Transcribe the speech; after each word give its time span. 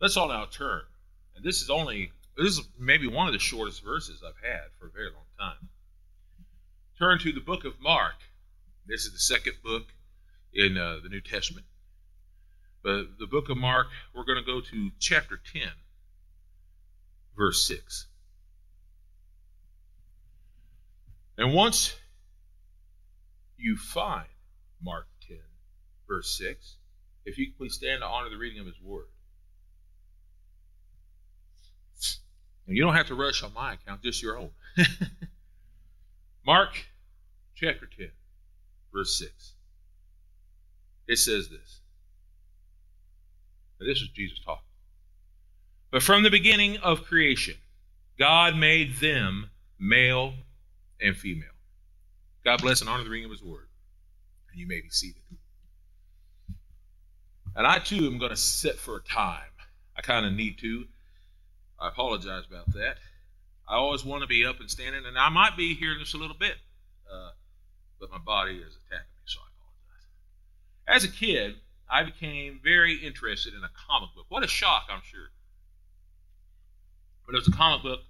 Let's 0.00 0.16
all 0.16 0.28
now 0.28 0.46
turn. 0.46 0.82
And 1.36 1.44
this 1.44 1.60
is 1.60 1.68
only, 1.68 2.12
this 2.36 2.58
is 2.58 2.68
maybe 2.78 3.06
one 3.06 3.26
of 3.26 3.32
the 3.32 3.38
shortest 3.38 3.84
verses 3.84 4.22
I've 4.26 4.42
had 4.42 4.68
for 4.78 4.86
a 4.86 4.90
very 4.90 5.10
long 5.10 5.24
time. 5.38 5.68
Turn 6.98 7.18
to 7.18 7.32
the 7.32 7.40
book 7.40 7.64
of 7.64 7.74
Mark. 7.80 8.14
This 8.86 9.04
is 9.04 9.12
the 9.12 9.18
second 9.18 9.54
book 9.62 9.84
in 10.54 10.78
uh, 10.78 10.98
the 11.02 11.08
New 11.10 11.20
Testament. 11.20 11.66
But 12.82 13.18
the 13.18 13.26
book 13.26 13.50
of 13.50 13.58
Mark, 13.58 13.88
we're 14.14 14.24
going 14.24 14.38
to 14.38 14.44
go 14.44 14.60
to 14.60 14.90
chapter 14.98 15.38
10, 15.52 15.62
verse 17.36 17.66
6. 17.68 18.06
And 21.36 21.52
once 21.52 21.94
you 23.58 23.76
find 23.76 24.26
Mark 24.82 25.06
10, 25.28 25.38
verse 26.08 26.38
6, 26.38 26.76
if 27.26 27.36
you 27.36 27.52
please 27.56 27.74
stand 27.74 28.00
to 28.00 28.06
honor 28.06 28.30
the 28.30 28.36
reading 28.38 28.60
of 28.60 28.66
his 28.66 28.80
word. 28.82 29.06
You 32.76 32.82
don't 32.82 32.94
have 32.94 33.08
to 33.08 33.14
rush 33.14 33.42
on 33.42 33.52
my 33.54 33.74
account, 33.74 34.02
just 34.02 34.22
your 34.22 34.38
own. 34.38 34.50
Mark 36.46 36.70
chapter 37.54 37.86
10, 37.86 38.10
verse 38.92 39.18
6. 39.18 39.52
It 41.08 41.16
says 41.16 41.48
this. 41.48 41.80
Now, 43.80 43.86
this 43.86 44.00
is 44.00 44.08
Jesus 44.08 44.38
talking. 44.44 44.62
But 45.90 46.02
from 46.02 46.22
the 46.22 46.30
beginning 46.30 46.76
of 46.78 47.04
creation, 47.04 47.56
God 48.18 48.56
made 48.56 48.96
them 48.98 49.50
male 49.78 50.34
and 51.00 51.16
female. 51.16 51.48
God 52.44 52.62
bless 52.62 52.80
and 52.80 52.88
honor 52.88 53.04
the 53.04 53.10
reading 53.10 53.24
of 53.24 53.32
his 53.32 53.42
word. 53.42 53.68
And 54.50 54.60
you 54.60 54.66
may 54.66 54.80
be 54.80 54.90
seated. 54.90 55.22
And 57.56 57.66
I 57.66 57.78
too 57.78 58.06
am 58.06 58.18
going 58.18 58.30
to 58.30 58.36
sit 58.36 58.78
for 58.78 58.96
a 58.96 59.02
time. 59.02 59.40
I 59.96 60.02
kind 60.02 60.24
of 60.24 60.32
need 60.32 60.58
to. 60.58 60.84
I 61.80 61.88
apologize 61.88 62.44
about 62.48 62.72
that. 62.74 62.96
I 63.68 63.76
always 63.76 64.04
want 64.04 64.22
to 64.22 64.26
be 64.26 64.44
up 64.44 64.60
and 64.60 64.70
standing, 64.70 65.06
and 65.06 65.16
I 65.16 65.28
might 65.28 65.56
be 65.56 65.74
here 65.74 65.96
just 65.98 66.14
a 66.14 66.18
little 66.18 66.36
bit, 66.36 66.56
uh, 67.10 67.30
but 67.98 68.10
my 68.10 68.18
body 68.18 68.56
is 68.56 68.76
attacking 68.76 69.14
me, 69.16 69.22
so 69.24 69.38
I 69.40 69.48
apologize. 69.56 70.06
As 70.88 71.04
a 71.04 71.08
kid, 71.08 71.54
I 71.88 72.02
became 72.02 72.60
very 72.62 72.96
interested 72.96 73.54
in 73.54 73.60
a 73.62 73.70
comic 73.88 74.10
book. 74.14 74.26
What 74.28 74.44
a 74.44 74.48
shock, 74.48 74.88
I'm 74.90 75.02
sure. 75.04 75.30
But 77.24 77.34
it 77.34 77.38
was 77.38 77.48
a 77.48 77.52
comic 77.52 77.82
book 77.82 78.00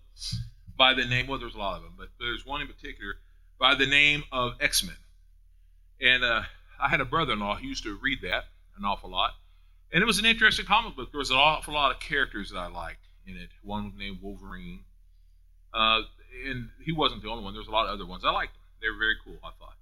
by 0.77 0.95
the 0.95 1.05
name, 1.05 1.27
well, 1.27 1.39
there's 1.39 1.55
a 1.55 1.59
lot 1.59 1.77
of 1.77 1.83
them, 1.83 1.93
but 1.97 2.09
there's 2.19 2.47
one 2.47 2.63
in 2.63 2.67
particular 2.67 3.15
by 3.59 3.75
the 3.75 3.87
name 3.87 4.25
of 4.33 4.55
X 4.61 4.83
Men. 4.83 4.97
And 6.01 6.25
uh, 6.25 6.43
I 6.81 6.89
had 6.89 7.03
a 7.03 7.05
brother 7.05 7.35
in 7.35 7.41
law 7.41 7.57
who 7.57 7.69
used 7.69 7.85
to 7.85 7.99
read 8.03 8.23
that 8.23 8.45
an 8.79 8.85
awful 8.87 9.11
lot. 9.11 9.33
And 9.93 10.03
it 10.03 10.07
was 10.07 10.19
an 10.19 10.25
interesting 10.25 10.65
comic 10.65 10.97
book. 10.97 11.13
There 11.13 11.19
was 11.19 11.31
an 11.31 11.37
awful 11.37 11.75
lot 11.75 11.95
of 11.95 12.01
characters 12.01 12.51
that 12.51 12.59
I 12.59 12.69
liked 12.69 13.10
in 13.27 13.37
it. 13.37 13.51
One 13.63 13.93
named 13.99 14.19
Wolverine. 14.23 14.81
Uh, 15.73 16.03
and 16.47 16.69
he 16.85 16.93
wasn't 16.93 17.23
the 17.23 17.29
only 17.29 17.45
one. 17.45 17.53
There 17.53 17.61
was 17.61 17.69
a 17.69 17.73
lot 17.73 17.87
of 17.87 17.93
other 17.93 18.07
ones. 18.07 18.25
I 18.25 18.31
liked 18.31 18.55
them. 18.55 18.63
They 18.81 18.89
were 18.89 18.99
very 18.99 19.17
cool, 19.25 19.39
I 19.45 19.51
thought. 19.59 19.77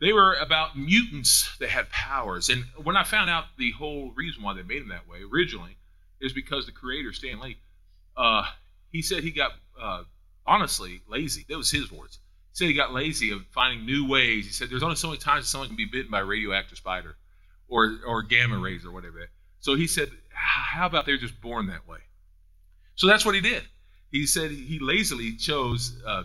They 0.00 0.12
were 0.12 0.34
about 0.34 0.76
mutants 0.76 1.56
that 1.58 1.68
had 1.68 1.88
powers. 1.90 2.48
And 2.48 2.64
when 2.82 2.96
I 2.96 3.04
found 3.04 3.30
out 3.30 3.44
the 3.56 3.70
whole 3.72 4.12
reason 4.16 4.42
why 4.42 4.54
they 4.54 4.62
made 4.62 4.82
them 4.82 4.88
that 4.88 5.08
way 5.08 5.18
originally 5.22 5.76
is 6.20 6.32
because 6.32 6.66
the 6.66 6.72
creator, 6.72 7.12
Stan 7.12 7.38
Lee, 7.40 7.56
uh, 8.16 8.44
he 8.90 9.00
said 9.00 9.22
he 9.22 9.30
got, 9.30 9.52
uh, 9.80 10.02
honestly, 10.44 11.02
lazy. 11.08 11.46
That 11.48 11.56
was 11.56 11.70
his 11.70 11.90
words. 11.92 12.18
He 12.52 12.56
said 12.56 12.66
he 12.66 12.74
got 12.74 12.92
lazy 12.92 13.30
of 13.30 13.46
finding 13.52 13.86
new 13.86 14.08
ways. 14.08 14.44
He 14.44 14.52
said 14.52 14.70
there's 14.70 14.82
only 14.82 14.96
so 14.96 15.08
many 15.08 15.18
times 15.18 15.48
someone 15.48 15.68
can 15.68 15.76
be 15.76 15.86
bitten 15.86 16.10
by 16.10 16.20
a 16.20 16.24
radioactive 16.24 16.78
spider 16.78 17.16
or, 17.68 17.98
or 18.04 18.22
gamma 18.22 18.58
rays 18.58 18.84
or 18.84 18.90
whatever. 18.90 19.28
So 19.60 19.76
he 19.76 19.86
said, 19.86 20.10
how 20.30 20.86
about 20.86 21.06
they're 21.06 21.16
just 21.16 21.40
born 21.40 21.68
that 21.68 21.86
way? 21.86 21.98
So 23.02 23.08
that's 23.08 23.26
what 23.26 23.34
he 23.34 23.40
did. 23.40 23.64
He 24.12 24.26
said 24.26 24.52
he 24.52 24.78
lazily 24.78 25.34
chose, 25.34 26.00
uh, 26.06 26.22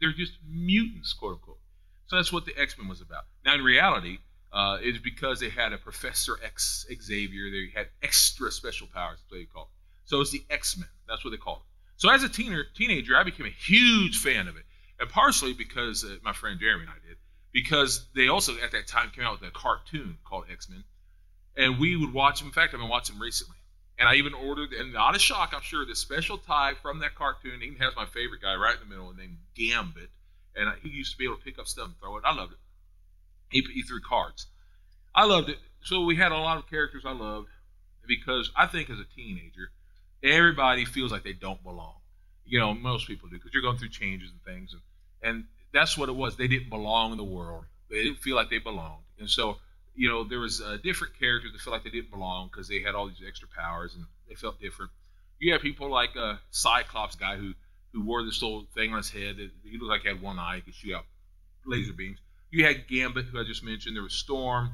they're 0.00 0.12
just 0.12 0.34
mutants, 0.48 1.12
quote 1.12 1.32
unquote. 1.32 1.58
So 2.06 2.14
that's 2.14 2.32
what 2.32 2.44
the 2.44 2.56
X 2.56 2.78
Men 2.78 2.86
was 2.86 3.00
about. 3.00 3.24
Now, 3.44 3.56
in 3.56 3.64
reality, 3.64 4.18
uh, 4.52 4.78
it's 4.80 4.98
because 4.98 5.40
they 5.40 5.48
had 5.48 5.72
a 5.72 5.78
Professor 5.78 6.38
X 6.44 6.86
Xavier. 7.02 7.50
They 7.50 7.72
had 7.74 7.88
extra 8.00 8.52
special 8.52 8.86
powers. 8.94 9.18
That's 9.18 9.32
what 9.32 9.38
they 9.38 9.44
call 9.46 9.62
it. 9.64 9.70
So 10.04 10.20
it's 10.20 10.30
the 10.30 10.44
X 10.50 10.78
Men. 10.78 10.88
That's 11.08 11.24
what 11.24 11.32
they 11.32 11.36
called 11.36 11.62
it. 11.62 11.64
So 11.96 12.08
as 12.10 12.22
a 12.22 12.28
teener, 12.28 12.62
teenager, 12.76 13.16
I 13.16 13.24
became 13.24 13.46
a 13.46 13.50
huge 13.66 14.18
fan 14.18 14.46
of 14.46 14.56
it, 14.56 14.62
and 15.00 15.10
partially 15.10 15.52
because 15.52 16.04
uh, 16.04 16.14
my 16.22 16.32
friend 16.32 16.60
Jeremy 16.60 16.82
and 16.82 16.90
I 16.92 17.08
did, 17.08 17.16
because 17.52 18.06
they 18.14 18.28
also 18.28 18.56
at 18.58 18.70
that 18.70 18.86
time 18.86 19.10
came 19.10 19.24
out 19.24 19.40
with 19.40 19.48
a 19.48 19.52
cartoon 19.52 20.16
called 20.24 20.44
X 20.48 20.70
Men, 20.70 20.84
and 21.56 21.80
we 21.80 21.96
would 21.96 22.12
watch 22.12 22.38
them. 22.38 22.46
In 22.46 22.52
fact, 22.52 22.72
I've 22.72 22.78
been 22.78 22.88
watching 22.88 23.16
them 23.16 23.22
recently. 23.22 23.56
And 24.00 24.08
I 24.08 24.14
even 24.14 24.32
ordered, 24.32 24.72
and 24.72 24.94
not 24.94 25.14
a 25.14 25.18
shock, 25.18 25.52
I'm 25.54 25.60
sure, 25.60 25.84
the 25.84 25.94
special 25.94 26.38
tie 26.38 26.72
from 26.80 27.00
that 27.00 27.14
cartoon. 27.14 27.62
Even 27.62 27.78
has 27.80 27.94
my 27.94 28.06
favorite 28.06 28.40
guy 28.40 28.54
right 28.54 28.74
in 28.74 28.80
the 28.80 28.86
middle 28.86 29.12
named 29.12 29.36
Gambit. 29.54 30.08
And 30.56 30.72
he 30.82 30.88
used 30.88 31.12
to 31.12 31.18
be 31.18 31.26
able 31.26 31.36
to 31.36 31.42
pick 31.42 31.58
up 31.58 31.68
stuff 31.68 31.84
and 31.84 31.98
throw 32.00 32.16
it. 32.16 32.24
I 32.24 32.34
loved 32.34 32.52
it. 32.52 32.58
He, 33.50 33.60
he 33.74 33.82
threw 33.82 34.00
cards. 34.00 34.46
I 35.14 35.26
loved 35.26 35.50
it. 35.50 35.58
So 35.82 36.04
we 36.04 36.16
had 36.16 36.32
a 36.32 36.38
lot 36.38 36.56
of 36.56 36.68
characters 36.68 37.04
I 37.04 37.12
loved 37.12 37.48
because 38.06 38.50
I 38.56 38.66
think 38.66 38.88
as 38.88 38.98
a 38.98 39.04
teenager, 39.14 39.70
everybody 40.22 40.86
feels 40.86 41.12
like 41.12 41.22
they 41.22 41.34
don't 41.34 41.62
belong. 41.62 41.96
You 42.46 42.58
know, 42.58 42.72
most 42.72 43.06
people 43.06 43.28
do 43.28 43.36
because 43.36 43.52
you're 43.52 43.62
going 43.62 43.76
through 43.76 43.90
changes 43.90 44.30
and 44.30 44.42
things. 44.42 44.72
And, 44.72 44.82
and 45.22 45.44
that's 45.74 45.98
what 45.98 46.08
it 46.08 46.16
was. 46.16 46.36
They 46.36 46.48
didn't 46.48 46.70
belong 46.70 47.12
in 47.12 47.18
the 47.18 47.24
world. 47.24 47.64
They 47.90 48.02
didn't 48.02 48.18
feel 48.18 48.36
like 48.36 48.48
they 48.48 48.58
belonged. 48.58 49.04
And 49.18 49.28
so 49.28 49.58
you 50.00 50.08
know, 50.08 50.24
there 50.24 50.40
was 50.40 50.62
uh, 50.62 50.78
different 50.82 51.12
characters 51.20 51.52
that 51.52 51.60
felt 51.60 51.74
like 51.74 51.84
they 51.84 51.90
didn't 51.90 52.10
belong 52.10 52.48
because 52.50 52.66
they 52.66 52.80
had 52.80 52.94
all 52.94 53.06
these 53.06 53.22
extra 53.28 53.46
powers 53.54 53.94
and 53.94 54.06
they 54.26 54.34
felt 54.34 54.58
different. 54.58 54.90
You 55.38 55.52
have 55.52 55.60
people 55.60 55.90
like 55.90 56.16
a 56.16 56.24
uh, 56.24 56.36
Cyclops 56.50 57.16
guy 57.16 57.36
who 57.36 57.52
who 57.92 58.02
wore 58.02 58.24
this 58.24 58.40
little 58.40 58.64
thing 58.74 58.92
on 58.92 58.96
his 58.96 59.10
head. 59.10 59.36
That 59.36 59.50
he 59.62 59.76
looked 59.76 59.90
like 59.90 60.00
he 60.00 60.08
had 60.08 60.22
one 60.22 60.38
eye. 60.38 60.56
He 60.56 60.60
could 60.62 60.74
shoot 60.74 60.94
out 60.94 61.04
laser 61.66 61.92
beams. 61.92 62.16
You 62.50 62.64
had 62.64 62.88
Gambit, 62.88 63.26
who 63.26 63.38
I 63.38 63.44
just 63.44 63.62
mentioned. 63.62 63.94
There 63.94 64.02
was 64.02 64.14
Storm, 64.14 64.70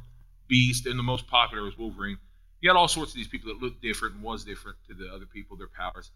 Beast, 0.46 0.86
and 0.86 0.96
the 0.96 1.02
most 1.02 1.26
popular 1.26 1.64
was 1.64 1.76
Wolverine. 1.76 2.18
You 2.60 2.70
had 2.70 2.76
all 2.76 2.86
sorts 2.86 3.10
of 3.10 3.16
these 3.16 3.26
people 3.26 3.52
that 3.52 3.60
looked 3.60 3.82
different 3.82 4.14
and 4.14 4.22
was 4.22 4.44
different 4.44 4.78
to 4.86 4.94
the 4.94 5.12
other 5.12 5.26
people, 5.26 5.56
their 5.56 5.66
powers. 5.66 6.12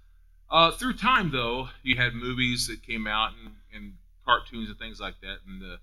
Uh, 0.49 0.71
through 0.71 0.93
time, 0.93 1.33
though, 1.33 1.69
you 1.83 1.97
had 1.97 2.15
movies 2.15 2.69
that 2.69 2.87
came 2.87 3.09
out 3.09 3.33
and, 3.43 3.55
and 3.75 3.95
cartoons 4.25 4.69
and 4.69 4.79
things 4.79 5.01
like 5.01 5.21
that, 5.23 5.39
and 5.49 5.63
uh, 5.65 5.77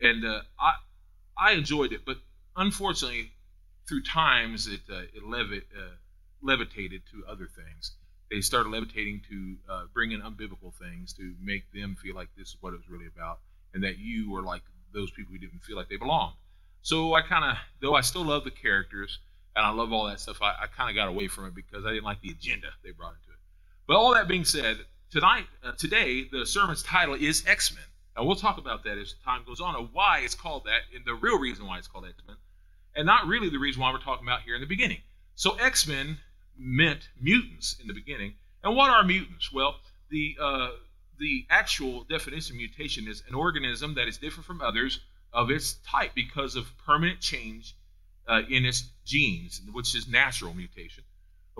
and 0.00 0.24
uh, 0.24 0.42
I 0.60 0.74
I 1.36 1.52
enjoyed 1.52 1.92
it, 1.92 2.02
but 2.06 2.18
unfortunately, 2.56 3.32
through 3.88 4.02
times, 4.02 4.66
it, 4.66 4.80
uh, 4.90 5.02
it 5.14 5.24
levi- 5.24 5.66
uh, 5.76 5.94
levitated 6.42 7.02
to 7.12 7.24
other 7.30 7.48
things. 7.54 7.92
They 8.30 8.40
started 8.40 8.70
levitating 8.70 9.22
to 9.28 9.56
uh, 9.68 9.82
bring 9.92 10.12
in 10.12 10.20
unbiblical 10.20 10.72
things 10.74 11.12
to 11.14 11.34
make 11.42 11.64
them 11.72 11.96
feel 12.00 12.14
like 12.14 12.28
this 12.36 12.48
is 12.48 12.56
what 12.60 12.72
it 12.72 12.76
was 12.76 12.88
really 12.88 13.08
about, 13.12 13.40
and 13.74 13.82
that 13.82 13.98
you 13.98 14.30
were 14.30 14.42
like 14.42 14.62
those 14.92 15.10
people 15.10 15.32
who 15.32 15.38
didn't 15.38 15.62
feel 15.62 15.76
like 15.76 15.88
they 15.88 15.96
belonged. 15.96 16.34
So 16.82 17.14
I 17.14 17.22
kind 17.22 17.44
of, 17.44 17.56
though 17.80 17.94
I 17.94 18.00
still 18.00 18.24
love 18.24 18.44
the 18.44 18.50
characters 18.50 19.18
and 19.54 19.66
I 19.66 19.70
love 19.70 19.92
all 19.92 20.06
that 20.06 20.20
stuff, 20.20 20.38
I, 20.40 20.54
I 20.62 20.66
kind 20.66 20.88
of 20.88 20.96
got 20.96 21.08
away 21.08 21.28
from 21.28 21.46
it 21.46 21.54
because 21.54 21.84
I 21.84 21.90
didn't 21.90 22.04
like 22.04 22.20
the 22.22 22.30
agenda 22.30 22.68
they 22.82 22.92
brought 22.92 23.14
into 23.14 23.30
it. 23.30 23.38
But 23.86 23.96
all 23.96 24.14
that 24.14 24.28
being 24.28 24.44
said, 24.44 24.78
tonight, 25.10 25.46
uh, 25.64 25.72
today, 25.72 26.28
the 26.30 26.46
sermon's 26.46 26.82
title 26.82 27.14
is 27.14 27.44
X 27.46 27.74
Men. 27.74 27.84
And 28.16 28.26
we'll 28.26 28.36
talk 28.36 28.58
about 28.58 28.84
that 28.84 28.98
as 28.98 29.14
time 29.24 29.42
goes 29.46 29.60
on, 29.60 29.76
of 29.76 29.90
why 29.92 30.20
it's 30.24 30.34
called 30.34 30.64
that, 30.64 30.80
and 30.94 31.04
the 31.04 31.14
real 31.14 31.38
reason 31.38 31.66
why 31.66 31.78
it's 31.78 31.88
called 31.88 32.04
X 32.06 32.14
Men, 32.26 32.36
and 32.94 33.06
not 33.06 33.26
really 33.26 33.48
the 33.48 33.58
reason 33.58 33.80
why 33.80 33.92
we're 33.92 33.98
talking 33.98 34.26
about 34.26 34.42
here 34.42 34.54
in 34.54 34.60
the 34.60 34.66
beginning. 34.66 34.98
So 35.34 35.56
X 35.56 35.86
Men 35.86 36.18
meant 36.58 37.08
mutants 37.20 37.76
in 37.80 37.86
the 37.86 37.94
beginning. 37.94 38.34
And 38.62 38.76
what 38.76 38.90
are 38.90 39.02
mutants? 39.04 39.52
Well, 39.52 39.76
the 40.10 40.36
uh, 40.40 40.70
the 41.18 41.46
actual 41.50 42.04
definition 42.04 42.56
of 42.56 42.58
mutation 42.58 43.06
is 43.06 43.22
an 43.28 43.34
organism 43.34 43.94
that 43.94 44.08
is 44.08 44.18
different 44.18 44.46
from 44.46 44.60
others 44.60 45.00
of 45.32 45.50
its 45.50 45.74
type 45.86 46.12
because 46.14 46.56
of 46.56 46.66
permanent 46.84 47.20
change 47.20 47.76
uh, 48.28 48.42
in 48.48 48.64
its 48.64 48.84
genes, 49.04 49.60
which 49.72 49.94
is 49.94 50.08
natural 50.08 50.52
mutation. 50.54 51.04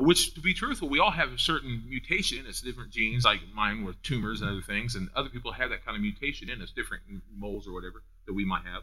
Which, 0.01 0.33
to 0.33 0.41
be 0.41 0.55
truthful, 0.55 0.89
we 0.89 0.99
all 0.99 1.11
have 1.11 1.31
a 1.31 1.39
certain 1.39 1.83
mutation 1.87 2.39
in 2.39 2.47
us, 2.47 2.63
different 2.63 2.91
genes, 2.91 3.27
like 3.27 3.41
mine 3.53 3.85
with 3.85 4.03
tumors 4.03 4.41
and 4.41 4.49
other 4.49 4.63
things, 4.63 4.95
and 4.95 5.11
other 5.15 5.29
people 5.29 5.53
have 5.53 5.69
that 5.71 5.85
kind 5.85 5.95
of 5.95 6.01
mutation 6.01 6.49
in 6.49 6.63
us, 6.63 6.71
different 6.71 7.03
moles 7.37 7.69
or 7.69 7.73
whatever 7.73 8.03
that 8.27 8.33
we 8.33 8.47
might 8.47 8.65
have. 8.65 8.83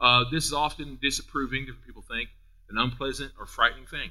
Uh, 0.00 0.24
this 0.32 0.46
is 0.46 0.52
often 0.52 0.98
disapproving, 1.00 1.66
different 1.66 1.86
people 1.86 2.02
think, 2.02 2.30
an 2.68 2.78
unpleasant 2.78 3.30
or 3.38 3.46
frightening 3.46 3.86
thing. 3.86 4.10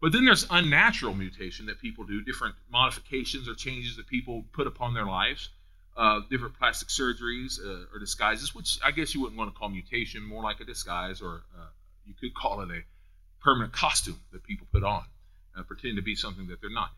But 0.00 0.12
then 0.12 0.24
there's 0.24 0.46
unnatural 0.48 1.12
mutation 1.12 1.66
that 1.66 1.80
people 1.80 2.04
do, 2.04 2.22
different 2.22 2.54
modifications 2.70 3.48
or 3.48 3.54
changes 3.54 3.96
that 3.96 4.06
people 4.06 4.44
put 4.52 4.68
upon 4.68 4.94
their 4.94 5.06
lives, 5.06 5.48
uh, 5.96 6.20
different 6.30 6.56
plastic 6.56 6.88
surgeries 6.88 7.58
uh, 7.58 7.86
or 7.92 7.98
disguises, 7.98 8.54
which 8.54 8.78
I 8.84 8.92
guess 8.92 9.12
you 9.12 9.22
wouldn't 9.22 9.38
want 9.38 9.52
to 9.52 9.58
call 9.58 9.68
mutation, 9.68 10.22
more 10.22 10.44
like 10.44 10.60
a 10.60 10.64
disguise, 10.64 11.20
or 11.20 11.42
uh, 11.58 11.66
you 12.06 12.14
could 12.14 12.32
call 12.32 12.60
it 12.60 12.70
a 12.70 12.82
permanent 13.42 13.72
costume 13.72 14.20
that 14.30 14.44
people 14.44 14.68
put 14.70 14.84
on 14.84 15.02
uh, 15.56 15.62
pretend 15.62 15.96
to 15.96 16.02
be 16.02 16.14
something 16.14 16.46
that 16.48 16.60
they're 16.60 16.70
not. 16.70 16.90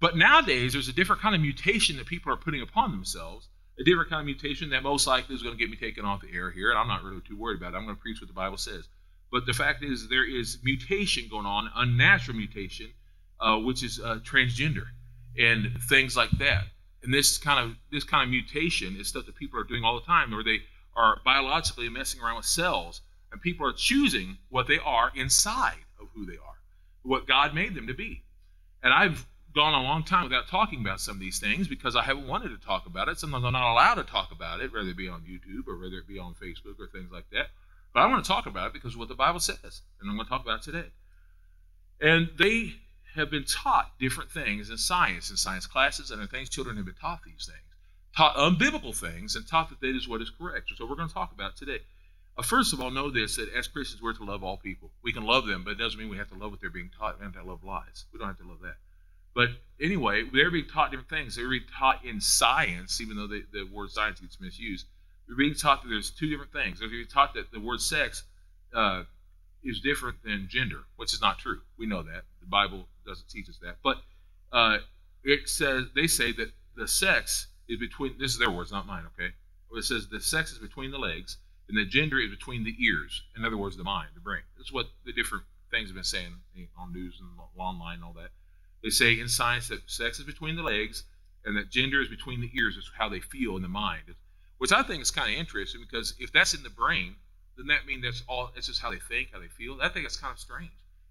But 0.00 0.16
nowadays, 0.16 0.72
there's 0.72 0.88
a 0.88 0.92
different 0.92 1.22
kind 1.22 1.34
of 1.34 1.40
mutation 1.40 1.96
that 1.96 2.06
people 2.06 2.32
are 2.32 2.36
putting 2.36 2.62
upon 2.62 2.90
themselves, 2.90 3.48
a 3.78 3.84
different 3.84 4.10
kind 4.10 4.20
of 4.20 4.26
mutation 4.26 4.70
that 4.70 4.82
most 4.82 5.06
likely 5.06 5.34
is 5.34 5.42
going 5.42 5.56
to 5.56 5.58
get 5.58 5.70
me 5.70 5.76
taken 5.76 6.04
off 6.04 6.20
the 6.20 6.32
air 6.32 6.50
here, 6.50 6.70
and 6.70 6.78
I'm 6.78 6.88
not 6.88 7.02
really 7.02 7.22
too 7.26 7.36
worried 7.36 7.58
about 7.58 7.74
it. 7.74 7.76
I'm 7.76 7.84
going 7.84 7.96
to 7.96 8.02
preach 8.02 8.20
what 8.20 8.28
the 8.28 8.34
Bible 8.34 8.58
says. 8.58 8.88
But 9.32 9.46
the 9.46 9.52
fact 9.52 9.82
is, 9.82 10.08
there 10.08 10.24
is 10.24 10.58
mutation 10.62 11.28
going 11.30 11.46
on, 11.46 11.70
unnatural 11.74 12.36
mutation, 12.36 12.92
uh, 13.40 13.58
which 13.58 13.82
is 13.82 14.00
uh, 14.00 14.18
transgender 14.22 14.86
and 15.38 15.78
things 15.88 16.16
like 16.16 16.30
that. 16.38 16.64
And 17.02 17.12
this 17.12 17.38
kind 17.38 17.60
of 17.60 17.76
this 17.92 18.04
kind 18.04 18.24
of 18.24 18.30
mutation 18.30 18.96
is 18.96 19.08
stuff 19.08 19.26
that 19.26 19.36
people 19.36 19.60
are 19.60 19.64
doing 19.64 19.84
all 19.84 19.98
the 19.98 20.06
time, 20.06 20.30
where 20.30 20.44
they 20.44 20.60
are 20.96 21.20
biologically 21.24 21.88
messing 21.88 22.20
around 22.20 22.36
with 22.36 22.46
cells, 22.46 23.02
and 23.30 23.40
people 23.40 23.66
are 23.66 23.72
choosing 23.72 24.38
what 24.48 24.66
they 24.66 24.78
are 24.78 25.12
inside 25.14 25.84
of 26.00 26.08
who 26.14 26.24
they 26.26 26.38
are, 26.38 26.55
what 27.06 27.26
God 27.26 27.54
made 27.54 27.74
them 27.74 27.86
to 27.86 27.94
be. 27.94 28.22
And 28.82 28.92
I've 28.92 29.26
gone 29.54 29.72
a 29.72 29.82
long 29.82 30.04
time 30.04 30.24
without 30.24 30.48
talking 30.48 30.80
about 30.80 31.00
some 31.00 31.16
of 31.16 31.20
these 31.20 31.38
things 31.38 31.66
because 31.66 31.96
I 31.96 32.02
haven't 32.02 32.26
wanted 32.26 32.50
to 32.50 32.66
talk 32.66 32.86
about 32.86 33.08
it. 33.08 33.18
Sometimes 33.18 33.44
I'm 33.44 33.52
not 33.52 33.72
allowed 33.72 33.94
to 33.94 34.04
talk 34.04 34.30
about 34.32 34.60
it, 34.60 34.72
whether 34.72 34.88
it 34.88 34.96
be 34.96 35.08
on 35.08 35.22
YouTube 35.22 35.66
or 35.66 35.78
whether 35.78 35.96
it 35.96 36.06
be 36.06 36.18
on 36.18 36.34
Facebook 36.34 36.78
or 36.78 36.88
things 36.88 37.10
like 37.10 37.24
that. 37.32 37.46
But 37.94 38.00
I 38.00 38.06
want 38.06 38.22
to 38.24 38.28
talk 38.28 38.46
about 38.46 38.68
it 38.68 38.72
because 38.74 38.96
what 38.96 39.08
the 39.08 39.14
Bible 39.14 39.40
says, 39.40 39.80
and 40.00 40.10
I'm 40.10 40.16
going 40.16 40.26
to 40.26 40.30
talk 40.30 40.42
about 40.42 40.60
it 40.60 40.70
today. 40.70 40.88
And 42.00 42.28
they 42.38 42.74
have 43.14 43.30
been 43.30 43.44
taught 43.44 43.98
different 43.98 44.30
things 44.30 44.68
in 44.68 44.76
science, 44.76 45.30
in 45.30 45.36
science 45.36 45.66
classes, 45.66 46.10
and 46.10 46.20
in 46.20 46.28
things 46.28 46.50
children 46.50 46.76
have 46.76 46.84
been 46.84 46.94
taught 47.00 47.20
these 47.24 47.46
things, 47.46 47.58
taught 48.14 48.36
um, 48.36 48.56
unbiblical 48.56 48.94
things, 48.94 49.34
and 49.36 49.48
taught 49.48 49.70
that 49.70 49.80
that 49.80 49.96
is 49.96 50.06
what 50.06 50.20
is 50.20 50.30
correct. 50.30 50.70
So 50.76 50.86
we're 50.86 50.96
going 50.96 51.08
to 51.08 51.14
talk 51.14 51.32
about 51.32 51.52
it 51.52 51.56
today. 51.56 51.78
Uh, 52.38 52.42
first 52.42 52.72
of 52.72 52.80
all, 52.80 52.90
know 52.90 53.10
this 53.10 53.36
that 53.36 53.48
as 53.56 53.66
Christians, 53.66 54.02
we're 54.02 54.12
to 54.12 54.24
love 54.24 54.44
all 54.44 54.56
people. 54.56 54.90
We 55.02 55.12
can 55.12 55.24
love 55.24 55.46
them, 55.46 55.64
but 55.64 55.70
it 55.70 55.78
doesn't 55.78 55.98
mean 55.98 56.08
we 56.08 56.18
have 56.18 56.28
to 56.28 56.34
love 56.36 56.50
what 56.50 56.60
they're 56.60 56.70
being 56.70 56.90
taught. 56.98 57.18
We 57.18 57.24
don't 57.24 57.34
have 57.34 57.42
to 57.44 57.48
love 57.48 57.64
lies. 57.64 58.04
We 58.12 58.18
don't 58.18 58.28
have 58.28 58.38
to 58.38 58.48
love 58.48 58.60
that. 58.62 58.76
But 59.34 59.50
anyway, 59.80 60.24
they're 60.32 60.50
being 60.50 60.66
taught 60.66 60.90
different 60.90 61.10
things. 61.10 61.36
They're 61.36 61.48
being 61.48 61.64
taught 61.78 62.04
in 62.04 62.20
science, 62.20 63.00
even 63.00 63.16
though 63.16 63.26
they, 63.26 63.42
the 63.52 63.68
word 63.72 63.90
science 63.90 64.20
gets 64.20 64.40
misused. 64.40 64.86
They're 65.26 65.36
being 65.36 65.54
taught 65.54 65.82
that 65.82 65.88
there's 65.88 66.10
two 66.10 66.30
different 66.30 66.52
things. 66.52 66.80
They're 66.80 66.88
being 66.88 67.06
taught 67.06 67.34
that 67.34 67.50
the 67.52 67.60
word 67.60 67.80
sex 67.80 68.22
uh, 68.74 69.02
is 69.62 69.80
different 69.80 70.22
than 70.22 70.46
gender, 70.48 70.84
which 70.96 71.12
is 71.12 71.20
not 71.20 71.38
true. 71.38 71.60
We 71.78 71.86
know 71.86 72.02
that. 72.02 72.24
The 72.40 72.46
Bible 72.46 72.86
doesn't 73.06 73.28
teach 73.28 73.48
us 73.48 73.58
that. 73.62 73.76
But 73.82 73.98
uh, 74.52 74.78
it 75.24 75.48
says 75.48 75.86
they 75.94 76.06
say 76.06 76.32
that 76.32 76.52
the 76.76 76.86
sex 76.88 77.48
is 77.68 77.78
between. 77.78 78.16
This 78.18 78.32
is 78.32 78.38
their 78.38 78.50
words, 78.50 78.72
not 78.72 78.86
mine. 78.86 79.04
Okay. 79.18 79.32
It 79.72 79.84
says 79.84 80.08
the 80.08 80.20
sex 80.20 80.52
is 80.52 80.58
between 80.58 80.90
the 80.90 80.98
legs, 80.98 81.36
and 81.68 81.76
the 81.76 81.84
gender 81.84 82.18
is 82.18 82.30
between 82.30 82.64
the 82.64 82.76
ears. 82.78 83.22
In 83.36 83.44
other 83.44 83.56
words, 83.56 83.76
the 83.76 83.84
mind, 83.84 84.10
the 84.14 84.20
brain. 84.20 84.42
That's 84.56 84.72
what 84.72 84.86
the 85.04 85.12
different 85.12 85.44
things 85.70 85.88
have 85.88 85.94
been 85.94 86.04
saying 86.04 86.32
on 86.78 86.92
news 86.92 87.20
and 87.20 87.28
online 87.58 87.96
and 87.96 88.04
all 88.04 88.12
that. 88.14 88.30
They 88.82 88.90
say 88.90 89.18
in 89.18 89.28
science 89.28 89.68
that 89.68 89.90
sex 89.90 90.18
is 90.18 90.24
between 90.24 90.56
the 90.56 90.62
legs 90.62 91.04
and 91.44 91.56
that 91.56 91.70
gender 91.70 92.00
is 92.00 92.08
between 92.08 92.40
the 92.40 92.50
ears, 92.54 92.76
is 92.76 92.90
how 92.96 93.08
they 93.08 93.20
feel 93.20 93.56
in 93.56 93.62
the 93.62 93.68
mind. 93.68 94.02
Which 94.58 94.72
I 94.72 94.82
think 94.82 95.02
is 95.02 95.10
kind 95.10 95.32
of 95.32 95.38
interesting 95.38 95.80
because 95.80 96.14
if 96.18 96.32
that's 96.32 96.54
in 96.54 96.62
the 96.62 96.70
brain, 96.70 97.16
then 97.56 97.66
that 97.66 97.86
means 97.86 98.02
that's 98.02 98.22
all. 98.28 98.50
It's 98.56 98.66
just 98.66 98.80
how 98.80 98.90
they 98.90 98.98
think, 98.98 99.30
how 99.32 99.40
they 99.40 99.48
feel. 99.48 99.78
I 99.82 99.88
think 99.88 100.06
it's 100.06 100.16
kind 100.16 100.32
of 100.32 100.38
strange 100.38 100.70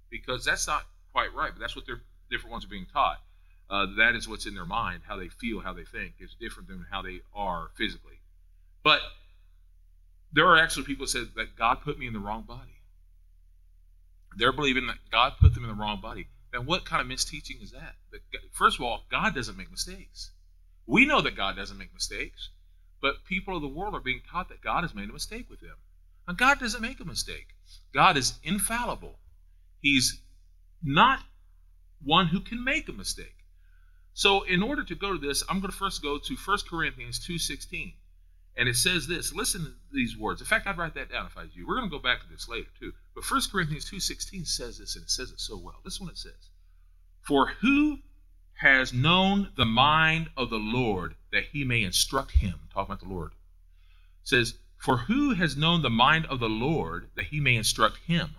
because 0.09 0.45
that's 0.45 0.67
not 0.67 0.83
quite 1.11 1.33
right. 1.33 1.51
But 1.53 1.59
that's 1.59 1.75
what 1.75 1.85
they're 1.85 2.01
different 2.29 2.51
ones 2.51 2.65
are 2.65 2.69
being 2.69 2.87
taught. 2.91 3.21
Uh, 3.69 3.87
that 3.97 4.15
is 4.15 4.27
what's 4.27 4.45
in 4.45 4.53
their 4.53 4.65
mind, 4.65 5.01
how 5.07 5.17
they 5.17 5.27
feel, 5.27 5.59
how 5.59 5.73
they 5.73 5.85
think 5.85 6.13
is 6.19 6.35
different 6.39 6.69
than 6.69 6.85
how 6.91 7.01
they 7.01 7.21
are 7.33 7.69
physically. 7.75 8.19
But 8.83 9.01
there 10.35 10.47
are 10.47 10.57
actually 10.57 10.85
people 10.85 11.05
that 11.05 11.11
said 11.11 11.29
that 11.37 11.55
God 11.55 11.81
put 11.81 11.97
me 11.97 12.07
in 12.07 12.13
the 12.13 12.19
wrong 12.19 12.43
body. 12.43 12.81
They're 14.37 14.51
believing 14.51 14.87
that 14.87 14.97
God 15.09 15.33
put 15.39 15.53
them 15.53 15.63
in 15.63 15.69
the 15.69 15.81
wrong 15.81 16.01
body. 16.01 16.27
And 16.51 16.67
what 16.67 16.85
kind 16.85 17.01
of 17.01 17.07
misteaching 17.07 17.63
is 17.63 17.71
that? 17.71 17.95
that? 18.11 18.19
First 18.51 18.77
of 18.77 18.85
all, 18.85 19.05
God 19.09 19.33
doesn't 19.33 19.55
make 19.55 19.71
mistakes. 19.71 20.31
We 20.85 21.05
know 21.05 21.21
that 21.21 21.37
God 21.37 21.55
doesn't 21.55 21.77
make 21.77 21.93
mistakes, 21.93 22.49
but 23.01 23.23
people 23.25 23.55
of 23.55 23.61
the 23.61 23.67
world 23.69 23.95
are 23.95 24.01
being 24.01 24.21
taught 24.29 24.49
that 24.49 24.61
God 24.61 24.83
has 24.83 24.93
made 24.93 25.09
a 25.09 25.13
mistake 25.13 25.49
with 25.49 25.61
them. 25.61 25.77
And 26.27 26.37
God 26.37 26.59
doesn't 26.59 26.81
make 26.81 26.99
a 26.99 27.05
mistake. 27.05 27.47
God 27.93 28.17
is 28.17 28.37
infallible. 28.43 29.19
He's 29.79 30.21
not 30.83 31.19
one 32.03 32.27
who 32.27 32.41
can 32.41 32.63
make 32.63 32.89
a 32.89 32.93
mistake. 32.93 33.35
So 34.13 34.43
in 34.43 34.61
order 34.61 34.83
to 34.83 34.95
go 34.95 35.13
to 35.13 35.19
this, 35.19 35.43
I'm 35.47 35.59
going 35.59 35.71
to 35.71 35.77
first 35.77 36.01
go 36.01 36.17
to 36.17 36.35
1 36.35 36.57
Corinthians 36.69 37.25
2.16. 37.25 37.93
And 38.57 38.69
it 38.69 38.75
says 38.75 39.05
this. 39.07 39.33
Listen 39.33 39.65
to 39.65 39.71
these 39.91 40.17
words. 40.17 40.39
In 40.39 40.47
fact, 40.47 40.65
I'd 40.65 40.77
write 40.77 40.93
that 40.95 41.11
down 41.11 41.25
if 41.25 41.37
I 41.37 41.43
was 41.43 41.55
you. 41.55 41.67
We're 41.67 41.77
going 41.77 41.89
to 41.89 41.95
go 41.95 42.01
back 42.01 42.21
to 42.21 42.29
this 42.29 42.47
later, 42.47 42.69
too. 42.79 42.93
But 43.13 43.29
1 43.29 43.41
Corinthians 43.51 43.89
2.16 43.89 44.47
says 44.47 44.77
this, 44.77 44.95
and 44.95 45.03
it 45.03 45.11
says 45.11 45.31
it 45.31 45.41
so 45.41 45.57
well. 45.57 45.75
This 45.83 45.95
is 45.95 46.01
what 46.01 46.11
it 46.11 46.17
says. 46.17 46.49
For 47.21 47.47
who 47.61 47.99
has 48.53 48.93
known 48.93 49.51
the 49.57 49.65
mind 49.65 50.29
of 50.37 50.49
the 50.49 50.59
Lord 50.59 51.15
that 51.31 51.43
he 51.51 51.65
may 51.65 51.83
instruct 51.83 52.31
him? 52.31 52.55
Talking 52.73 52.93
about 52.93 53.05
the 53.05 53.13
Lord. 53.13 53.31
It 53.31 54.29
says, 54.29 54.53
For 54.77 54.97
who 54.97 55.33
has 55.33 55.57
known 55.57 55.81
the 55.81 55.89
mind 55.89 56.25
of 56.27 56.39
the 56.39 56.49
Lord 56.49 57.09
that 57.15 57.25
he 57.25 57.41
may 57.41 57.55
instruct 57.55 57.97
him? 58.07 58.35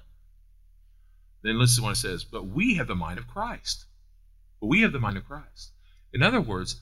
Then 1.43 1.59
listen 1.59 1.83
to 1.83 1.89
what 1.89 1.93
it 1.93 2.01
says. 2.01 2.25
But 2.25 2.47
we 2.47 2.77
have 2.77 2.87
the 2.87 2.95
mind 2.95 3.19
of 3.19 3.29
Christ. 3.29 3.85
But 4.61 4.69
we 4.69 4.81
have 4.81 4.93
the 4.93 4.99
mind 5.01 5.19
of 5.19 5.27
Christ. 5.27 5.73
In 6.13 6.23
other 6.23 6.41
words, 6.41 6.81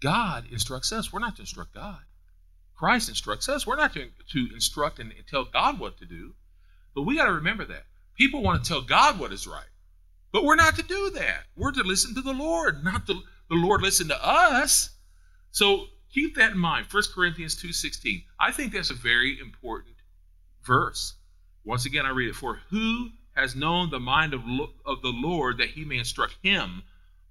God 0.00 0.44
instructs 0.52 0.92
us. 0.92 1.10
We're 1.10 1.20
not 1.20 1.36
to 1.36 1.42
instruct 1.42 1.72
God. 1.72 2.02
Christ 2.76 3.08
instructs 3.08 3.48
us. 3.48 3.66
We're 3.66 3.76
not 3.76 3.92
to, 3.94 4.08
to 4.32 4.48
instruct 4.52 4.98
and 4.98 5.12
tell 5.28 5.44
God 5.44 5.78
what 5.78 5.98
to 5.98 6.06
do. 6.06 6.34
But 6.94 7.02
we 7.02 7.16
got 7.16 7.26
to 7.26 7.32
remember 7.32 7.64
that. 7.66 7.84
People 8.16 8.42
want 8.42 8.62
to 8.62 8.68
tell 8.68 8.82
God 8.82 9.18
what 9.18 9.32
is 9.32 9.46
right. 9.46 9.62
But 10.32 10.44
we're 10.44 10.56
not 10.56 10.76
to 10.76 10.82
do 10.82 11.10
that. 11.10 11.44
We're 11.56 11.72
to 11.72 11.82
listen 11.82 12.14
to 12.14 12.20
the 12.20 12.32
Lord, 12.32 12.82
not 12.82 13.06
the, 13.06 13.14
the 13.48 13.54
Lord 13.56 13.82
listen 13.82 14.08
to 14.08 14.26
us. 14.26 14.90
So 15.52 15.86
keep 16.12 16.36
that 16.36 16.52
in 16.52 16.58
mind. 16.58 16.86
1 16.90 17.02
Corinthians 17.14 17.54
2.16. 17.56 18.24
I 18.40 18.50
think 18.50 18.72
that's 18.72 18.90
a 18.90 18.94
very 18.94 19.38
important 19.38 19.94
verse. 20.64 21.14
Once 21.64 21.86
again, 21.86 22.06
I 22.06 22.10
read 22.10 22.28
it. 22.28 22.34
For 22.34 22.60
who 22.70 23.10
has 23.36 23.54
known 23.54 23.90
the 23.90 24.00
mind 24.00 24.34
of, 24.34 24.42
of 24.84 25.02
the 25.02 25.12
Lord 25.14 25.58
that 25.58 25.70
he 25.70 25.84
may 25.84 25.98
instruct 25.98 26.36
him? 26.42 26.82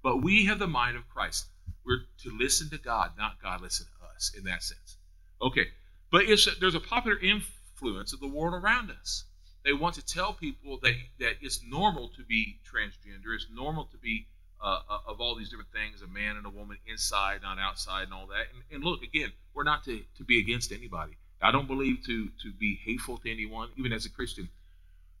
But 0.02 0.22
we 0.22 0.46
have 0.46 0.58
the 0.58 0.66
mind 0.66 0.96
of 0.96 1.08
Christ. 1.08 1.46
We're 1.84 2.04
to 2.22 2.36
listen 2.36 2.70
to 2.70 2.78
God, 2.78 3.12
not 3.18 3.42
God 3.42 3.60
listen 3.60 3.86
to 3.86 4.06
us 4.14 4.32
in 4.36 4.44
that 4.44 4.62
sense. 4.62 4.93
Okay, 5.42 5.66
but 6.10 6.26
there's 6.60 6.74
a 6.74 6.80
popular 6.80 7.18
influence 7.18 8.12
of 8.12 8.20
the 8.20 8.28
world 8.28 8.54
around 8.54 8.90
us. 8.90 9.24
They 9.64 9.72
want 9.72 9.94
to 9.94 10.04
tell 10.04 10.32
people 10.32 10.78
that, 10.82 10.94
that 11.20 11.34
it's 11.40 11.62
normal 11.66 12.08
to 12.16 12.22
be 12.22 12.58
transgender. 12.70 13.34
It's 13.34 13.46
normal 13.52 13.86
to 13.86 13.96
be 13.96 14.26
uh, 14.62 14.80
uh, 14.88 14.98
of 15.06 15.20
all 15.20 15.34
these 15.34 15.50
different 15.50 15.72
things, 15.72 16.02
a 16.02 16.06
man 16.06 16.36
and 16.36 16.46
a 16.46 16.50
woman, 16.50 16.78
inside, 16.86 17.40
not 17.42 17.58
outside, 17.58 18.04
and 18.04 18.14
all 18.14 18.26
that. 18.26 18.46
And, 18.52 18.62
and 18.72 18.84
look, 18.84 19.02
again, 19.02 19.32
we're 19.52 19.64
not 19.64 19.84
to, 19.84 20.00
to 20.16 20.24
be 20.24 20.38
against 20.38 20.72
anybody. 20.72 21.16
I 21.42 21.50
don't 21.50 21.66
believe 21.66 22.04
to, 22.06 22.28
to 22.42 22.52
be 22.58 22.78
hateful 22.82 23.18
to 23.18 23.30
anyone, 23.30 23.68
even 23.76 23.92
as 23.92 24.06
a 24.06 24.10
Christian, 24.10 24.48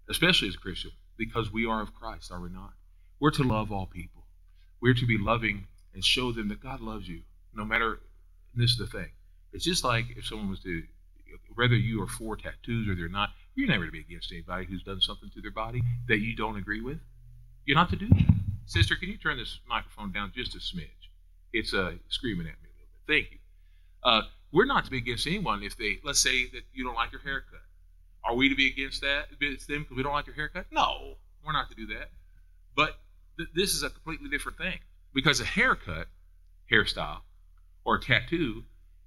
especially 0.08 0.48
as 0.48 0.54
a 0.54 0.58
Christian, 0.58 0.92
because 1.18 1.52
we 1.52 1.66
are 1.66 1.82
of 1.82 1.94
Christ, 1.94 2.32
are 2.32 2.40
we 2.40 2.48
not? 2.48 2.72
We're 3.20 3.32
to 3.32 3.42
love 3.42 3.72
all 3.72 3.86
people. 3.86 4.22
We're 4.80 4.94
to 4.94 5.06
be 5.06 5.18
loving 5.18 5.66
and 5.94 6.04
show 6.04 6.32
them 6.32 6.48
that 6.48 6.62
God 6.62 6.80
loves 6.80 7.08
you, 7.08 7.20
no 7.54 7.64
matter, 7.64 8.00
this 8.54 8.70
is 8.70 8.78
the 8.78 8.86
thing. 8.86 9.10
It's 9.54 9.64
just 9.64 9.84
like 9.84 10.06
if 10.16 10.26
someone 10.26 10.50
was 10.50 10.60
to, 10.60 10.82
whether 11.54 11.76
you 11.76 12.02
are 12.02 12.08
for 12.08 12.36
tattoos 12.36 12.88
or 12.88 12.96
they're 12.96 13.08
not, 13.08 13.30
you're 13.54 13.68
never 13.68 13.86
to 13.86 13.92
be 13.92 14.00
against 14.00 14.32
anybody 14.32 14.66
who's 14.66 14.82
done 14.82 15.00
something 15.00 15.30
to 15.30 15.40
their 15.40 15.52
body 15.52 15.80
that 16.08 16.18
you 16.18 16.34
don't 16.34 16.56
agree 16.56 16.80
with. 16.80 16.98
You're 17.64 17.76
not 17.76 17.88
to 17.90 17.96
do 17.96 18.08
that. 18.08 18.34
Sister, 18.66 18.96
can 18.96 19.08
you 19.08 19.16
turn 19.16 19.38
this 19.38 19.60
microphone 19.68 20.10
down 20.10 20.32
just 20.34 20.56
a 20.56 20.58
smidge? 20.58 20.88
It's 21.52 21.72
uh, 21.72 21.92
screaming 22.08 22.48
at 22.48 22.54
me 22.62 22.68
a 22.68 22.74
little 22.74 22.98
bit. 23.06 23.14
Thank 23.14 23.32
you. 23.32 23.38
Uh, 24.02 24.22
we're 24.52 24.66
not 24.66 24.84
to 24.86 24.90
be 24.90 24.98
against 24.98 25.26
anyone 25.26 25.62
if 25.62 25.76
they, 25.76 26.00
let's 26.02 26.18
say 26.18 26.48
that 26.48 26.62
you 26.72 26.84
don't 26.84 26.96
like 26.96 27.12
your 27.12 27.20
haircut. 27.20 27.62
Are 28.24 28.34
we 28.34 28.48
to 28.48 28.56
be 28.56 28.66
against 28.66 29.02
that? 29.02 29.26
Against 29.32 29.68
them 29.68 29.82
because 29.82 29.96
we 29.96 30.02
don't 30.02 30.12
like 30.12 30.26
your 30.26 30.34
haircut? 30.34 30.66
No, 30.72 31.14
we're 31.46 31.52
not 31.52 31.68
to 31.70 31.76
do 31.76 31.86
that. 31.88 32.10
But 32.74 32.98
th- 33.36 33.50
this 33.54 33.72
is 33.72 33.84
a 33.84 33.90
completely 33.90 34.30
different 34.30 34.58
thing 34.58 34.78
because 35.14 35.40
a 35.40 35.44
haircut, 35.44 36.08
hairstyle, 36.72 37.20
or 37.84 37.96
a 37.96 38.00
tattoo 38.00 38.64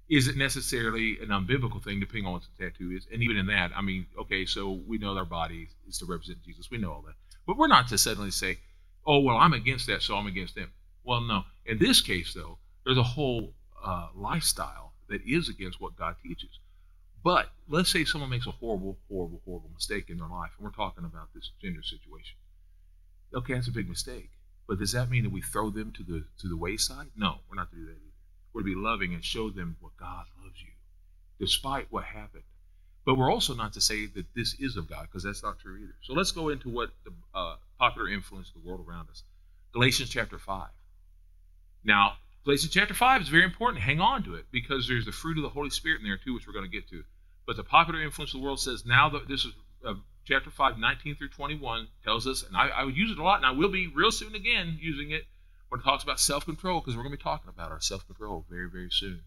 isn't 0.08 0.38
necessarily 0.38 1.18
an 1.20 1.28
unbiblical 1.28 1.82
thing, 1.82 2.00
depending 2.00 2.26
on 2.26 2.32
what 2.32 2.42
the 2.42 2.64
tattoo 2.64 2.90
is. 2.92 3.06
And 3.12 3.22
even 3.22 3.36
in 3.36 3.46
that, 3.46 3.72
I 3.76 3.82
mean, 3.82 4.06
okay, 4.18 4.46
so 4.46 4.80
we 4.86 4.98
know 4.98 5.14
that 5.14 5.20
our 5.20 5.26
body 5.26 5.68
is 5.86 5.98
to 5.98 6.06
represent 6.06 6.42
Jesus. 6.42 6.70
We 6.70 6.78
know 6.78 6.92
all 6.92 7.04
that. 7.06 7.14
But 7.46 7.58
we're 7.58 7.68
not 7.68 7.88
to 7.88 7.98
suddenly 7.98 8.30
say, 8.30 8.58
oh, 9.06 9.20
well, 9.20 9.36
I'm 9.36 9.52
against 9.52 9.86
that, 9.88 10.02
so 10.02 10.16
I'm 10.16 10.26
against 10.26 10.54
them. 10.54 10.70
Well, 11.04 11.20
no. 11.20 11.44
In 11.66 11.78
this 11.78 12.00
case, 12.00 12.32
though, 12.34 12.58
there's 12.84 12.98
a 12.98 13.02
whole 13.02 13.52
uh, 13.84 14.08
lifestyle 14.14 14.92
that 15.08 15.20
is 15.26 15.48
against 15.48 15.80
what 15.80 15.96
God 15.96 16.16
teaches. 16.22 16.58
But 17.22 17.50
let's 17.68 17.90
say 17.90 18.04
someone 18.04 18.30
makes 18.30 18.46
a 18.46 18.52
horrible, 18.52 18.96
horrible, 19.08 19.42
horrible 19.44 19.70
mistake 19.74 20.08
in 20.08 20.18
their 20.18 20.28
life, 20.28 20.50
and 20.56 20.64
we're 20.64 20.70
talking 20.70 21.04
about 21.04 21.28
this 21.34 21.50
gender 21.60 21.82
situation. 21.82 22.36
Okay, 23.34 23.54
that's 23.54 23.68
a 23.68 23.72
big 23.72 23.88
mistake. 23.88 24.30
But 24.66 24.78
does 24.78 24.92
that 24.92 25.10
mean 25.10 25.24
that 25.24 25.32
we 25.32 25.42
throw 25.42 25.70
them 25.70 25.92
to 25.92 26.02
the 26.02 26.24
to 26.40 26.48
the 26.48 26.56
wayside? 26.56 27.08
No, 27.16 27.36
we're 27.48 27.56
not 27.56 27.70
to 27.70 27.76
do 27.76 27.86
that 27.86 27.92
either. 27.92 28.07
We're 28.52 28.62
to 28.62 28.64
be 28.64 28.74
loving 28.74 29.14
and 29.14 29.24
show 29.24 29.50
them 29.50 29.76
what 29.80 29.96
God 29.96 30.24
loves 30.42 30.60
you, 30.60 30.72
despite 31.38 31.86
what 31.90 32.04
happened. 32.04 32.44
But 33.04 33.16
we're 33.16 33.32
also 33.32 33.54
not 33.54 33.72
to 33.74 33.80
say 33.80 34.06
that 34.06 34.26
this 34.34 34.54
is 34.58 34.76
of 34.76 34.88
God, 34.88 35.02
because 35.02 35.22
that's 35.22 35.42
not 35.42 35.58
true 35.58 35.76
either. 35.76 35.94
So 36.02 36.12
let's 36.12 36.32
go 36.32 36.50
into 36.50 36.68
what 36.68 36.90
the 37.04 37.12
uh, 37.34 37.56
popular 37.78 38.08
influence 38.08 38.48
of 38.48 38.62
the 38.62 38.68
world 38.68 38.84
around 38.86 39.08
us. 39.10 39.22
Galatians 39.72 40.10
chapter 40.10 40.38
5. 40.38 40.68
Now, 41.84 42.14
Galatians 42.44 42.72
chapter 42.72 42.94
5 42.94 43.22
is 43.22 43.28
very 43.28 43.44
important. 43.44 43.82
Hang 43.82 44.00
on 44.00 44.24
to 44.24 44.34
it, 44.34 44.46
because 44.50 44.88
there's 44.88 45.04
the 45.04 45.12
fruit 45.12 45.38
of 45.38 45.42
the 45.42 45.48
Holy 45.48 45.70
Spirit 45.70 46.00
in 46.00 46.06
there 46.06 46.18
too, 46.18 46.34
which 46.34 46.46
we're 46.46 46.52
going 46.52 46.64
to 46.64 46.70
get 46.70 46.88
to. 46.90 47.02
But 47.46 47.56
the 47.56 47.64
popular 47.64 48.02
influence 48.02 48.34
of 48.34 48.40
the 48.40 48.44
world 48.44 48.60
says 48.60 48.84
now 48.84 49.08
that 49.10 49.26
this 49.26 49.44
is 49.44 49.52
uh, 49.86 49.94
chapter 50.24 50.50
5, 50.50 50.78
19 50.78 51.16
through 51.16 51.30
21 51.30 51.88
tells 52.04 52.26
us, 52.26 52.42
and 52.42 52.56
I, 52.56 52.68
I 52.68 52.84
would 52.84 52.96
use 52.96 53.10
it 53.10 53.18
a 53.18 53.22
lot, 53.22 53.38
and 53.38 53.46
I 53.46 53.52
will 53.52 53.70
be 53.70 53.86
real 53.86 54.10
soon 54.10 54.34
again 54.34 54.78
using 54.80 55.10
it 55.12 55.24
when 55.68 55.80
it 55.80 55.84
talks 55.84 56.02
about 56.02 56.20
self 56.20 56.44
control, 56.44 56.80
because 56.80 56.96
we're 56.96 57.02
going 57.02 57.12
to 57.12 57.18
be 57.18 57.22
talking 57.22 57.48
about 57.48 57.70
our 57.70 57.80
self 57.80 58.06
control 58.06 58.44
very, 58.48 58.68
very 58.68 58.90
soon. 58.90 59.20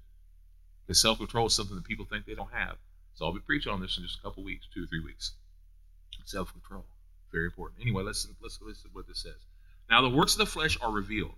Because 0.85 1.01
self 1.01 1.17
control 1.17 1.47
is 1.47 1.53
something 1.53 1.75
that 1.75 1.85
people 1.85 2.05
think 2.05 2.25
they 2.25 2.35
don't 2.35 2.51
have. 2.51 2.77
So 3.13 3.25
I'll 3.25 3.33
be 3.33 3.39
preaching 3.39 3.71
on 3.71 3.81
this 3.81 3.97
in 3.97 4.03
just 4.03 4.19
a 4.19 4.21
couple 4.21 4.43
weeks, 4.43 4.67
two 4.73 4.83
or 4.83 4.87
three 4.87 5.03
weeks. 5.03 5.33
Self 6.25 6.51
control, 6.51 6.85
very 7.31 7.45
important. 7.45 7.81
Anyway, 7.81 8.03
let's 8.03 8.27
let's 8.41 8.59
listen 8.61 8.89
to 8.89 8.95
what 8.95 9.07
this 9.07 9.23
says. 9.23 9.35
Now 9.89 10.01
the 10.01 10.09
works 10.09 10.33
of 10.33 10.39
the 10.39 10.45
flesh 10.45 10.77
are 10.81 10.91
revealed, 10.91 11.35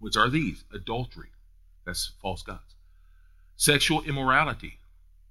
which 0.00 0.16
are 0.16 0.28
these: 0.28 0.64
adultery, 0.72 1.30
that's 1.84 2.12
false 2.20 2.42
gods, 2.42 2.74
sexual 3.56 4.02
immorality. 4.02 4.78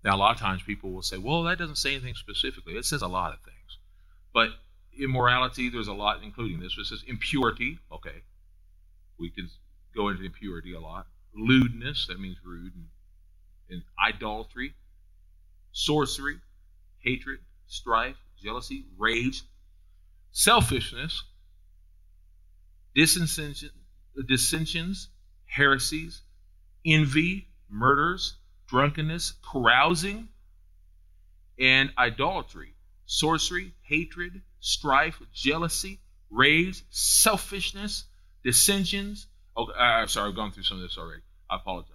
Now 0.03 0.15
a 0.15 0.17
lot 0.17 0.35
of 0.35 0.41
times 0.41 0.61
people 0.63 0.91
will 0.91 1.01
say, 1.01 1.17
"Well, 1.17 1.43
that 1.43 1.57
doesn't 1.57 1.77
say 1.77 1.93
anything 1.95 2.15
specifically." 2.15 2.75
It 2.75 2.85
says 2.85 3.01
a 3.01 3.07
lot 3.07 3.33
of 3.33 3.41
things, 3.41 3.77
but 4.33 4.49
immorality, 4.97 5.69
there's 5.69 5.87
a 5.87 5.93
lot 5.93 6.21
including 6.23 6.59
this. 6.59 6.77
It 6.77 6.85
says 6.85 7.03
impurity. 7.07 7.79
Okay, 7.91 8.23
we 9.19 9.29
can 9.29 9.49
go 9.95 10.09
into 10.09 10.23
impurity 10.23 10.73
a 10.73 10.79
lot. 10.79 11.07
Lewdness, 11.35 12.07
that 12.07 12.19
means 12.19 12.37
rude, 12.43 12.73
and, 12.75 12.85
and 13.69 13.83
idolatry, 14.03 14.73
sorcery, 15.71 16.37
hatred, 16.99 17.39
strife, 17.67 18.17
jealousy, 18.41 18.85
rage, 18.97 19.43
selfishness, 20.31 21.23
dissensions, 22.95 25.09
heresies, 25.45 26.21
envy, 26.85 27.47
murders, 27.69 28.37
drunkenness, 28.67 29.33
carousing, 29.51 30.27
and 31.59 31.91
idolatry, 31.97 32.73
sorcery, 33.05 33.73
hatred, 33.83 34.41
strife, 34.59 35.21
jealousy, 35.33 35.99
rage, 36.29 36.83
selfishness, 36.89 38.05
dissensions. 38.43 39.27
Oh, 39.55 39.65
uh, 39.65 40.07
sorry, 40.07 40.29
I've 40.29 40.35
gone 40.35 40.51
through 40.51 40.63
some 40.63 40.77
of 40.77 40.83
this 40.83 40.97
already. 40.97 41.21
I 41.49 41.57
apologize. 41.57 41.89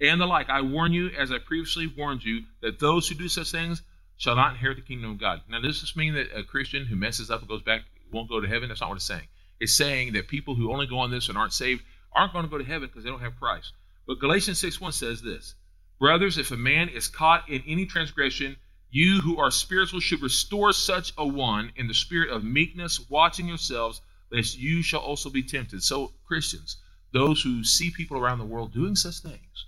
And 0.00 0.20
the 0.20 0.26
like. 0.26 0.50
I 0.50 0.60
warn 0.60 0.92
you, 0.92 1.08
as 1.08 1.32
I 1.32 1.38
previously 1.38 1.86
warned 1.86 2.22
you, 2.22 2.42
that 2.60 2.78
those 2.78 3.08
who 3.08 3.14
do 3.14 3.28
such 3.28 3.50
things 3.50 3.82
shall 4.16 4.36
not 4.36 4.52
inherit 4.52 4.76
the 4.76 4.82
kingdom 4.82 5.12
of 5.12 5.20
God. 5.20 5.40
Now, 5.48 5.60
does 5.60 5.80
this 5.80 5.96
mean 5.96 6.14
that 6.14 6.36
a 6.36 6.42
Christian 6.42 6.86
who 6.86 6.96
messes 6.96 7.30
up 7.30 7.40
and 7.40 7.48
goes 7.48 7.62
back 7.62 7.82
won't 8.12 8.28
go 8.28 8.40
to 8.40 8.48
heaven? 8.48 8.68
That's 8.68 8.80
not 8.80 8.90
what 8.90 8.96
it's 8.96 9.06
saying. 9.06 9.26
It's 9.58 9.74
saying 9.74 10.12
that 10.12 10.28
people 10.28 10.54
who 10.54 10.72
only 10.72 10.86
go 10.86 10.98
on 10.98 11.10
this 11.10 11.28
and 11.28 11.38
aren't 11.38 11.52
saved 11.52 11.82
aren't 12.12 12.32
going 12.32 12.44
to 12.44 12.50
go 12.50 12.58
to 12.58 12.64
heaven 12.64 12.88
because 12.88 13.04
they 13.04 13.10
don't 13.10 13.20
have 13.20 13.38
Christ. 13.38 13.72
But 14.06 14.20
Galatians 14.20 14.58
6 14.58 14.80
1 14.80 14.92
says 14.92 15.22
this 15.22 15.54
Brothers, 15.98 16.36
if 16.36 16.50
a 16.50 16.56
man 16.56 16.88
is 16.90 17.08
caught 17.08 17.48
in 17.48 17.62
any 17.66 17.86
transgression, 17.86 18.56
you 18.90 19.20
who 19.20 19.38
are 19.38 19.50
spiritual 19.50 20.00
should 20.00 20.22
restore 20.22 20.72
such 20.72 21.12
a 21.18 21.26
one 21.26 21.72
in 21.76 21.88
the 21.88 21.94
spirit 21.94 22.30
of 22.30 22.44
meekness, 22.44 23.08
watching 23.08 23.48
yourselves, 23.48 24.00
lest 24.30 24.58
you 24.58 24.82
shall 24.82 25.00
also 25.00 25.30
be 25.30 25.42
tempted. 25.42 25.82
So, 25.82 26.12
Christians, 26.26 26.76
those 27.12 27.42
who 27.42 27.64
see 27.64 27.90
people 27.90 28.18
around 28.18 28.38
the 28.38 28.44
world 28.44 28.72
doing 28.72 28.96
such 28.96 29.18
things, 29.18 29.66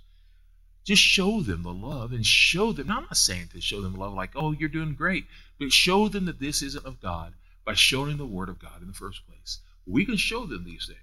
just 0.85 1.01
show 1.01 1.41
them 1.41 1.63
the 1.63 1.73
love 1.73 2.11
and 2.11 2.25
show 2.25 2.71
them. 2.71 2.87
Now, 2.87 2.97
I'm 2.97 3.03
not 3.03 3.17
saying 3.17 3.49
to 3.53 3.61
show 3.61 3.81
them 3.81 3.95
love 3.95 4.13
like, 4.13 4.31
oh, 4.35 4.51
you're 4.51 4.69
doing 4.69 4.95
great, 4.95 5.25
but 5.59 5.71
show 5.71 6.07
them 6.07 6.25
that 6.25 6.39
this 6.39 6.61
isn't 6.61 6.85
of 6.85 7.01
God 7.01 7.33
by 7.65 7.73
showing 7.73 8.17
the 8.17 8.25
Word 8.25 8.49
of 8.49 8.59
God 8.59 8.81
in 8.81 8.87
the 8.87 8.93
first 8.93 9.25
place. 9.27 9.59
We 9.85 10.05
can 10.05 10.17
show 10.17 10.45
them 10.45 10.63
these 10.65 10.87
things. 10.87 10.99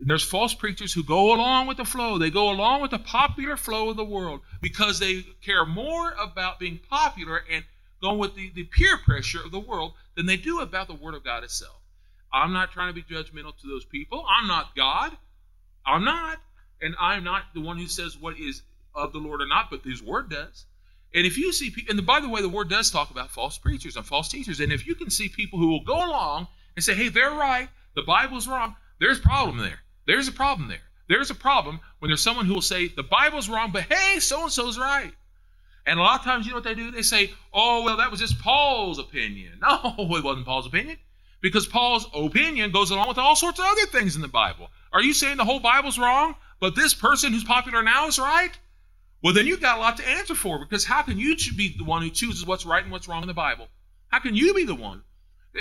There's 0.00 0.24
false 0.24 0.54
preachers 0.54 0.92
who 0.92 1.04
go 1.04 1.32
along 1.32 1.68
with 1.68 1.76
the 1.76 1.84
flow. 1.84 2.18
They 2.18 2.30
go 2.30 2.50
along 2.50 2.82
with 2.82 2.90
the 2.90 2.98
popular 2.98 3.56
flow 3.56 3.90
of 3.90 3.96
the 3.96 4.04
world 4.04 4.40
because 4.60 4.98
they 4.98 5.22
care 5.40 5.64
more 5.64 6.12
about 6.12 6.58
being 6.58 6.80
popular 6.90 7.44
and 7.48 7.64
going 8.00 8.18
with 8.18 8.34
the, 8.34 8.50
the 8.50 8.64
peer 8.64 8.98
pressure 8.98 9.40
of 9.44 9.52
the 9.52 9.60
world 9.60 9.92
than 10.16 10.26
they 10.26 10.36
do 10.36 10.58
about 10.58 10.88
the 10.88 10.94
Word 10.94 11.14
of 11.14 11.22
God 11.22 11.44
itself. 11.44 11.81
I'm 12.32 12.52
not 12.52 12.72
trying 12.72 12.88
to 12.88 12.94
be 12.94 13.02
judgmental 13.02 13.56
to 13.60 13.68
those 13.68 13.84
people. 13.84 14.24
I'm 14.28 14.48
not 14.48 14.74
God. 14.74 15.16
I'm 15.84 16.04
not. 16.04 16.38
And 16.80 16.94
I'm 16.98 17.24
not 17.24 17.44
the 17.54 17.60
one 17.60 17.78
who 17.78 17.86
says 17.86 18.16
what 18.18 18.38
is 18.38 18.62
of 18.94 19.12
the 19.12 19.18
Lord 19.18 19.40
or 19.40 19.46
not, 19.46 19.70
but 19.70 19.84
His 19.84 20.02
Word 20.02 20.30
does. 20.30 20.66
And 21.14 21.26
if 21.26 21.36
you 21.36 21.52
see 21.52 21.70
people, 21.70 21.96
and 21.96 22.06
by 22.06 22.20
the 22.20 22.28
way, 22.28 22.40
the 22.40 22.48
Word 22.48 22.70
does 22.70 22.90
talk 22.90 23.10
about 23.10 23.30
false 23.30 23.58
preachers 23.58 23.96
and 23.96 24.06
false 24.06 24.28
teachers. 24.28 24.60
And 24.60 24.72
if 24.72 24.86
you 24.86 24.94
can 24.94 25.10
see 25.10 25.28
people 25.28 25.58
who 25.58 25.68
will 25.68 25.84
go 25.84 25.96
along 25.96 26.48
and 26.74 26.84
say, 26.84 26.94
hey, 26.94 27.08
they're 27.08 27.30
right, 27.30 27.68
the 27.94 28.02
Bible's 28.02 28.48
wrong, 28.48 28.74
there's 28.98 29.18
a 29.18 29.22
problem 29.22 29.58
there. 29.58 29.80
There's 30.06 30.28
a 30.28 30.32
problem 30.32 30.68
there. 30.68 30.80
There's 31.08 31.30
a 31.30 31.34
problem 31.34 31.80
when 31.98 32.08
there's 32.08 32.22
someone 32.22 32.46
who 32.46 32.54
will 32.54 32.62
say, 32.62 32.88
the 32.88 33.02
Bible's 33.02 33.48
wrong, 33.48 33.70
but 33.72 33.82
hey, 33.82 34.18
so 34.18 34.44
and 34.44 34.52
so's 34.52 34.78
right. 34.78 35.12
And 35.84 35.98
a 35.98 36.02
lot 36.02 36.20
of 36.20 36.24
times, 36.24 36.46
you 36.46 36.52
know 36.52 36.56
what 36.56 36.64
they 36.64 36.74
do? 36.74 36.90
They 36.90 37.02
say, 37.02 37.32
oh, 37.52 37.82
well, 37.82 37.96
that 37.98 38.10
was 38.10 38.20
just 38.20 38.38
Paul's 38.40 38.98
opinion. 38.98 39.58
No, 39.60 39.94
it 39.98 40.24
wasn't 40.24 40.46
Paul's 40.46 40.66
opinion. 40.66 40.96
Because 41.42 41.66
Paul's 41.66 42.06
opinion 42.14 42.70
goes 42.70 42.90
along 42.90 43.08
with 43.08 43.18
all 43.18 43.36
sorts 43.36 43.58
of 43.58 43.66
other 43.66 43.86
things 43.86 44.16
in 44.16 44.22
the 44.22 44.28
Bible. 44.28 44.70
Are 44.92 45.02
you 45.02 45.12
saying 45.12 45.36
the 45.36 45.44
whole 45.44 45.60
Bible's 45.60 45.98
wrong, 45.98 46.36
but 46.60 46.74
this 46.74 46.94
person 46.94 47.32
who's 47.32 47.44
popular 47.44 47.82
now 47.82 48.06
is 48.06 48.18
right? 48.18 48.52
Well, 49.22 49.34
then 49.34 49.46
you've 49.46 49.60
got 49.60 49.78
a 49.78 49.80
lot 49.80 49.96
to 49.98 50.08
answer 50.08 50.34
for 50.34 50.58
because 50.58 50.84
how 50.84 51.02
can 51.02 51.18
you 51.18 51.36
be 51.56 51.74
the 51.76 51.84
one 51.84 52.02
who 52.02 52.10
chooses 52.10 52.46
what's 52.46 52.64
right 52.64 52.82
and 52.82 52.92
what's 52.92 53.08
wrong 53.08 53.22
in 53.22 53.28
the 53.28 53.34
Bible? 53.34 53.68
How 54.08 54.20
can 54.20 54.34
you 54.34 54.54
be 54.54 54.64
the 54.64 54.74
one? 54.74 55.02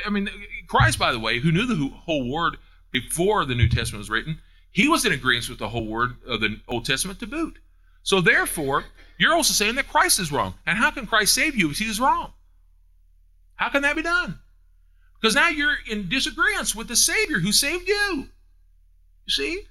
I 0.05 0.09
mean, 0.09 0.29
Christ, 0.67 0.97
by 0.97 1.11
the 1.11 1.19
way, 1.19 1.39
who 1.39 1.51
knew 1.51 1.65
the 1.65 1.89
whole 1.89 2.31
word 2.31 2.57
before 2.91 3.45
the 3.45 3.55
New 3.55 3.67
Testament 3.67 3.99
was 3.99 4.09
written, 4.09 4.39
he 4.71 4.87
was 4.87 5.05
in 5.05 5.11
agreement 5.11 5.49
with 5.49 5.59
the 5.59 5.69
whole 5.69 5.87
word 5.87 6.15
of 6.27 6.41
the 6.41 6.59
Old 6.67 6.85
Testament 6.85 7.19
to 7.19 7.27
boot. 7.27 7.59
So 8.03 8.21
therefore, 8.21 8.85
you're 9.17 9.33
also 9.33 9.53
saying 9.53 9.75
that 9.75 9.89
Christ 9.89 10.19
is 10.19 10.31
wrong. 10.31 10.55
And 10.65 10.77
how 10.77 10.91
can 10.91 11.07
Christ 11.07 11.33
save 11.33 11.55
you 11.55 11.69
if 11.69 11.77
he's 11.77 11.99
wrong? 11.99 12.33
How 13.55 13.69
can 13.69 13.83
that 13.83 13.95
be 13.95 14.01
done? 14.01 14.39
Because 15.21 15.35
now 15.35 15.49
you're 15.49 15.75
in 15.87 16.09
disagreement 16.09 16.75
with 16.75 16.87
the 16.87 16.95
Savior 16.95 17.39
who 17.39 17.51
saved 17.51 17.87
you. 17.87 18.27
You 19.25 19.31
see? 19.31 19.63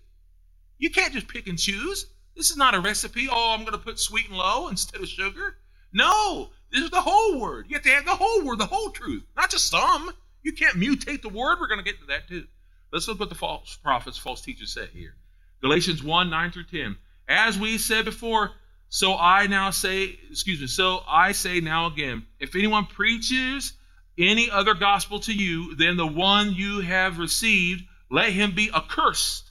You 0.78 0.90
can't 0.90 1.12
just 1.12 1.28
pick 1.28 1.48
and 1.48 1.58
choose. 1.58 2.06
This 2.36 2.50
is 2.50 2.56
not 2.56 2.74
a 2.74 2.80
recipe. 2.80 3.28
Oh, 3.30 3.52
I'm 3.52 3.60
going 3.60 3.72
to 3.72 3.78
put 3.78 3.98
sweet 3.98 4.28
and 4.28 4.36
low 4.36 4.68
instead 4.68 5.02
of 5.02 5.08
sugar. 5.08 5.56
No, 5.92 6.50
this 6.70 6.82
is 6.82 6.90
the 6.90 7.00
whole 7.00 7.40
word. 7.40 7.66
You 7.68 7.74
have 7.74 7.82
to 7.82 7.90
have 7.90 8.04
the 8.04 8.14
whole 8.14 8.44
word, 8.44 8.58
the 8.58 8.66
whole 8.66 8.90
truth, 8.90 9.24
not 9.36 9.50
just 9.50 9.68
some. 9.68 10.12
You 10.42 10.52
can't 10.52 10.76
mutate 10.76 11.22
the 11.22 11.28
word. 11.28 11.58
We're 11.60 11.66
going 11.66 11.84
to 11.84 11.84
get 11.84 12.00
to 12.00 12.06
that 12.06 12.28
too. 12.28 12.46
Let's 12.92 13.08
look 13.08 13.18
what 13.18 13.28
the 13.28 13.34
false 13.34 13.76
prophets, 13.76 14.16
false 14.16 14.40
teachers 14.40 14.72
say 14.72 14.86
here. 14.92 15.16
Galatians 15.60 16.02
1 16.02 16.30
9 16.30 16.50
through 16.52 16.64
10. 16.64 16.96
As 17.28 17.58
we 17.58 17.76
said 17.76 18.04
before, 18.04 18.52
so 18.88 19.16
I 19.16 19.46
now 19.48 19.70
say, 19.70 20.18
excuse 20.30 20.60
me, 20.60 20.66
so 20.68 21.02
I 21.06 21.32
say 21.32 21.60
now 21.60 21.86
again, 21.86 22.24
if 22.38 22.54
anyone 22.54 22.86
preaches 22.86 23.74
any 24.20 24.50
other 24.50 24.74
gospel 24.74 25.20
to 25.20 25.32
you 25.32 25.74
than 25.74 25.96
the 25.96 26.06
one 26.06 26.54
you 26.54 26.80
have 26.80 27.18
received, 27.18 27.84
let 28.10 28.32
him 28.32 28.54
be 28.54 28.70
accursed. 28.72 29.50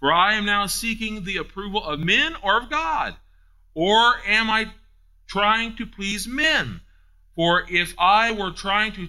For 0.00 0.12
I 0.12 0.34
am 0.34 0.46
now 0.46 0.66
seeking 0.66 1.24
the 1.24 1.36
approval 1.36 1.84
of 1.84 2.00
men 2.00 2.34
or 2.42 2.60
of 2.60 2.70
God? 2.70 3.14
Or 3.74 4.14
am 4.26 4.50
I 4.50 4.72
trying 5.26 5.76
to 5.76 5.86
please 5.86 6.26
men? 6.26 6.80
For 7.36 7.64
if 7.70 7.94
I 7.98 8.32
were 8.32 8.50
trying 8.50 8.92
to, 8.92 9.08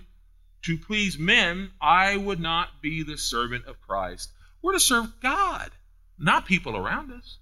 to 0.64 0.78
please 0.78 1.18
men, 1.18 1.72
I 1.82 2.18
would 2.18 2.40
not 2.40 2.82
be 2.82 3.04
the 3.04 3.18
servant 3.18 3.66
of 3.66 3.82
Christ. 3.82 4.32
We're 4.62 4.74
to 4.74 4.80
serve 4.80 5.20
God, 5.22 5.72
not 6.20 6.46
people 6.46 6.78
around 6.78 7.12
us. 7.12 7.38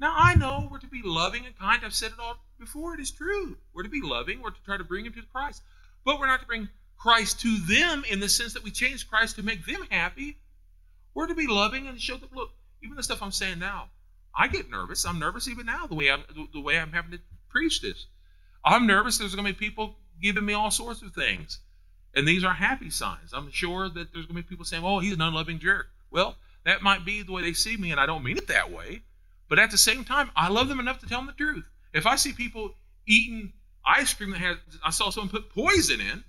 Now, 0.00 0.14
I 0.16 0.36
know 0.36 0.68
we're 0.70 0.78
to 0.78 0.86
be 0.86 1.02
loving 1.04 1.44
and 1.44 1.58
kind. 1.58 1.82
I've 1.84 1.92
said 1.92 2.12
it 2.12 2.20
all 2.20 2.36
before. 2.58 2.94
It 2.94 3.00
is 3.00 3.10
true. 3.10 3.56
We're 3.74 3.82
to 3.82 3.88
be 3.88 4.00
loving. 4.02 4.40
We're 4.40 4.50
to 4.50 4.62
try 4.64 4.76
to 4.76 4.84
bring 4.84 5.04
them 5.04 5.12
to 5.14 5.22
Christ. 5.32 5.62
But 6.08 6.18
we're 6.18 6.26
not 6.26 6.40
to 6.40 6.46
bring 6.46 6.70
Christ 6.96 7.40
to 7.40 7.58
them 7.58 8.02
in 8.08 8.18
the 8.18 8.30
sense 8.30 8.54
that 8.54 8.64
we 8.64 8.70
change 8.70 9.10
Christ 9.10 9.36
to 9.36 9.42
make 9.42 9.66
them 9.66 9.86
happy. 9.90 10.38
We're 11.12 11.26
to 11.26 11.34
be 11.34 11.46
loving 11.46 11.86
and 11.86 12.00
show 12.00 12.16
them, 12.16 12.30
look, 12.32 12.48
even 12.82 12.96
the 12.96 13.02
stuff 13.02 13.22
I'm 13.22 13.30
saying 13.30 13.58
now, 13.58 13.90
I 14.34 14.48
get 14.48 14.70
nervous. 14.70 15.04
I'm 15.04 15.18
nervous 15.18 15.48
even 15.48 15.66
now 15.66 15.86
the 15.86 15.94
way 15.94 16.10
I'm 16.10 16.24
the 16.54 16.62
way 16.62 16.78
I'm 16.78 16.92
having 16.92 17.10
to 17.10 17.18
preach 17.50 17.82
this. 17.82 18.06
I'm 18.64 18.86
nervous. 18.86 19.18
There's 19.18 19.34
going 19.34 19.46
to 19.46 19.52
be 19.52 19.58
people 19.58 19.96
giving 20.22 20.46
me 20.46 20.54
all 20.54 20.70
sorts 20.70 21.02
of 21.02 21.12
things, 21.12 21.58
and 22.14 22.26
these 22.26 22.42
are 22.42 22.54
happy 22.54 22.88
signs. 22.88 23.34
I'm 23.34 23.50
sure 23.50 23.90
that 23.90 24.14
there's 24.14 24.24
going 24.24 24.36
to 24.36 24.42
be 24.42 24.48
people 24.48 24.64
saying, 24.64 24.84
"Oh, 24.84 25.00
he's 25.00 25.12
an 25.12 25.20
unloving 25.20 25.58
jerk." 25.58 25.88
Well, 26.10 26.36
that 26.64 26.80
might 26.80 27.04
be 27.04 27.20
the 27.20 27.32
way 27.32 27.42
they 27.42 27.52
see 27.52 27.76
me, 27.76 27.90
and 27.90 28.00
I 28.00 28.06
don't 28.06 28.24
mean 28.24 28.38
it 28.38 28.48
that 28.48 28.72
way. 28.72 29.02
But 29.50 29.58
at 29.58 29.70
the 29.70 29.76
same 29.76 30.04
time, 30.04 30.30
I 30.34 30.48
love 30.48 30.68
them 30.68 30.80
enough 30.80 31.00
to 31.00 31.06
tell 31.06 31.18
them 31.18 31.26
the 31.26 31.32
truth. 31.34 31.68
If 31.92 32.06
I 32.06 32.16
see 32.16 32.32
people 32.32 32.76
eating 33.06 33.52
ice 33.88 34.12
cream 34.14 34.30
that 34.30 34.40
has, 34.40 34.56
I 34.84 34.90
saw 34.90 35.10
someone 35.10 35.30
put 35.30 35.50
poison 35.50 36.00
in, 36.00 36.22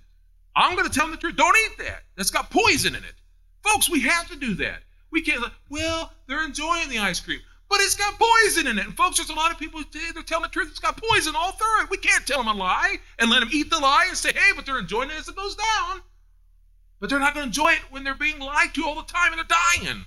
I'm 0.56 0.76
going 0.76 0.88
to 0.88 0.92
tell 0.92 1.06
them 1.06 1.12
the 1.12 1.20
truth. 1.20 1.36
Don't 1.36 1.56
eat 1.56 1.78
that. 1.78 2.02
That's 2.16 2.30
got 2.30 2.50
poison 2.50 2.94
in 2.94 3.04
it. 3.04 3.14
Folks, 3.62 3.88
we 3.90 4.00
have 4.00 4.28
to 4.30 4.36
do 4.36 4.54
that. 4.54 4.82
We 5.10 5.22
can't, 5.22 5.44
well, 5.68 6.12
they're 6.26 6.44
enjoying 6.44 6.88
the 6.88 6.98
ice 6.98 7.20
cream, 7.20 7.40
but 7.68 7.80
it's 7.80 7.94
got 7.94 8.18
poison 8.18 8.66
in 8.66 8.78
it. 8.78 8.86
And 8.86 8.96
folks, 8.96 9.16
there's 9.18 9.30
a 9.30 9.34
lot 9.34 9.52
of 9.52 9.58
people 9.58 9.80
who 9.80 9.86
they're 10.12 10.22
telling 10.22 10.44
the 10.44 10.48
truth. 10.48 10.68
It's 10.70 10.78
got 10.78 11.00
poison 11.00 11.34
all 11.36 11.52
through 11.52 11.82
it. 11.82 11.90
We 11.90 11.98
can't 11.98 12.26
tell 12.26 12.38
them 12.38 12.48
a 12.48 12.54
lie 12.54 12.96
and 13.18 13.30
let 13.30 13.40
them 13.40 13.50
eat 13.52 13.70
the 13.70 13.78
lie 13.78 14.06
and 14.08 14.16
say, 14.16 14.32
hey, 14.32 14.52
but 14.56 14.66
they're 14.66 14.78
enjoying 14.78 15.10
it 15.10 15.16
as 15.18 15.28
it 15.28 15.36
goes 15.36 15.56
down. 15.56 16.00
But 17.00 17.10
they're 17.10 17.18
not 17.18 17.34
going 17.34 17.44
to 17.44 17.48
enjoy 17.48 17.72
it 17.72 17.82
when 17.90 18.04
they're 18.04 18.14
being 18.14 18.38
lied 18.38 18.74
to 18.74 18.84
all 18.84 18.94
the 18.94 19.02
time 19.02 19.32
and 19.32 19.38
they're 19.38 19.84
dying. 19.84 20.04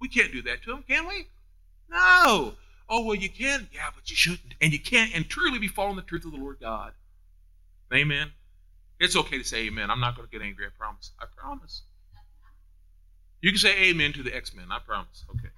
We 0.00 0.08
can't 0.08 0.32
do 0.32 0.42
that 0.42 0.62
to 0.64 0.70
them, 0.70 0.84
can 0.88 1.06
we? 1.06 1.28
No. 1.88 2.54
Oh, 2.94 3.00
well, 3.06 3.14
you 3.14 3.30
can. 3.30 3.66
Yeah, 3.72 3.88
but 3.94 4.10
you 4.10 4.16
shouldn't. 4.16 4.54
And 4.60 4.70
you 4.70 4.78
can't 4.78 5.14
and 5.14 5.26
truly 5.26 5.58
be 5.58 5.66
following 5.66 5.96
the 5.96 6.02
truth 6.02 6.26
of 6.26 6.32
the 6.32 6.36
Lord 6.36 6.58
God. 6.60 6.92
Amen. 7.92 8.30
It's 9.00 9.16
okay 9.16 9.38
to 9.38 9.44
say 9.44 9.66
amen. 9.66 9.90
I'm 9.90 9.98
not 9.98 10.14
going 10.14 10.28
to 10.28 10.30
get 10.30 10.44
angry, 10.44 10.66
I 10.66 10.68
promise. 10.78 11.10
I 11.18 11.24
promise. 11.34 11.84
You 13.40 13.50
can 13.50 13.58
say 13.58 13.88
amen 13.88 14.12
to 14.12 14.22
the 14.22 14.36
X 14.36 14.54
Men, 14.54 14.66
I 14.70 14.78
promise. 14.78 15.24
Okay. 15.30 15.48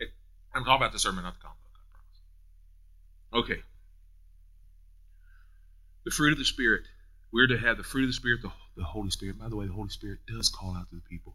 It, 0.00 0.10
I'm 0.54 0.64
talking 0.64 0.76
about 0.76 0.92
the 0.92 0.98
sermon, 0.98 1.24
not 1.24 1.34
the 1.34 1.40
comic 1.40 1.56
book, 1.62 1.72
I 1.80 3.32
promise. 3.32 3.50
Okay. 3.50 3.62
The 6.04 6.10
fruit 6.10 6.32
of 6.32 6.38
the 6.38 6.44
Spirit. 6.44 6.82
We're 7.32 7.46
to 7.46 7.56
have 7.56 7.78
the 7.78 7.84
fruit 7.84 8.02
of 8.04 8.10
the 8.10 8.12
Spirit, 8.12 8.42
the, 8.42 8.52
the 8.76 8.84
Holy 8.84 9.10
Spirit. 9.10 9.38
By 9.38 9.48
the 9.48 9.56
way, 9.56 9.66
the 9.66 9.72
Holy 9.72 9.88
Spirit 9.88 10.18
does 10.28 10.50
call 10.50 10.76
out 10.76 10.90
to 10.90 10.96
the 10.96 11.02
people. 11.08 11.34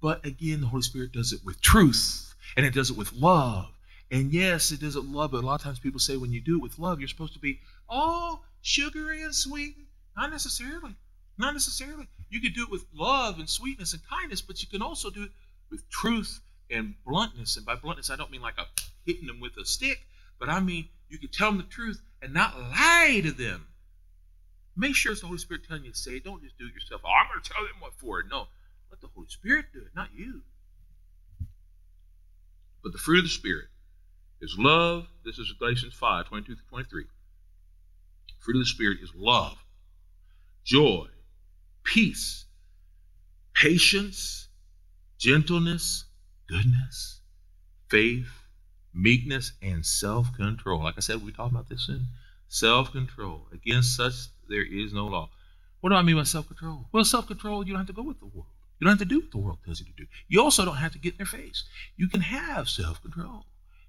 But 0.00 0.24
again, 0.24 0.62
the 0.62 0.66
Holy 0.66 0.82
Spirit 0.82 1.12
does 1.12 1.34
it 1.34 1.40
with 1.44 1.60
truth 1.60 2.34
and 2.56 2.64
it 2.64 2.72
does 2.72 2.88
it 2.88 2.96
with 2.96 3.12
love. 3.12 3.68
And 4.10 4.32
yes, 4.32 4.72
it 4.72 4.80
with 4.80 4.96
love, 4.96 5.32
but 5.32 5.44
a 5.44 5.46
lot 5.46 5.56
of 5.56 5.62
times 5.62 5.78
people 5.78 6.00
say 6.00 6.16
when 6.16 6.32
you 6.32 6.40
do 6.40 6.56
it 6.56 6.62
with 6.62 6.78
love, 6.78 6.98
you're 6.98 7.08
supposed 7.08 7.34
to 7.34 7.38
be 7.38 7.60
all 7.88 8.44
sugary 8.62 9.22
and 9.22 9.34
sweet. 9.34 9.76
Not 10.16 10.30
necessarily. 10.30 10.94
Not 11.36 11.52
necessarily. 11.52 12.08
You 12.30 12.40
could 12.40 12.54
do 12.54 12.62
it 12.62 12.70
with 12.70 12.86
love 12.94 13.38
and 13.38 13.48
sweetness 13.48 13.92
and 13.92 14.02
kindness, 14.08 14.40
but 14.40 14.62
you 14.62 14.68
can 14.68 14.82
also 14.82 15.10
do 15.10 15.24
it 15.24 15.30
with 15.70 15.88
truth 15.90 16.40
and 16.70 16.94
bluntness. 17.06 17.56
And 17.56 17.66
by 17.66 17.76
bluntness, 17.76 18.10
I 18.10 18.16
don't 18.16 18.30
mean 18.30 18.40
like 18.40 18.58
a 18.58 18.66
hitting 19.04 19.26
them 19.26 19.40
with 19.40 19.56
a 19.60 19.64
stick, 19.64 19.98
but 20.40 20.48
I 20.48 20.60
mean 20.60 20.88
you 21.08 21.18
can 21.18 21.30
tell 21.30 21.50
them 21.50 21.58
the 21.58 21.64
truth 21.64 22.00
and 22.22 22.32
not 22.32 22.58
lie 22.58 23.20
to 23.22 23.32
them. 23.32 23.66
Make 24.74 24.94
sure 24.94 25.12
it's 25.12 25.20
the 25.20 25.26
Holy 25.26 25.38
Spirit 25.38 25.64
telling 25.66 25.84
you 25.84 25.92
to 25.92 25.98
say 25.98 26.12
it. 26.12 26.24
Don't 26.24 26.42
just 26.42 26.56
do 26.56 26.66
it 26.66 26.74
yourself. 26.74 27.02
Oh, 27.04 27.08
I'm 27.08 27.28
going 27.30 27.42
to 27.42 27.50
tell 27.50 27.62
them 27.62 27.80
what 27.80 27.94
for. 27.94 28.22
No, 28.22 28.46
let 28.90 29.00
the 29.00 29.08
Holy 29.14 29.26
Spirit 29.28 29.66
do 29.72 29.80
it, 29.80 29.90
not 29.94 30.08
you. 30.14 30.42
But 32.82 32.92
the 32.92 32.98
fruit 32.98 33.18
of 33.18 33.24
the 33.24 33.30
Spirit 33.30 33.66
is 34.40 34.56
love. 34.58 35.06
This 35.24 35.38
is 35.38 35.52
Galatians 35.58 35.94
5 35.94 36.26
22 36.26 36.54
to 36.54 36.62
23. 36.68 37.04
Fruit 38.38 38.56
of 38.56 38.60
the 38.60 38.66
Spirit 38.66 38.98
is 39.02 39.12
love, 39.14 39.56
joy, 40.64 41.06
peace, 41.82 42.46
patience, 43.54 44.48
gentleness, 45.18 46.04
goodness, 46.48 47.20
faith, 47.88 48.28
meekness, 48.94 49.52
and 49.62 49.84
self 49.84 50.32
control. 50.34 50.82
Like 50.82 50.94
I 50.96 51.00
said, 51.00 51.22
we 51.22 51.32
talk 51.32 51.50
about 51.50 51.68
this 51.68 51.86
soon. 51.86 52.06
Self 52.48 52.92
control. 52.92 53.48
Against 53.52 53.96
such 53.96 54.14
there 54.48 54.64
is 54.64 54.92
no 54.92 55.06
law. 55.06 55.30
What 55.80 55.90
do 55.90 55.96
I 55.96 56.02
mean 56.02 56.16
by 56.16 56.22
self 56.22 56.46
control? 56.46 56.86
Well, 56.92 57.04
self 57.04 57.26
control, 57.26 57.66
you 57.66 57.72
don't 57.72 57.80
have 57.80 57.86
to 57.88 57.92
go 57.92 58.02
with 58.02 58.20
the 58.20 58.26
world. 58.26 58.46
You 58.78 58.84
don't 58.84 58.98
have 58.98 59.08
to 59.08 59.12
do 59.12 59.20
what 59.20 59.30
the 59.32 59.38
world 59.38 59.58
tells 59.64 59.80
you 59.80 59.86
to 59.86 59.92
do. 59.92 60.06
You 60.28 60.40
also 60.42 60.64
don't 60.64 60.76
have 60.76 60.92
to 60.92 60.98
get 60.98 61.14
in 61.14 61.18
their 61.18 61.26
face. 61.26 61.64
You 61.96 62.08
can 62.08 62.20
have 62.20 62.68
self 62.68 63.02
control. 63.02 63.44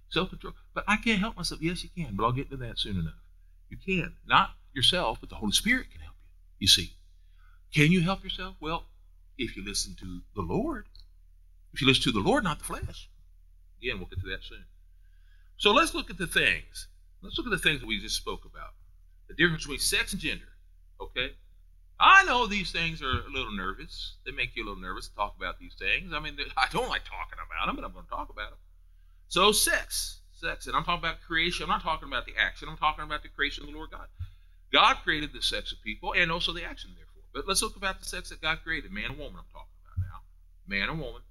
Self 0.10 0.30
control. 0.30 0.54
But 0.74 0.86
I 0.88 0.98
can't 0.98 1.20
help 1.20 1.38
myself. 1.38 1.62
Yes, 1.62 1.84
you 1.84 1.90
can, 1.96 2.16
but 2.16 2.24
I'll 2.24 2.32
get 2.32 2.50
to 2.52 2.58
that 2.58 2.80
soon 2.80 2.98
enough. 2.98 3.14
You 3.70 3.78
can. 3.78 4.14
Not 4.28 4.52
yourself, 4.74 5.20
but 5.20 5.30
the 5.30 5.36
Holy 5.36 5.52
Spirit 5.52 5.92
can 5.92 6.02
help 6.02 6.16
you. 6.60 6.66
You 6.66 6.68
see. 6.68 6.94
Can 7.74 7.92
you 7.92 8.02
help 8.02 8.24
yourself? 8.24 8.56
Well, 8.60 8.86
if 9.38 9.56
you 9.56 9.64
listen 9.64 9.96
to 10.00 10.22
the 10.36 10.42
Lord. 10.42 10.88
If 11.74 11.82
you 11.82 11.88
listen 11.88 12.04
to 12.04 12.12
the 12.12 12.28
Lord, 12.28 12.44
not 12.44 12.60
the 12.60 12.66
flesh. 12.66 13.10
Again, 13.82 14.00
we'll 14.00 14.08
get 14.08 14.20
to 14.22 14.30
that 14.30 14.44
soon. 14.44 14.66
So 15.58 15.72
let's 15.72 15.94
look 15.94 16.10
at 16.10 16.18
the 16.18 16.28
things. 16.28 16.88
Let's 17.22 17.38
look 17.38 17.48
at 17.48 17.52
the 17.52 17.60
things 17.60 17.82
that 17.82 17.88
we 17.88 18.00
just 18.00 18.16
spoke 18.16 18.46
about. 18.46 18.74
The 19.28 19.36
difference 19.36 19.64
between 19.64 19.80
sex 19.80 20.14
and 20.14 20.22
gender. 20.22 20.50
Okay? 21.00 21.34
I 22.00 22.24
know 22.26 22.48
these 22.48 22.72
things 22.72 23.02
are 23.02 23.12
a 23.12 23.30
little 23.32 23.56
nervous. 23.56 24.16
They 24.26 24.32
make 24.32 24.56
you 24.56 24.64
a 24.64 24.68
little 24.68 24.82
nervous 24.82 25.10
to 25.10 25.16
talk 25.16 25.36
about 25.38 25.60
these 25.60 25.76
things. 25.78 26.14
I 26.14 26.20
mean, 26.20 26.38
I 26.58 26.68
don't 26.72 26.90
like 26.90 27.04
talking 27.04 27.38
about 27.46 27.68
them, 27.68 27.76
but 27.76 27.86
I'm 27.86 27.92
going 27.92 28.06
to 28.06 28.10
talk 28.10 28.30
about 28.30 28.52
them. 28.52 28.60
So, 29.30 29.52
sex. 29.52 30.22
Sex. 30.34 30.68
And 30.68 30.76
I'm 30.76 30.84
talking 30.84 31.08
about 31.08 31.22
creation. 31.22 31.64
I'm 31.64 31.70
not 31.70 31.84
talking 31.84 32.08
about 32.08 32.26
the 32.26 32.36
action. 32.38 32.68
I'm 32.70 32.78
talking 32.78 33.04
about 33.04 33.22
the 33.22 33.30
creation 33.30 33.64
of 33.64 33.70
the 33.70 33.76
Lord 33.76 33.92
God. 33.92 34.08
God 34.74 34.98
created 35.04 35.34
the 35.34 35.42
sex 35.42 35.72
of 35.72 35.82
people 35.84 36.14
and 36.14 36.32
also 36.32 36.52
the 36.52 36.66
action, 36.66 36.92
therefore. 36.96 37.24
But 37.34 37.48
let's 37.48 37.62
look 37.62 37.76
about 37.76 38.00
the 38.00 38.06
sex 38.06 38.30
that 38.30 38.42
God 38.42 38.60
created 38.64 38.92
man 38.92 39.12
and 39.12 39.18
woman, 39.18 39.40
I'm 39.40 39.54
talking 39.54 39.70
about 39.86 40.08
now. 40.08 40.22
Man 40.68 40.90
and 40.90 41.00
woman. 41.00 41.22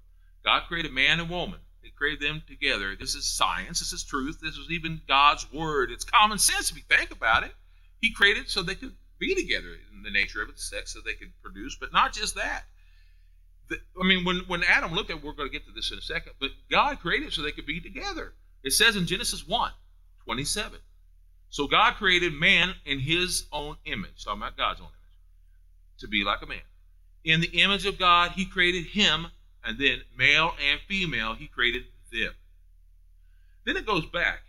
God 0.45 0.63
created 0.67 0.93
man 0.93 1.19
and 1.19 1.29
woman. 1.29 1.59
He 1.81 1.91
created 1.91 2.21
them 2.21 2.41
together. 2.47 2.95
This 2.95 3.15
is 3.15 3.25
science. 3.25 3.79
This 3.79 3.93
is 3.93 4.03
truth. 4.03 4.39
This 4.41 4.55
is 4.55 4.69
even 4.69 5.01
God's 5.07 5.51
word. 5.51 5.91
It's 5.91 6.05
common 6.05 6.37
sense 6.37 6.71
if 6.71 6.77
you 6.77 6.83
think 6.89 7.11
about 7.11 7.43
it. 7.43 7.53
He 7.99 8.13
created 8.13 8.49
so 8.49 8.63
they 8.63 8.75
could 8.75 8.95
be 9.17 9.35
together 9.35 9.75
in 9.93 10.03
the 10.03 10.11
nature 10.11 10.41
of 10.41 10.49
it, 10.49 10.59
sex, 10.59 10.93
so 10.93 10.99
they 11.03 11.13
could 11.13 11.33
produce. 11.41 11.75
But 11.75 11.91
not 11.91 12.13
just 12.13 12.35
that. 12.35 12.63
I 13.71 14.07
mean, 14.07 14.25
when, 14.25 14.37
when 14.47 14.63
Adam 14.63 14.93
looked 14.93 15.11
at, 15.11 15.23
we're 15.23 15.33
going 15.33 15.49
to 15.49 15.53
get 15.53 15.65
to 15.67 15.71
this 15.71 15.91
in 15.91 15.97
a 15.97 16.01
second, 16.01 16.33
but 16.39 16.49
God 16.71 16.99
created 16.99 17.33
so 17.33 17.41
they 17.41 17.51
could 17.51 17.65
be 17.65 17.79
together. 17.79 18.33
It 18.63 18.71
says 18.71 18.95
in 18.95 19.05
Genesis 19.05 19.47
1 19.47 19.71
27. 20.25 20.79
So 21.49 21.67
God 21.67 21.95
created 21.95 22.33
man 22.33 22.73
in 22.85 22.99
his 22.99 23.47
own 23.51 23.77
image, 23.85 24.23
talking 24.23 24.41
about 24.41 24.57
God's 24.57 24.81
own 24.81 24.87
image, 24.87 25.99
to 25.99 26.07
be 26.07 26.23
like 26.23 26.41
a 26.41 26.45
man. 26.45 26.61
In 27.23 27.41
the 27.41 27.47
image 27.47 27.85
of 27.85 27.97
God, 27.97 28.31
he 28.31 28.45
created 28.45 28.85
him, 28.85 29.27
and 29.63 29.77
then 29.77 30.01
male 30.15 30.53
and 30.69 30.79
female, 30.87 31.33
he 31.33 31.47
created 31.47 31.83
them. 32.11 32.33
Then 33.65 33.77
it 33.77 33.85
goes 33.85 34.05
back 34.05 34.41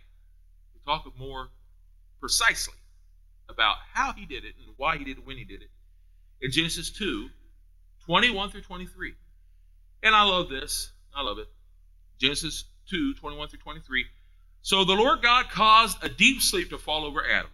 to 0.73 0.85
talk 0.85 1.11
more 1.17 1.49
precisely 2.19 2.75
about 3.49 3.75
how 3.93 4.13
he 4.13 4.25
did 4.25 4.45
it 4.45 4.55
and 4.57 4.73
why 4.77 4.97
he 4.97 5.03
did 5.03 5.17
it 5.17 5.25
when 5.25 5.37
he 5.37 5.43
did 5.43 5.61
it. 5.61 5.69
In 6.41 6.51
Genesis 6.51 6.91
2, 6.91 7.29
21 8.11 8.49
through 8.49 8.61
23. 8.61 9.13
And 10.03 10.13
I 10.13 10.23
love 10.23 10.49
this. 10.49 10.91
I 11.15 11.21
love 11.21 11.39
it. 11.39 11.47
Genesis 12.19 12.65
2, 12.89 13.13
21 13.13 13.47
through 13.47 13.59
23. 13.59 14.05
So 14.61 14.83
the 14.83 14.91
Lord 14.91 15.21
God 15.21 15.45
caused 15.49 16.03
a 16.03 16.09
deep 16.09 16.41
sleep 16.41 16.71
to 16.71 16.77
fall 16.77 17.05
over 17.05 17.25
Adam. 17.25 17.49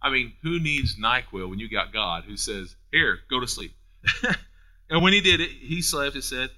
I 0.00 0.08
mean, 0.08 0.32
who 0.42 0.58
needs 0.58 0.96
NyQuil 0.96 1.50
when 1.50 1.58
you 1.58 1.68
got 1.68 1.92
God 1.92 2.24
who 2.24 2.38
says, 2.38 2.76
Here, 2.90 3.18
go 3.28 3.38
to 3.38 3.46
sleep? 3.46 3.74
and 4.88 5.02
when 5.02 5.12
he 5.12 5.20
did 5.20 5.42
it, 5.42 5.50
he 5.50 5.82
slept, 5.82 6.16
it 6.16 6.24
said, 6.24 6.48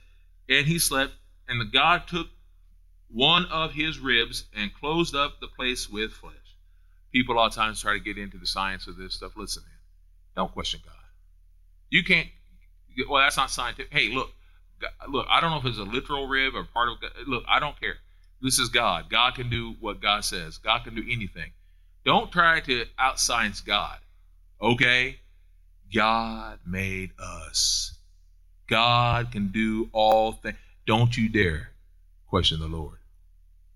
and 0.48 0.64
he 0.64 0.78
slept, 0.78 1.14
and 1.48 1.60
the 1.60 1.64
God 1.64 2.06
took 2.06 2.28
one 3.10 3.46
of 3.46 3.72
his 3.72 3.98
ribs 3.98 4.44
and 4.56 4.72
closed 4.72 5.16
up 5.16 5.40
the 5.40 5.48
place 5.48 5.90
with 5.90 6.12
flesh. 6.12 6.34
People 7.10 7.34
a 7.34 7.38
lot 7.38 7.46
of 7.46 7.54
times 7.54 7.80
try 7.80 7.94
to 7.94 8.00
get 8.00 8.18
into 8.18 8.38
the 8.38 8.46
science 8.46 8.86
of 8.86 8.96
this 8.96 9.14
stuff. 9.14 9.32
Listen, 9.36 9.64
man, 9.66 9.78
don't 10.36 10.52
question 10.52 10.78
God. 10.84 10.94
You 11.90 12.04
can't. 12.04 12.28
Well, 13.08 13.22
that's 13.22 13.36
not 13.36 13.50
scientific. 13.50 13.92
Hey, 13.92 14.08
look, 14.08 14.30
look. 15.08 15.26
I 15.28 15.40
don't 15.40 15.50
know 15.50 15.58
if 15.58 15.64
it's 15.66 15.78
a 15.78 15.82
literal 15.82 16.26
rib 16.26 16.54
or 16.54 16.64
part 16.64 16.88
of. 16.88 17.00
God. 17.00 17.10
Look, 17.26 17.44
I 17.48 17.60
don't 17.60 17.78
care. 17.78 17.96
This 18.40 18.58
is 18.58 18.68
God. 18.68 19.10
God 19.10 19.34
can 19.34 19.50
do 19.50 19.74
what 19.80 20.00
God 20.00 20.24
says. 20.24 20.58
God 20.58 20.84
can 20.84 20.94
do 20.94 21.04
anything. 21.10 21.50
Don't 22.04 22.30
try 22.30 22.60
to 22.60 22.84
outscience 22.98 23.64
God. 23.64 23.98
Okay? 24.60 25.18
God 25.94 26.58
made 26.66 27.10
us. 27.18 27.98
God 28.68 29.32
can 29.32 29.48
do 29.48 29.88
all 29.92 30.32
things. 30.32 30.56
Don't 30.86 31.16
you 31.16 31.28
dare 31.28 31.70
question 32.28 32.60
the 32.60 32.66
Lord. 32.66 32.98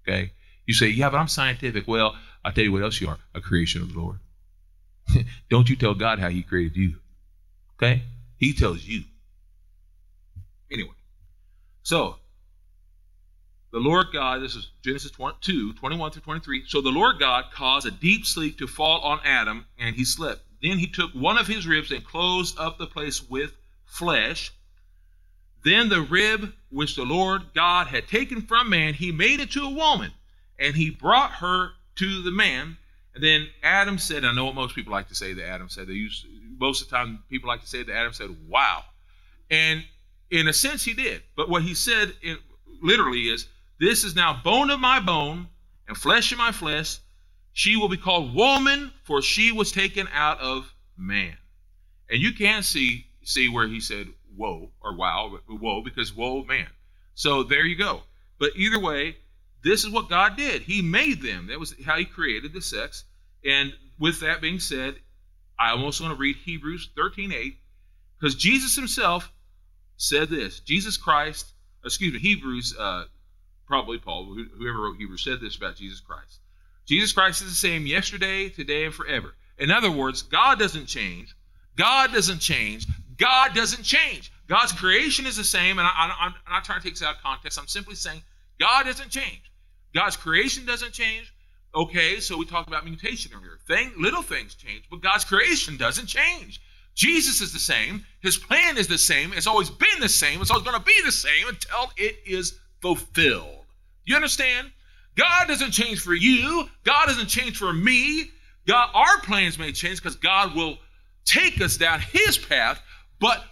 Okay? 0.02 0.32
You 0.66 0.74
say, 0.74 0.88
yeah, 0.88 1.10
but 1.10 1.18
I'm 1.18 1.28
scientific. 1.28 1.88
Well, 1.88 2.16
I'll 2.44 2.52
tell 2.52 2.64
you 2.64 2.72
what 2.72 2.82
else 2.82 3.00
you 3.00 3.08
are 3.08 3.18
a 3.34 3.40
creation 3.40 3.82
of 3.82 3.92
the 3.92 3.98
Lord. 3.98 4.18
Don't 5.50 5.68
you 5.68 5.76
tell 5.76 5.94
God 5.94 6.18
how 6.18 6.28
He 6.28 6.42
created 6.42 6.76
you. 6.76 6.96
Okay? 7.76 8.02
He 8.36 8.52
tells 8.52 8.84
you. 8.84 9.04
Anyway, 10.72 10.94
so 11.82 12.16
the 13.72 13.78
Lord 13.78 14.06
God, 14.12 14.42
this 14.42 14.54
is 14.54 14.70
Genesis 14.82 15.12
2, 15.40 15.72
21 15.74 16.10
through 16.10 16.22
23. 16.22 16.64
So 16.66 16.80
the 16.80 16.90
Lord 16.90 17.18
God 17.18 17.46
caused 17.52 17.86
a 17.86 17.90
deep 17.90 18.26
sleep 18.26 18.58
to 18.58 18.66
fall 18.66 19.00
on 19.00 19.20
Adam, 19.24 19.66
and 19.78 19.96
he 19.96 20.04
slept. 20.04 20.40
Then 20.62 20.78
he 20.78 20.86
took 20.86 21.10
one 21.12 21.38
of 21.38 21.46
his 21.46 21.66
ribs 21.66 21.90
and 21.90 22.04
closed 22.04 22.58
up 22.58 22.78
the 22.78 22.86
place 22.86 23.28
with 23.28 23.52
flesh. 23.84 24.52
Then 25.64 25.88
the 25.88 26.02
rib 26.02 26.52
which 26.70 26.96
the 26.96 27.04
Lord 27.04 27.42
God 27.54 27.86
had 27.86 28.08
taken 28.08 28.42
from 28.42 28.70
man, 28.70 28.94
he 28.94 29.12
made 29.12 29.40
it 29.40 29.50
to 29.52 29.64
a 29.64 29.70
woman, 29.70 30.12
and 30.58 30.74
he 30.74 30.90
brought 30.90 31.32
her 31.32 31.70
to 31.96 32.22
the 32.22 32.30
man. 32.30 32.76
And 33.14 33.22
then 33.22 33.48
Adam 33.62 33.98
said, 33.98 34.24
I 34.24 34.32
know 34.32 34.46
what 34.46 34.54
most 34.54 34.74
people 34.74 34.92
like 34.92 35.08
to 35.08 35.14
say 35.14 35.34
that 35.34 35.46
Adam 35.46 35.68
said. 35.68 35.86
They 35.86 35.94
use 35.94 36.26
most 36.58 36.82
of 36.82 36.88
the 36.88 36.96
time 36.96 37.22
people 37.28 37.48
like 37.48 37.60
to 37.60 37.66
say 37.66 37.82
that 37.82 37.94
Adam 37.94 38.12
said, 38.12 38.36
Wow. 38.48 38.84
And 39.50 39.84
in 40.32 40.48
a 40.48 40.52
sense 40.52 40.82
he 40.82 40.94
did. 40.94 41.22
But 41.36 41.48
what 41.48 41.62
he 41.62 41.74
said 41.74 42.12
in, 42.22 42.38
literally 42.82 43.28
is, 43.28 43.46
This 43.78 44.02
is 44.02 44.16
now 44.16 44.40
bone 44.42 44.70
of 44.70 44.80
my 44.80 44.98
bone 44.98 45.46
and 45.86 45.96
flesh 45.96 46.32
of 46.32 46.38
my 46.38 46.50
flesh. 46.50 46.98
She 47.52 47.76
will 47.76 47.90
be 47.90 47.98
called 47.98 48.34
woman, 48.34 48.92
for 49.04 49.20
she 49.20 49.52
was 49.52 49.70
taken 49.70 50.08
out 50.12 50.40
of 50.40 50.74
man. 50.96 51.36
And 52.10 52.20
you 52.20 52.32
can 52.32 52.62
see 52.62 53.06
see 53.24 53.48
where 53.48 53.68
he 53.68 53.78
said 53.78 54.08
whoa 54.34 54.70
or 54.80 54.96
wow, 54.96 55.38
whoa, 55.46 55.82
because 55.82 56.16
whoa 56.16 56.42
man. 56.44 56.68
So 57.14 57.42
there 57.42 57.66
you 57.66 57.76
go. 57.76 58.02
But 58.38 58.56
either 58.56 58.80
way, 58.80 59.16
this 59.62 59.84
is 59.84 59.90
what 59.90 60.08
God 60.08 60.36
did. 60.36 60.62
He 60.62 60.82
made 60.82 61.22
them. 61.22 61.48
That 61.48 61.60
was 61.60 61.74
how 61.84 61.96
He 61.98 62.04
created 62.04 62.52
the 62.52 62.62
sex. 62.62 63.04
And 63.44 63.72
with 63.98 64.20
that 64.20 64.40
being 64.40 64.58
said, 64.58 64.96
I 65.58 65.72
also 65.72 66.04
want 66.04 66.16
to 66.16 66.20
read 66.20 66.36
Hebrews 66.36 66.90
13 66.96 67.32
8, 67.32 67.56
because 68.18 68.34
Jesus 68.34 68.74
Himself 68.74 69.30
said 69.96 70.28
this. 70.28 70.60
Jesus 70.60 70.96
Christ, 70.96 71.46
excuse 71.84 72.12
me, 72.12 72.18
Hebrews, 72.18 72.74
uh, 72.78 73.04
probably 73.66 73.98
Paul, 73.98 74.24
whoever 74.24 74.80
wrote 74.80 74.96
Hebrews, 74.96 75.24
said 75.24 75.40
this 75.40 75.56
about 75.56 75.76
Jesus 75.76 76.00
Christ. 76.00 76.40
Jesus 76.86 77.12
Christ 77.12 77.42
is 77.42 77.48
the 77.48 77.54
same 77.54 77.86
yesterday, 77.86 78.48
today, 78.48 78.84
and 78.84 78.94
forever. 78.94 79.34
In 79.58 79.70
other 79.70 79.90
words, 79.90 80.22
God 80.22 80.58
doesn't 80.58 80.86
change. 80.86 81.34
God 81.76 82.12
doesn't 82.12 82.40
change. 82.40 82.86
God 83.16 83.54
doesn't 83.54 83.84
change. 83.84 84.32
God's 84.48 84.72
creation 84.72 85.26
is 85.26 85.36
the 85.36 85.44
same, 85.44 85.78
and 85.78 85.86
I, 85.86 86.26
am 86.26 86.34
not 86.50 86.64
trying 86.64 86.80
to 86.80 86.84
take 86.84 86.94
this 86.94 87.02
out 87.02 87.16
of 87.16 87.22
context. 87.22 87.58
I'm 87.58 87.68
simply 87.68 87.94
saying 87.94 88.22
God 88.58 88.84
doesn't 88.84 89.10
change. 89.10 89.52
God's 89.94 90.16
creation 90.16 90.66
doesn't 90.66 90.92
change. 90.92 91.32
Okay, 91.74 92.20
so 92.20 92.36
we 92.36 92.44
talked 92.44 92.68
about 92.68 92.84
mutation 92.84 93.32
earlier. 93.34 93.58
Thing, 93.66 93.92
little 93.96 94.22
things 94.22 94.54
change, 94.54 94.84
but 94.90 95.00
God's 95.00 95.24
creation 95.24 95.76
doesn't 95.76 96.06
change. 96.06 96.60
Jesus 96.94 97.40
is 97.40 97.52
the 97.52 97.58
same. 97.58 98.04
His 98.20 98.36
plan 98.36 98.76
is 98.76 98.86
the 98.86 98.98
same. 98.98 99.32
It's 99.32 99.46
always 99.46 99.70
been 99.70 100.00
the 100.00 100.08
same. 100.08 100.40
It's 100.40 100.50
always 100.50 100.66
going 100.66 100.78
to 100.78 100.84
be 100.84 101.00
the 101.04 101.12
same 101.12 101.48
until 101.48 101.90
it 101.96 102.16
is 102.26 102.58
fulfilled. 102.80 103.64
You 104.04 104.16
understand? 104.16 104.70
God 105.16 105.48
doesn't 105.48 105.72
change 105.72 106.00
for 106.00 106.14
you. 106.14 106.68
God 106.84 107.06
doesn't 107.06 107.28
change 107.28 107.58
for 107.58 107.72
me. 107.72 108.30
God, 108.66 108.90
our 108.94 109.20
plans 109.22 109.58
may 109.58 109.72
change 109.72 110.02
because 110.02 110.16
God 110.16 110.54
will 110.54 110.78
take 111.24 111.60
us 111.60 111.76
down 111.76 112.00
His 112.00 112.38
path, 112.38 112.80
but 113.20 113.42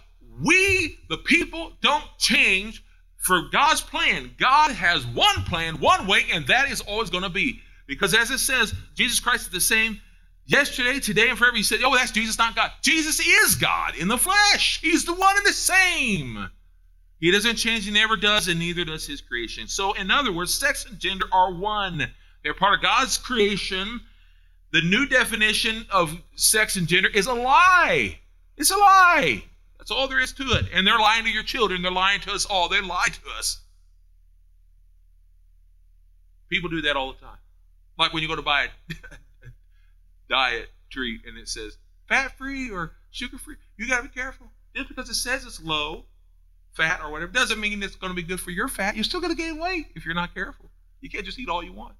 we, 0.41 0.97
the 1.09 1.17
people, 1.17 1.73
don't 1.81 2.05
change 2.17 2.83
for 3.17 3.49
God's 3.51 3.81
plan. 3.81 4.31
God 4.37 4.71
has 4.71 5.05
one 5.05 5.43
plan, 5.45 5.79
one 5.79 6.07
way, 6.07 6.25
and 6.31 6.47
that 6.47 6.71
is 6.71 6.81
always 6.81 7.09
going 7.09 7.23
to 7.23 7.29
be. 7.29 7.61
Because 7.87 8.13
as 8.13 8.31
it 8.31 8.39
says, 8.39 8.73
Jesus 8.95 9.19
Christ 9.19 9.47
is 9.47 9.51
the 9.51 9.61
same 9.61 9.99
yesterday, 10.51 10.99
today, 10.99 11.29
and 11.29 11.37
forever. 11.37 11.57
You 11.57 11.63
said, 11.63 11.79
oh, 11.83 11.95
that's 11.95 12.11
Jesus, 12.11 12.37
not 12.37 12.55
God. 12.55 12.71
Jesus 12.81 13.19
is 13.19 13.55
God 13.55 13.95
in 13.95 14.07
the 14.07 14.17
flesh. 14.17 14.79
He's 14.81 15.05
the 15.05 15.13
one 15.13 15.37
and 15.37 15.45
the 15.45 15.53
same. 15.53 16.49
He 17.19 17.31
doesn't 17.31 17.57
change, 17.57 17.85
he 17.85 17.91
never 17.91 18.17
does, 18.17 18.47
and 18.47 18.59
neither 18.59 18.83
does 18.83 19.05
his 19.05 19.21
creation. 19.21 19.67
So, 19.67 19.93
in 19.93 20.09
other 20.09 20.31
words, 20.31 20.53
sex 20.53 20.85
and 20.85 20.99
gender 20.99 21.25
are 21.31 21.53
one. 21.53 22.07
They're 22.43 22.55
part 22.55 22.73
of 22.73 22.81
God's 22.81 23.17
creation. 23.17 24.01
The 24.71 24.81
new 24.81 25.05
definition 25.05 25.85
of 25.91 26.19
sex 26.35 26.77
and 26.77 26.87
gender 26.87 27.09
is 27.09 27.27
a 27.27 27.33
lie. 27.33 28.17
It's 28.57 28.71
a 28.71 28.77
lie. 28.77 29.43
That's 29.77 29.91
all 29.91 30.07
there 30.07 30.19
is 30.19 30.33
to 30.33 30.43
it. 30.43 30.65
And 30.73 30.85
they're 30.85 30.99
lying 30.99 31.23
to 31.25 31.29
your 31.29 31.43
children. 31.43 31.81
They're 31.81 31.91
lying 31.91 32.21
to 32.21 32.31
us 32.31 32.45
all. 32.45 32.69
They 32.69 32.81
lie 32.81 33.07
to 33.07 33.37
us. 33.37 33.61
People 36.49 36.69
do 36.69 36.81
that 36.81 36.95
all 36.95 37.13
the 37.13 37.19
time. 37.19 37.37
Like 37.97 38.13
when 38.13 38.23
you 38.23 38.29
go 38.29 38.35
to 38.35 38.41
buy 38.41 38.63
a 38.63 38.69
diet 40.31 40.69
treat 40.89 41.25
and 41.25 41.37
it 41.37 41.47
says 41.47 41.77
fat 42.07 42.37
free 42.37 42.71
or 42.71 42.93
sugar 43.11 43.37
free, 43.37 43.55
you 43.77 43.87
got 43.87 43.97
to 43.97 44.03
be 44.03 44.09
careful. 44.09 44.47
Just 44.75 44.87
because 44.87 45.09
it 45.09 45.15
says 45.15 45.45
it's 45.45 45.61
low 45.61 46.05
fat 46.73 47.01
or 47.03 47.11
whatever 47.11 47.31
doesn't 47.31 47.59
mean 47.59 47.83
it's 47.83 47.95
going 47.95 48.11
to 48.11 48.15
be 48.15 48.23
good 48.23 48.39
for 48.39 48.51
your 48.51 48.67
fat. 48.67 48.95
You're 48.95 49.03
still 49.03 49.21
going 49.21 49.35
to 49.35 49.41
gain 49.41 49.59
weight 49.59 49.87
if 49.95 50.05
you're 50.05 50.15
not 50.15 50.33
careful. 50.33 50.71
You 51.01 51.09
can't 51.09 51.25
just 51.25 51.37
eat 51.37 51.49
all 51.49 51.63
you 51.63 51.73
want. 51.73 51.95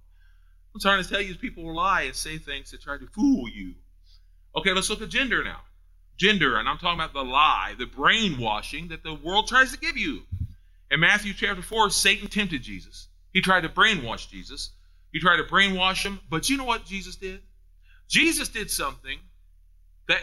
I'm 0.74 0.80
trying 0.80 1.04
to 1.04 1.10
tell 1.10 1.22
you 1.22 1.32
is 1.32 1.38
people 1.38 1.66
will 1.66 1.76
lie 1.76 2.04
and 2.04 2.16
say 2.16 2.38
things 2.38 2.72
to 2.72 2.78
try 2.78 2.98
to 2.98 3.08
fool 3.08 3.50
you. 3.50 3.74
Okay, 4.56 4.74
let's 4.74 4.90
look 4.90 5.02
at 5.02 5.10
gender 5.10 5.44
now. 5.44 5.60
Gender, 6.18 6.58
and 6.58 6.70
I'm 6.70 6.78
talking 6.78 7.00
about 7.00 7.14
the 7.14 7.24
lie, 7.24 7.76
the 7.78 7.86
brainwashing 7.86 8.90
that 8.90 9.04
the 9.04 9.14
world 9.14 9.48
tries 9.48 9.72
to 9.74 9.80
give 9.80 9.98
you. 9.98 10.22
In 10.90 11.00
Matthew 11.00 11.34
chapter 11.34 11.62
4, 11.62 11.90
Satan 11.90 12.28
tempted 12.28 12.62
Jesus. 12.62 13.08
He 13.34 13.42
tried 13.42 13.62
to 13.62 13.70
brainwash 13.70 14.30
Jesus. 14.30 14.72
He 15.12 15.20
tried 15.20 15.38
to 15.38 15.44
brainwash 15.44 16.04
him, 16.04 16.20
but 16.30 16.50
you 16.50 16.58
know 16.58 16.66
what 16.66 16.86
Jesus 16.86 17.16
did? 17.16 17.42
Jesus 18.12 18.50
did 18.50 18.70
something 18.70 19.18
that 20.10 20.22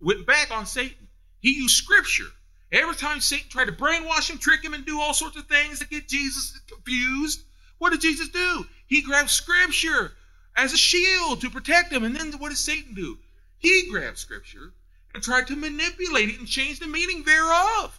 went 0.00 0.26
back 0.26 0.50
on 0.50 0.66
Satan. 0.66 1.06
He 1.38 1.54
used 1.54 1.76
scripture. 1.76 2.26
Every 2.72 2.96
time 2.96 3.20
Satan 3.20 3.48
tried 3.48 3.66
to 3.66 3.72
brainwash 3.72 4.28
him, 4.28 4.38
trick 4.38 4.62
him, 4.62 4.74
and 4.74 4.84
do 4.84 5.00
all 5.00 5.14
sorts 5.14 5.36
of 5.36 5.46
things 5.46 5.78
to 5.78 5.86
get 5.86 6.08
Jesus 6.08 6.60
confused, 6.66 7.44
what 7.78 7.90
did 7.90 8.00
Jesus 8.00 8.28
do? 8.28 8.66
He 8.88 9.02
grabbed 9.02 9.30
scripture 9.30 10.12
as 10.56 10.72
a 10.72 10.76
shield 10.76 11.40
to 11.42 11.48
protect 11.50 11.92
him. 11.92 12.02
And 12.02 12.14
then 12.14 12.32
what 12.32 12.48
did 12.48 12.58
Satan 12.58 12.94
do? 12.94 13.16
He 13.58 13.88
grabbed 13.88 14.18
scripture 14.18 14.72
and 15.14 15.22
tried 15.22 15.46
to 15.46 15.56
manipulate 15.56 16.30
it 16.30 16.40
and 16.40 16.48
change 16.48 16.80
the 16.80 16.88
meaning 16.88 17.22
thereof. 17.22 17.98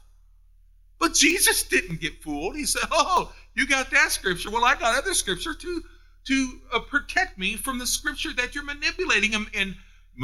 But 1.00 1.14
Jesus 1.14 1.64
didn't 1.64 2.02
get 2.02 2.22
fooled. 2.22 2.58
He 2.58 2.66
said, 2.66 2.84
Oh, 2.92 3.32
you 3.56 3.66
got 3.68 3.90
that 3.92 4.12
scripture. 4.12 4.52
Well, 4.52 4.66
I 4.66 4.76
got 4.76 4.98
other 4.98 5.14
scripture 5.14 5.54
to, 5.54 5.84
to 6.30 6.60
uh, 6.72 6.80
protect 6.80 7.40
me 7.40 7.56
from 7.56 7.80
the 7.80 7.88
scripture 7.88 8.30
that 8.38 8.54
you're 8.54 8.64
manipulating. 8.64 9.34
And, 9.34 9.48
and 9.56 9.76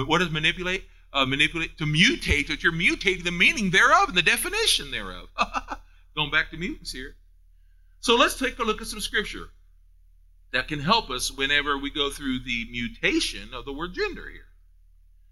what 0.08 0.20
does 0.20 0.30
manipulate? 0.30 0.86
Uh, 1.12 1.26
manipulate 1.26 1.78
to 1.78 1.86
mutate, 1.86 2.48
that 2.48 2.62
you're 2.62 2.74
mutating 2.74 3.24
the 3.24 3.32
meaning 3.32 3.72
thereof 3.72 4.10
and 4.10 4.18
the 4.18 4.22
definition 4.22 4.91
thereof. 4.91 5.30
Going 6.15 6.30
back 6.30 6.52
to 6.52 6.58
mutants 6.58 6.91
here. 6.91 7.15
So 8.02 8.15
let's 8.15 8.38
take 8.38 8.60
a 8.60 8.63
look 8.63 8.82
at 8.82 8.88
some 8.88 9.00
scripture 9.00 9.50
that 10.54 10.68
can 10.68 10.80
help 10.80 11.10
us 11.10 11.32
whenever 11.32 11.78
we 11.78 11.89
go 11.89 12.12
through 12.12 12.39
the 12.39 12.68
mutation 12.70 13.54
of 13.54 13.65
the 13.65 13.74
word 13.74 13.94
gender 13.94 14.30
here. 14.30 14.48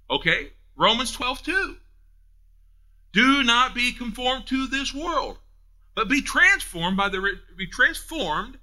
Okay, 0.10 0.54
Romans 0.76 1.12
12, 1.12 1.44
2. 1.44 1.76
Do 3.14 3.44
not 3.44 3.76
be 3.76 3.92
conformed 3.92 4.48
to 4.48 4.68
this 4.68 4.94
world, 4.94 5.38
but 5.96 6.10
be 6.10 6.22
transformed 6.22 6.98
by 6.98 7.10
the 7.10 7.38
be 7.56 7.68
transformed, 7.68 8.58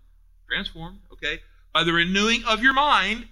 transformed, 0.49 0.99
okay, 1.13 1.39
by 1.73 1.85
the 1.85 1.93
renewing 1.93 2.45
of 2.45 2.63
your 2.63 2.73
mind, 2.73 3.27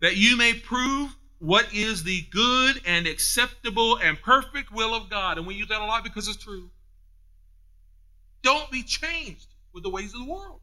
that 0.00 0.16
you 0.16 0.36
may 0.36 0.54
prove 0.54 1.14
what 1.38 1.72
is 1.72 2.02
the 2.02 2.22
good 2.30 2.80
and 2.84 3.06
acceptable 3.06 3.96
and 3.96 4.20
perfect 4.20 4.72
will 4.72 4.94
of 4.94 5.08
God. 5.08 5.38
And 5.38 5.46
we 5.46 5.54
use 5.54 5.68
that 5.68 5.80
a 5.80 5.84
lot 5.84 6.04
because 6.04 6.28
it's 6.28 6.42
true. 6.42 6.70
Don't 8.42 8.70
be 8.70 8.82
changed 8.82 9.46
with 9.72 9.82
the 9.82 9.90
ways 9.90 10.14
of 10.14 10.20
the 10.20 10.30
world. 10.30 10.60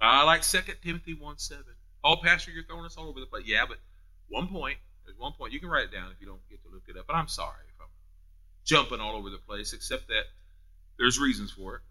I 0.00 0.24
like 0.24 0.42
2 0.42 0.58
Timothy 0.82 1.14
1 1.14 1.38
7. 1.38 1.64
Oh, 2.02 2.16
Pastor, 2.16 2.50
you're 2.50 2.64
throwing 2.64 2.86
us 2.86 2.96
all 2.96 3.08
over 3.08 3.20
the 3.20 3.26
place. 3.26 3.44
Yeah, 3.46 3.64
but 3.68 3.78
one 4.28 4.48
point, 4.48 4.78
there's 5.04 5.18
one 5.18 5.32
point. 5.32 5.52
You 5.52 5.60
can 5.60 5.68
write 5.68 5.84
it 5.84 5.92
down 5.92 6.10
if 6.10 6.20
you 6.20 6.26
don't 6.26 6.40
get 6.48 6.62
to 6.62 6.70
look 6.70 6.84
it 6.88 6.96
up. 6.96 7.06
But 7.06 7.16
I'm 7.16 7.28
sorry 7.28 7.64
if 7.68 7.74
I'm 7.80 7.88
jumping 8.64 9.00
all 9.00 9.16
over 9.16 9.28
the 9.28 9.38
place, 9.38 9.74
except 9.74 10.08
that 10.08 10.24
there's 10.98 11.18
reasons 11.18 11.50
for 11.50 11.76
it. 11.76 11.82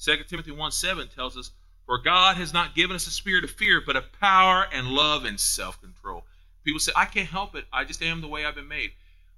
2 0.00 0.24
Timothy 0.28 0.50
1 0.50 0.72
7 0.72 1.08
tells 1.14 1.36
us, 1.36 1.52
For 1.86 1.98
God 1.98 2.36
has 2.36 2.52
not 2.52 2.74
given 2.74 2.94
us 2.96 3.06
a 3.06 3.10
spirit 3.10 3.44
of 3.44 3.50
fear, 3.50 3.82
but 3.84 3.96
of 3.96 4.12
power 4.20 4.66
and 4.72 4.88
love 4.88 5.24
and 5.24 5.38
self 5.38 5.80
control. 5.80 6.24
People 6.64 6.80
say, 6.80 6.92
I 6.94 7.06
can't 7.06 7.28
help 7.28 7.54
it. 7.54 7.64
I 7.72 7.84
just 7.84 8.02
am 8.02 8.20
the 8.20 8.28
way 8.28 8.44
I've 8.44 8.54
been 8.54 8.68
made. 8.68 8.92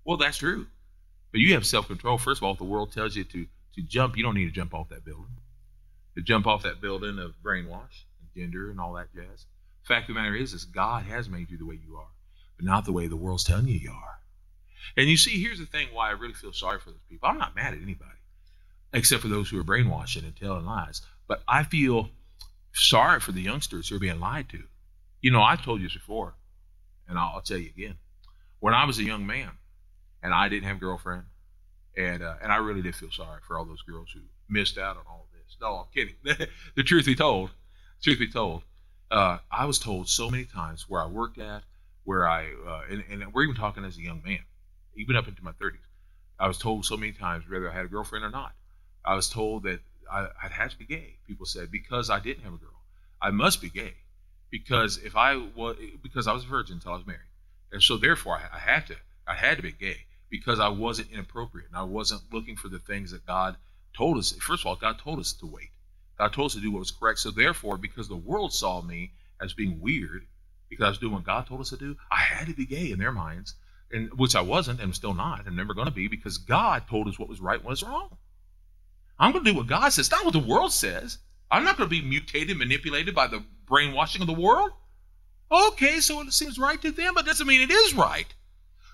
Well, 0.04 0.18
that's 0.18 0.38
true. 0.38 0.66
But 1.32 1.40
you 1.40 1.54
have 1.54 1.66
self 1.66 1.86
control. 1.86 2.18
First 2.18 2.40
of 2.40 2.44
all, 2.44 2.52
if 2.52 2.58
the 2.58 2.64
world 2.64 2.92
tells 2.92 3.16
you 3.16 3.24
to, 3.24 3.46
to 3.76 3.82
jump, 3.82 4.16
you 4.16 4.22
don't 4.22 4.34
need 4.34 4.44
to 4.44 4.50
jump 4.50 4.74
off 4.74 4.90
that 4.90 5.04
building 5.04 5.26
to 6.14 6.22
jump 6.22 6.46
off 6.46 6.62
that 6.62 6.80
building 6.80 7.18
of 7.18 7.34
brainwash 7.42 8.04
and 8.20 8.28
gender 8.34 8.70
and 8.70 8.80
all 8.80 8.92
that 8.94 9.12
jazz. 9.14 9.46
Fact 9.82 10.08
of 10.08 10.14
the 10.14 10.20
matter 10.20 10.34
is, 10.34 10.52
is 10.52 10.64
God 10.64 11.04
has 11.04 11.28
made 11.28 11.50
you 11.50 11.58
the 11.58 11.66
way 11.66 11.78
you 11.86 11.96
are, 11.96 12.08
but 12.56 12.64
not 12.64 12.84
the 12.84 12.92
way 12.92 13.06
the 13.06 13.16
world's 13.16 13.44
telling 13.44 13.66
you 13.66 13.78
you 13.78 13.90
are. 13.90 14.18
And 14.96 15.08
you 15.08 15.16
see, 15.16 15.42
here's 15.42 15.58
the 15.58 15.66
thing 15.66 15.88
why 15.92 16.08
I 16.08 16.12
really 16.12 16.34
feel 16.34 16.52
sorry 16.52 16.78
for 16.78 16.90
those 16.90 17.02
people. 17.08 17.28
I'm 17.28 17.38
not 17.38 17.56
mad 17.56 17.74
at 17.74 17.82
anybody, 17.82 18.10
except 18.92 19.22
for 19.22 19.28
those 19.28 19.48
who 19.48 19.58
are 19.58 19.64
brainwashing 19.64 20.24
and 20.24 20.36
telling 20.36 20.64
lies. 20.64 21.02
But 21.26 21.42
I 21.48 21.64
feel 21.64 22.10
sorry 22.74 23.20
for 23.20 23.32
the 23.32 23.40
youngsters 23.40 23.88
who 23.88 23.96
are 23.96 24.00
being 24.00 24.20
lied 24.20 24.48
to. 24.50 24.62
You 25.22 25.30
know, 25.30 25.42
I've 25.42 25.64
told 25.64 25.80
you 25.80 25.86
this 25.86 25.94
before, 25.94 26.34
and 27.08 27.18
I'll, 27.18 27.36
I'll 27.36 27.40
tell 27.40 27.56
you 27.56 27.70
again. 27.74 27.94
When 28.60 28.74
I 28.74 28.84
was 28.84 28.98
a 28.98 29.04
young 29.04 29.26
man, 29.26 29.50
and 30.22 30.34
I 30.34 30.48
didn't 30.48 30.64
have 30.64 30.76
a 30.76 30.80
girlfriend, 30.80 31.24
and 31.96 32.22
uh, 32.22 32.34
and 32.42 32.52
I 32.52 32.56
really 32.56 32.82
did 32.82 32.94
feel 32.94 33.10
sorry 33.10 33.40
for 33.46 33.58
all 33.58 33.64
those 33.64 33.82
girls 33.82 34.08
who 34.12 34.20
missed 34.48 34.78
out 34.78 34.96
on 34.96 35.04
all 35.08 35.26
this. 35.32 35.56
no, 35.60 35.76
I'm 35.76 35.86
kidding. 35.94 36.16
the 36.74 36.82
truth 36.82 37.06
be 37.06 37.14
told, 37.14 37.50
truth 38.02 38.18
be 38.18 38.30
told, 38.30 38.62
uh, 39.10 39.38
I 39.50 39.66
was 39.66 39.78
told 39.78 40.08
so 40.08 40.30
many 40.30 40.44
times 40.44 40.86
where 40.88 41.02
I 41.02 41.06
worked 41.06 41.38
at, 41.38 41.62
where 42.04 42.28
I, 42.28 42.46
uh, 42.66 42.80
and, 42.90 43.04
and, 43.10 43.32
we're 43.32 43.44
even 43.44 43.54
talking 43.54 43.84
as 43.84 43.96
a 43.96 44.02
young 44.02 44.22
man, 44.24 44.40
even 44.96 45.16
up 45.16 45.28
into 45.28 45.44
my 45.44 45.52
30s. 45.52 45.78
I 46.38 46.48
was 46.48 46.58
told 46.58 46.84
so 46.84 46.96
many 46.96 47.12
times 47.12 47.44
whether 47.48 47.70
I 47.70 47.74
had 47.74 47.84
a 47.84 47.88
girlfriend 47.88 48.24
or 48.24 48.30
not. 48.30 48.52
I 49.04 49.14
was 49.14 49.28
told 49.28 49.64
that 49.64 49.80
I, 50.10 50.22
would 50.22 50.52
had 50.52 50.70
to 50.70 50.78
be 50.78 50.84
gay. 50.84 51.16
People 51.26 51.46
said 51.46 51.70
because 51.70 52.10
I 52.10 52.20
didn't 52.20 52.44
have 52.44 52.54
a 52.54 52.58
girl, 52.58 52.82
I 53.20 53.30
must 53.30 53.60
be 53.60 53.70
gay 53.70 53.94
because 54.50 54.98
if 54.98 55.16
I 55.16 55.36
was 55.36 55.76
because 56.02 56.26
I 56.26 56.32
was 56.32 56.44
a 56.44 56.48
virgin 56.48 56.76
until 56.76 56.92
I 56.92 56.96
was 56.96 57.06
married, 57.06 57.20
and 57.72 57.82
so 57.82 57.96
therefore 57.96 58.34
I, 58.34 58.56
I 58.56 58.58
had 58.58 58.86
to 58.88 58.96
I 59.26 59.34
had 59.34 59.56
to 59.56 59.62
be 59.62 59.72
gay 59.72 60.06
because 60.30 60.60
I 60.60 60.68
wasn't 60.68 61.12
inappropriate 61.12 61.68
and 61.68 61.76
I 61.76 61.84
wasn't 61.84 62.22
looking 62.32 62.56
for 62.56 62.68
the 62.68 62.78
things 62.78 63.12
that 63.12 63.26
God 63.26 63.56
told 63.96 64.18
us, 64.18 64.32
first 64.32 64.62
of 64.62 64.66
all, 64.66 64.76
God 64.76 64.98
told 64.98 65.20
us 65.20 65.32
to 65.34 65.46
wait. 65.46 65.70
God 66.18 66.32
told 66.32 66.46
us 66.46 66.54
to 66.54 66.60
do 66.60 66.70
what 66.70 66.80
was 66.80 66.90
correct. 66.90 67.18
So 67.20 67.30
therefore, 67.30 67.76
because 67.76 68.08
the 68.08 68.16
world 68.16 68.52
saw 68.52 68.82
me 68.82 69.12
as 69.40 69.54
being 69.54 69.80
weird, 69.80 70.26
because 70.68 70.84
I 70.84 70.88
was 70.88 70.98
doing 70.98 71.12
what 71.12 71.24
God 71.24 71.46
told 71.46 71.60
us 71.60 71.70
to 71.70 71.76
do, 71.76 71.96
I 72.10 72.20
had 72.20 72.48
to 72.48 72.54
be 72.54 72.66
gay 72.66 72.90
in 72.90 72.98
their 72.98 73.12
minds, 73.12 73.54
and 73.92 74.12
which 74.14 74.34
I 74.34 74.40
wasn't, 74.40 74.80
and 74.80 74.94
still 74.94 75.14
not, 75.14 75.46
I'm 75.46 75.56
never 75.56 75.74
going 75.74 75.86
to 75.86 75.94
be, 75.94 76.08
because 76.08 76.38
God 76.38 76.84
told 76.88 77.08
us 77.08 77.18
what 77.18 77.28
was 77.28 77.40
right 77.40 77.56
and 77.56 77.64
what 77.64 77.70
was 77.70 77.82
wrong. 77.82 78.16
I'm 79.18 79.32
going 79.32 79.44
to 79.44 79.50
do 79.52 79.56
what 79.56 79.66
God 79.66 79.88
says, 79.90 80.10
not 80.10 80.24
what 80.24 80.32
the 80.32 80.38
world 80.40 80.72
says. 80.72 81.18
I'm 81.50 81.64
not 81.64 81.76
going 81.76 81.88
to 81.88 82.00
be 82.00 82.06
mutated, 82.06 82.56
manipulated 82.56 83.14
by 83.14 83.26
the 83.26 83.44
brainwashing 83.66 84.20
of 84.20 84.26
the 84.26 84.32
world. 84.32 84.70
Okay, 85.50 86.00
so 86.00 86.20
it 86.20 86.32
seems 86.32 86.58
right 86.58 86.80
to 86.82 86.90
them, 86.90 87.14
but 87.14 87.26
doesn't 87.26 87.46
mean 87.46 87.60
it 87.60 87.70
is 87.70 87.94
right. 87.94 88.26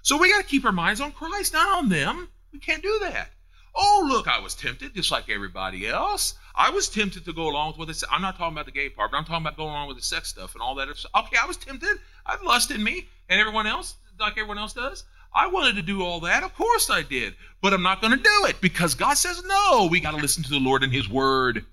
So 0.02 0.18
we 0.18 0.30
got 0.30 0.42
to 0.42 0.46
keep 0.46 0.64
our 0.64 0.72
minds 0.72 1.00
on 1.00 1.12
Christ, 1.12 1.52
not 1.52 1.78
on 1.78 1.88
them. 1.88 2.28
We 2.52 2.58
can't 2.58 2.82
do 2.82 2.98
that. 3.02 3.30
Oh, 3.74 4.06
look, 4.08 4.26
I 4.26 4.40
was 4.40 4.54
tempted 4.54 4.94
just 4.94 5.12
like 5.12 5.30
everybody 5.30 5.86
else. 5.86 6.34
I 6.54 6.70
was 6.70 6.88
tempted 6.88 7.24
to 7.24 7.32
go 7.32 7.48
along 7.48 7.68
with 7.68 7.78
what 7.78 7.86
they 7.86 7.94
said. 7.94 8.08
I'm 8.10 8.20
not 8.20 8.36
talking 8.36 8.54
about 8.54 8.66
the 8.66 8.72
gay 8.72 8.88
part, 8.88 9.12
but 9.12 9.18
I'm 9.18 9.24
talking 9.24 9.46
about 9.46 9.56
going 9.56 9.70
along 9.70 9.88
with 9.88 9.96
the 9.96 10.02
sex 10.02 10.28
stuff 10.28 10.54
and 10.54 10.62
all 10.62 10.74
that. 10.74 10.88
Okay, 10.88 11.36
I 11.40 11.46
was 11.46 11.56
tempted. 11.56 11.98
I 12.26 12.32
had 12.32 12.42
lust 12.42 12.72
in 12.72 12.82
me, 12.82 13.08
and 13.28 13.40
everyone 13.40 13.66
else 13.66 13.94
like 14.20 14.32
everyone 14.32 14.58
else 14.58 14.72
does. 14.72 15.04
I 15.32 15.46
wanted 15.46 15.76
to 15.76 15.82
do 15.82 16.02
all 16.02 16.20
that. 16.20 16.42
Of 16.42 16.54
course 16.54 16.90
I 16.90 17.02
did. 17.02 17.34
But 17.62 17.72
I'm 17.72 17.82
not 17.82 18.00
going 18.00 18.16
to 18.16 18.22
do 18.22 18.46
it 18.46 18.60
because 18.60 18.94
God 18.94 19.14
says 19.14 19.42
no. 19.44 19.88
We 19.90 20.00
got 20.00 20.12
to 20.12 20.16
listen 20.16 20.42
to 20.42 20.50
the 20.50 20.58
Lord 20.58 20.82
and 20.82 20.92
His 20.92 21.08
word, 21.08 21.64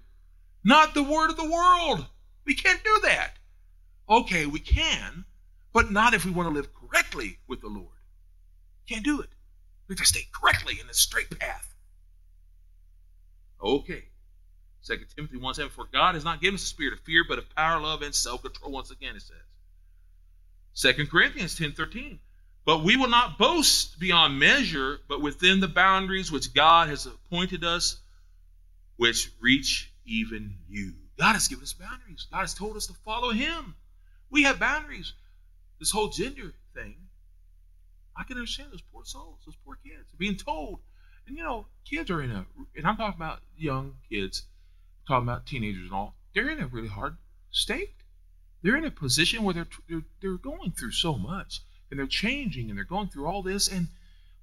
not 0.64 0.94
the 0.94 1.04
word 1.04 1.30
of 1.30 1.38
the 1.38 1.50
world. 1.50 2.06
We 2.46 2.56
can't 2.56 2.84
do 2.84 3.00
that. 3.04 3.32
Okay, 4.10 4.46
we 4.46 4.60
can, 4.60 5.26
but 5.74 5.92
not 5.92 6.14
if 6.14 6.24
we 6.24 6.32
want 6.32 6.50
to 6.50 6.54
live 6.56 6.70
correctly 6.74 7.40
with 7.48 7.62
the 7.62 7.68
Lord. 7.68 7.88
Can't 8.88 9.04
do 9.04 9.22
it. 9.22 9.30
We 9.88 9.94
have 9.94 10.00
to 10.00 10.06
stay 10.06 10.28
correctly 10.32 10.78
in 10.80 10.88
the 10.88 10.94
straight 10.94 11.38
path. 11.40 11.74
Okay. 13.62 14.06
2 14.86 14.98
Timothy 15.16 15.38
1 15.38 15.54
7, 15.56 15.70
for 15.70 15.86
God 15.92 16.16
has 16.16 16.24
not 16.24 16.40
given 16.40 16.56
us 16.56 16.64
a 16.64 16.68
spirit 16.68 16.94
of 16.94 17.00
fear, 17.02 17.26
but 17.28 17.40
of 17.40 17.54
power, 17.56 17.82
love, 17.82 18.02
and 18.02 18.16
self 18.16 18.42
control. 18.42 18.72
Once 18.72 18.92
again, 18.92 19.16
it 19.16 19.22
says. 19.22 20.96
2 20.96 21.08
Corinthians 21.08 21.56
ten 21.56 21.72
thirteen, 21.72 22.20
but 22.68 22.84
we 22.84 22.98
will 22.98 23.08
not 23.08 23.38
boast 23.38 23.98
beyond 23.98 24.38
measure, 24.38 25.00
but 25.08 25.22
within 25.22 25.62
the 25.62 25.70
boundaries 25.70 26.34
which 26.34 26.54
God 26.54 26.90
has 26.90 27.06
appointed 27.06 27.64
us, 27.64 27.98
which 28.98 29.32
reach 29.40 29.90
even 30.06 30.54
you. 30.68 30.92
God 31.18 31.32
has 31.32 31.48
given 31.48 31.64
us 31.64 31.72
boundaries. 31.72 32.28
God 32.30 32.42
has 32.42 32.54
told 32.54 32.76
us 32.76 32.88
to 32.88 32.94
follow 33.06 33.32
Him. 33.32 33.74
We 34.30 34.44
have 34.44 34.60
boundaries. 34.60 35.14
This 35.80 35.92
whole 35.92 36.10
gender 36.10 36.54
thing, 36.74 36.96
I 38.18 38.24
can 38.24 38.36
understand 38.36 38.74
those 38.74 38.84
poor 38.92 39.06
souls, 39.06 39.40
those 39.46 39.56
poor 39.64 39.78
kids 39.82 40.12
being 40.18 40.36
told. 40.36 40.80
And 41.26 41.38
you 41.38 41.46
know, 41.46 41.68
kids 41.90 42.12
are 42.12 42.22
in 42.22 42.32
a, 42.32 42.46
and 42.76 42.86
I'm 42.86 42.98
talking 42.98 43.16
about 43.16 43.40
young 43.56 43.94
kids 44.10 44.44
talking 45.08 45.26
about 45.26 45.46
teenagers 45.46 45.86
and 45.86 45.94
all, 45.94 46.16
they're 46.36 46.50
in 46.50 46.60
a 46.60 46.68
really 46.68 46.90
hard 46.90 47.16
state. 47.50 47.94
They're 48.62 48.76
in 48.76 48.84
a 48.84 48.92
position 48.92 49.44
where 49.44 49.54
they're, 49.54 49.68
they're, 49.88 50.02
they're 50.20 50.38
going 50.38 50.74
through 50.74 50.92
so 50.92 51.18
much 51.18 51.62
and 51.90 52.00
they're 52.00 52.08
changing 52.08 52.70
and 52.70 52.78
they're 52.78 52.86
going 52.86 53.08
through 53.08 53.28
all 53.28 53.42
this. 53.42 53.68
And 53.68 53.88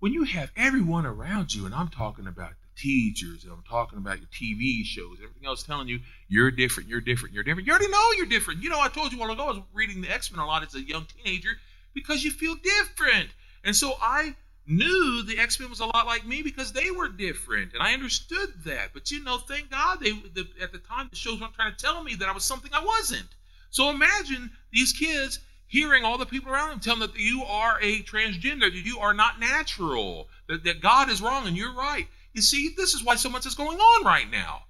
when 0.00 0.12
you 0.12 0.24
have 0.24 0.50
everyone 0.57 1.07
around 1.07 1.54
you, 1.54 1.66
and 1.66 1.74
I'm 1.74 1.88
talking 1.88 2.26
about 2.26 2.50
the 2.50 2.80
teachers 2.80 3.44
and 3.44 3.52
I'm 3.52 3.62
talking 3.68 3.98
about 3.98 4.18
your 4.18 4.28
TV 4.28 4.85
shows 4.85 5.18
everything 5.22 5.46
else 5.46 5.62
telling 5.62 5.88
you 5.88 6.00
you're 6.28 6.50
different, 6.50 6.88
you're 6.88 7.00
different, 7.00 7.35
you're 7.35 7.44
different. 7.44 7.66
You 7.66 7.72
already 7.72 7.90
know 7.90 8.11
you're 8.16 8.26
different. 8.26 8.62
You 8.62 8.70
know, 8.70 8.80
I 8.80 8.88
told 8.88 9.12
you 9.12 9.18
while 9.18 9.30
ago 9.30 9.44
I 9.44 9.50
was 9.50 9.61
reading 9.72 10.00
the 10.00 10.11
X 10.11 10.30
Men 10.30 10.40
a 10.40 10.46
lot 10.46 10.62
as 10.62 10.74
a 10.74 10.80
young 10.80 11.07
teenager 11.07 11.50
because 11.94 12.24
you 12.24 12.30
feel 12.30 12.57
different. 12.57 13.30
And 13.64 13.74
so 13.74 13.94
I 14.00 14.35
knew 14.66 15.22
the 15.22 15.38
X 15.38 15.61
Men 15.61 15.70
was 15.70 15.80
a 15.80 15.87
lot 15.87 16.07
like 16.07 16.26
me 16.26 16.42
because 16.42 16.72
they 16.72 16.90
were 16.90 17.09
different, 17.09 17.72
and 17.74 17.83
I 17.83 17.92
understood 17.94 18.52
that. 18.64 18.90
But 18.92 19.11
you 19.11 19.22
know, 19.22 19.38
thank 19.38 19.70
God 19.70 20.00
they 20.00 20.12
the, 20.12 20.46
at 20.61 20.72
the 20.72 20.78
time 20.78 21.09
the 21.11 21.16
shows 21.16 21.40
weren't 21.40 21.54
trying 21.54 21.74
to 21.74 21.83
tell 21.83 22.02
me 22.02 22.14
that 22.16 22.28
I 22.28 22.33
was 22.33 22.44
something 22.44 22.72
I 22.72 22.85
wasn't. 22.85 23.28
So 23.70 23.90
imagine 23.90 24.50
these 24.72 24.92
kids 24.92 25.40
hearing 25.66 26.05
all 26.05 26.18
the 26.18 26.27
people 26.27 26.53
around 26.53 26.70
them 26.70 26.81
tell 26.81 26.96
them 26.96 27.11
that 27.11 27.20
you 27.20 27.44
are 27.44 27.79
a 27.81 28.03
transgender, 28.03 28.72
that 28.72 28.85
you 28.85 28.98
are 28.98 29.14
not 29.14 29.40
natural, 29.40 30.29
that, 30.48 30.64
that 30.64 30.81
God 30.81 31.11
is 31.11 31.22
wrong 31.22 31.46
and 31.46 31.57
you're 31.57 31.74
right. 31.74 32.07
You 32.33 32.42
see, 32.42 32.74
this 32.77 32.94
is 32.94 33.05
why 33.05 33.16
so 33.16 33.31
much 33.31 33.46
is 33.46 33.55
going 33.55 33.79
on 33.79 34.05
right 34.05 34.31
now. 34.31 34.64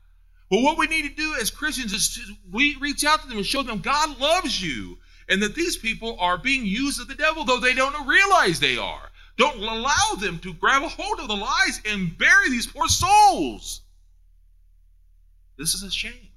Well, 0.50 0.62
what 0.62 0.78
we 0.78 0.86
need 0.86 1.02
to 1.02 1.14
do 1.14 1.34
as 1.40 1.50
Christians 1.50 1.92
is 1.92 2.14
to, 2.14 2.20
we 2.52 2.76
reach 2.76 3.04
out 3.04 3.22
to 3.22 3.28
them 3.28 3.38
and 3.38 3.46
show 3.46 3.62
them 3.62 3.80
God 3.80 4.20
loves 4.20 4.62
you 4.62 4.98
and 5.28 5.42
that 5.42 5.54
these 5.54 5.76
people 5.76 6.16
are 6.20 6.36
being 6.36 6.66
used 6.66 7.00
of 7.00 7.08
the 7.08 7.14
devil, 7.14 7.44
though 7.44 7.60
they 7.60 7.74
don't 7.74 8.06
realize 8.06 8.60
they 8.60 8.76
are. 8.76 9.10
Don't 9.36 9.56
allow 9.56 10.14
them 10.20 10.38
to 10.40 10.54
grab 10.54 10.82
a 10.82 10.88
hold 10.88 11.18
of 11.18 11.28
the 11.28 11.36
lies 11.36 11.80
and 11.86 12.16
bury 12.16 12.50
these 12.50 12.66
poor 12.66 12.88
souls. 12.88 13.80
This 15.56 15.74
is 15.74 15.82
a 15.82 15.90
shame. 15.90 16.28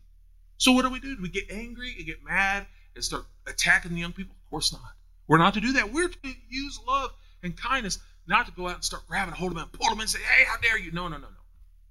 So 0.58 0.72
what 0.72 0.84
do 0.84 0.90
we 0.90 1.00
do? 1.00 1.16
Do 1.16 1.22
we 1.22 1.30
get 1.30 1.52
angry 1.52 1.94
and 1.98 2.06
get 2.06 2.24
mad 2.24 2.66
and 2.96 3.04
start 3.04 3.26
attacking 3.46 3.94
the 3.94 4.00
young 4.00 4.14
people? 4.14 4.36
Of 4.48 4.52
course 4.52 4.72
not. 4.72 4.94
We're 5.28 5.40
not 5.40 5.56
to 5.56 5.62
do 5.62 5.74
that. 5.74 5.92
We're 5.92 6.08
to 6.08 6.34
use 6.48 6.80
love 6.88 7.12
and 7.44 7.56
kindness, 7.58 8.00
not 8.28 8.46
to 8.46 8.54
go 8.54 8.70
out 8.70 8.76
and 8.76 8.84
start 8.84 9.06
grabbing 9.10 9.34
hold 9.34 9.52
of 9.52 9.58
them 9.58 9.68
and 9.70 9.80
pull 9.80 9.90
them 9.90 10.00
and 10.00 10.10
say, 10.10 10.20
hey, 10.20 10.46
how 10.46 10.56
dare 10.62 10.80
you? 10.80 10.94
No, 10.94 11.10
no, 11.10 11.18
no, 11.18 11.28
no. 11.28 11.34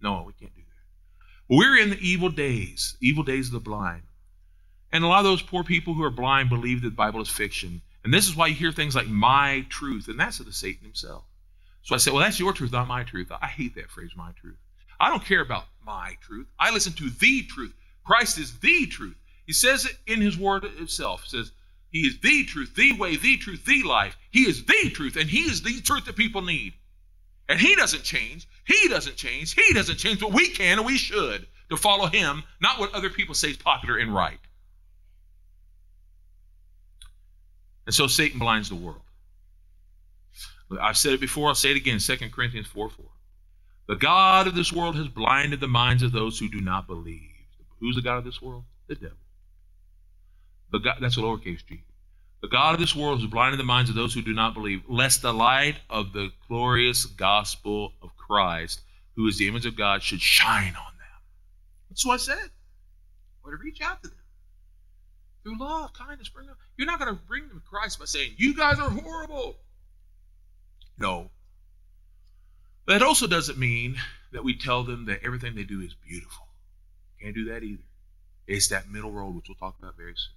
No, 0.00 0.24
we 0.26 0.32
can't 0.32 0.54
do 0.54 0.62
that. 0.62 1.54
We're 1.54 1.76
in 1.76 1.90
the 1.90 2.00
evil 2.00 2.30
days, 2.30 2.96
evil 3.02 3.24
days 3.24 3.48
of 3.48 3.52
the 3.52 3.60
blind. 3.60 4.04
And 4.90 5.04
a 5.04 5.06
lot 5.06 5.18
of 5.18 5.24
those 5.24 5.42
poor 5.42 5.64
people 5.64 5.92
who 5.92 6.02
are 6.02 6.10
blind 6.10 6.48
believe 6.48 6.80
that 6.80 6.88
the 6.88 6.96
Bible 6.96 7.20
is 7.20 7.28
fiction. 7.28 7.82
And 8.02 8.14
this 8.14 8.26
is 8.26 8.34
why 8.34 8.46
you 8.46 8.54
hear 8.54 8.72
things 8.72 8.96
like 8.96 9.06
my 9.06 9.66
truth, 9.68 10.08
and 10.08 10.18
that's 10.18 10.40
of 10.40 10.46
the 10.46 10.52
Satan 10.52 10.84
himself. 10.84 11.24
So 11.82 11.94
I 11.94 11.98
say, 11.98 12.10
well, 12.10 12.20
that's 12.20 12.40
your 12.40 12.54
truth, 12.54 12.72
not 12.72 12.88
my 12.88 13.04
truth. 13.04 13.30
I 13.30 13.48
hate 13.48 13.74
that 13.74 13.90
phrase, 13.90 14.12
my 14.16 14.30
truth. 14.40 14.56
I 14.98 15.10
don't 15.10 15.24
care 15.24 15.42
about 15.42 15.64
my 15.84 16.16
truth. 16.22 16.46
I 16.58 16.72
listen 16.72 16.94
to 16.94 17.10
the 17.10 17.42
truth. 17.42 17.74
Christ 18.04 18.38
is 18.38 18.58
the 18.58 18.86
truth. 18.86 19.16
He 19.44 19.52
says 19.52 19.84
it 19.84 19.96
in 20.06 20.20
his 20.20 20.38
word 20.38 20.64
itself. 20.64 21.24
He 21.24 21.36
says, 21.36 21.52
He 21.90 22.00
is 22.00 22.18
the 22.20 22.44
truth, 22.44 22.74
the 22.74 22.92
way, 22.92 23.16
the 23.16 23.36
truth, 23.38 23.64
the 23.64 23.82
life. 23.82 24.16
He 24.30 24.42
is 24.42 24.64
the 24.64 24.90
truth, 24.90 25.16
and 25.16 25.30
He 25.30 25.40
is 25.40 25.62
the 25.62 25.80
truth 25.80 26.04
that 26.06 26.16
people 26.16 26.42
need. 26.42 26.74
And 27.48 27.60
He 27.60 27.74
doesn't 27.76 28.02
change. 28.02 28.46
He 28.64 28.88
doesn't 28.88 29.16
change. 29.16 29.54
He 29.54 29.72
doesn't 29.72 29.96
change, 29.96 30.20
but 30.20 30.32
we 30.32 30.48
can 30.48 30.78
and 30.78 30.86
we 30.86 30.98
should 30.98 31.46
to 31.70 31.76
follow 31.76 32.06
Him, 32.06 32.42
not 32.60 32.78
what 32.78 32.94
other 32.94 33.10
people 33.10 33.34
say 33.34 33.50
is 33.50 33.56
popular 33.56 33.98
and 33.98 34.14
right. 34.14 34.38
And 37.86 37.94
so 37.94 38.08
Satan 38.08 38.38
blinds 38.38 38.68
the 38.68 38.74
world. 38.74 39.00
I've 40.80 40.98
said 40.98 41.12
it 41.12 41.20
before, 41.20 41.48
I'll 41.48 41.54
say 41.54 41.70
it 41.70 41.76
again 41.76 42.00
2 42.00 42.16
Corinthians 42.30 42.66
4 42.66 42.90
4. 42.90 43.06
The 43.88 43.96
God 43.96 44.48
of 44.48 44.56
this 44.56 44.72
world 44.72 44.96
has 44.96 45.06
blinded 45.06 45.60
the 45.60 45.68
minds 45.68 46.02
of 46.02 46.10
those 46.10 46.38
who 46.38 46.48
do 46.48 46.60
not 46.60 46.88
believe. 46.88 47.30
Who's 47.78 47.94
the 47.94 48.02
God 48.02 48.18
of 48.18 48.24
this 48.24 48.42
world? 48.42 48.64
The 48.88 48.96
devil. 48.96 49.16
The 50.72 50.78
God, 50.78 50.96
that's 51.00 51.16
a 51.16 51.20
lowercase 51.20 51.66
g. 51.66 51.82
The 52.42 52.48
God 52.48 52.74
of 52.74 52.80
this 52.80 52.94
world 52.94 53.20
has 53.20 53.30
blinded 53.30 53.58
the 53.58 53.64
minds 53.64 53.90
of 53.90 53.96
those 53.96 54.12
who 54.12 54.22
do 54.22 54.34
not 54.34 54.54
believe, 54.54 54.82
lest 54.88 55.22
the 55.22 55.32
light 55.32 55.76
of 55.88 56.12
the 56.12 56.30
glorious 56.48 57.06
gospel 57.06 57.92
of 58.02 58.16
Christ, 58.16 58.82
who 59.14 59.26
is 59.26 59.38
the 59.38 59.48
image 59.48 59.66
of 59.66 59.76
God, 59.76 60.02
should 60.02 60.20
shine 60.20 60.74
on 60.76 60.92
them. 60.98 61.20
That's 61.88 62.04
what 62.04 62.14
I 62.14 62.16
said. 62.18 62.50
Or 63.42 63.52
to 63.52 63.56
reach 63.56 63.80
out 63.80 64.02
to 64.02 64.08
them 64.08 64.18
through 65.46 65.58
love, 65.58 65.92
kindness, 65.92 66.28
bring 66.28 66.46
them. 66.46 66.56
You're 66.76 66.86
not 66.88 66.98
going 66.98 67.14
to 67.14 67.20
bring 67.28 67.48
them 67.48 67.60
to 67.60 67.68
Christ 67.68 68.00
by 68.00 68.04
saying, 68.04 68.32
You 68.36 68.54
guys 68.54 68.78
are 68.80 68.90
horrible. 68.90 69.56
No. 70.98 71.30
But 72.84 72.98
That 72.98 73.02
also 73.06 73.26
doesn't 73.26 73.56
mean 73.58 73.96
that 74.32 74.44
we 74.44 74.56
tell 74.56 74.82
them 74.82 75.06
that 75.06 75.20
everything 75.24 75.54
they 75.54 75.62
do 75.62 75.80
is 75.80 75.94
beautiful. 75.94 76.46
Can't 77.20 77.34
do 77.34 77.46
that 77.46 77.62
either. 77.62 77.82
It's 78.46 78.68
that 78.68 78.90
middle 78.90 79.12
road, 79.12 79.34
which 79.34 79.46
we'll 79.48 79.56
talk 79.56 79.78
about 79.78 79.96
very 79.96 80.14
soon. 80.16 80.35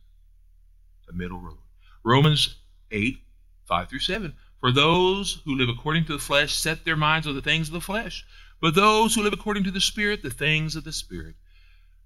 The 1.09 1.17
middle 1.17 1.39
road. 1.39 1.57
Romans 2.05 2.55
8, 2.91 3.17
5 3.65 3.89
through 3.89 3.99
7. 3.99 4.33
For 4.61 4.71
those 4.71 5.41
who 5.43 5.55
live 5.55 5.67
according 5.69 6.05
to 6.05 6.13
the 6.13 6.19
flesh 6.19 6.53
set 6.53 6.85
their 6.85 6.95
minds 6.95 7.27
on 7.27 7.35
the 7.35 7.41
things 7.41 7.67
of 7.67 7.73
the 7.73 7.81
flesh, 7.81 8.25
but 8.61 8.75
those 8.75 9.15
who 9.15 9.23
live 9.23 9.33
according 9.33 9.65
to 9.65 9.71
the 9.71 9.81
Spirit, 9.81 10.23
the 10.23 10.29
things 10.29 10.77
of 10.77 10.85
the 10.85 10.93
Spirit. 10.93 11.35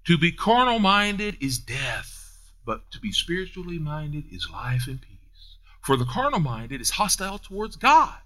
To 0.06 0.18
be 0.18 0.32
carnal 0.32 0.80
minded 0.80 1.36
is 1.40 1.58
death 1.58 2.14
but 2.64 2.90
to 2.92 3.00
be 3.00 3.12
spiritually 3.12 3.78
minded 3.78 4.24
is 4.32 4.48
life 4.50 4.86
and 4.86 5.00
peace. 5.00 5.56
For 5.82 5.96
the 5.96 6.06
carnal 6.06 6.40
minded 6.40 6.80
is 6.80 6.90
hostile 6.90 7.38
towards 7.38 7.76
God, 7.76 8.16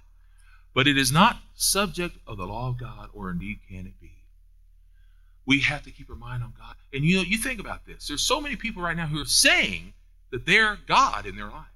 but 0.74 0.86
it 0.86 0.96
is 0.96 1.10
not 1.10 1.40
subject 1.54 2.16
of 2.26 2.36
the 2.36 2.46
law 2.46 2.68
of 2.68 2.78
God, 2.78 3.10
or 3.12 3.30
indeed 3.30 3.58
can 3.68 3.86
it 3.86 4.00
be. 4.00 4.12
We 5.44 5.60
have 5.60 5.82
to 5.84 5.90
keep 5.90 6.10
our 6.10 6.16
mind 6.16 6.42
on 6.42 6.52
God. 6.56 6.76
And 6.92 7.04
you 7.04 7.16
know, 7.16 7.22
you 7.22 7.38
think 7.38 7.58
about 7.58 7.86
this. 7.86 8.06
There's 8.06 8.22
so 8.22 8.40
many 8.40 8.54
people 8.54 8.82
right 8.82 8.96
now 8.96 9.06
who 9.06 9.20
are 9.20 9.26
saying 9.26 9.92
that 10.30 10.46
they're 10.46 10.78
God 10.86 11.26
in 11.26 11.36
their 11.36 11.48
life 11.48 11.66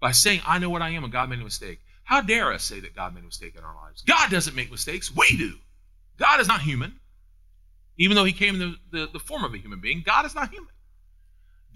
by 0.00 0.12
saying, 0.12 0.40
I 0.46 0.58
know 0.58 0.70
what 0.70 0.82
I 0.82 0.90
am 0.90 1.04
and 1.04 1.12
God 1.12 1.28
made 1.28 1.40
a 1.40 1.44
mistake. 1.44 1.80
How 2.04 2.20
dare 2.20 2.52
us 2.52 2.64
say 2.64 2.80
that 2.80 2.94
God 2.94 3.14
made 3.14 3.24
a 3.24 3.26
mistake 3.26 3.54
in 3.56 3.64
our 3.64 3.74
lives? 3.74 4.02
God 4.02 4.30
doesn't 4.30 4.56
make 4.56 4.70
mistakes. 4.70 5.14
We 5.14 5.36
do. 5.36 5.54
God 6.18 6.40
is 6.40 6.48
not 6.48 6.60
human. 6.60 6.98
Even 7.98 8.16
though 8.16 8.24
he 8.24 8.32
came 8.32 8.54
in 8.54 8.60
the, 8.60 8.98
the, 8.98 9.08
the 9.12 9.18
form 9.18 9.44
of 9.44 9.52
a 9.52 9.58
human 9.58 9.80
being, 9.80 10.02
God 10.06 10.24
is 10.24 10.34
not 10.34 10.50
human. 10.50 10.70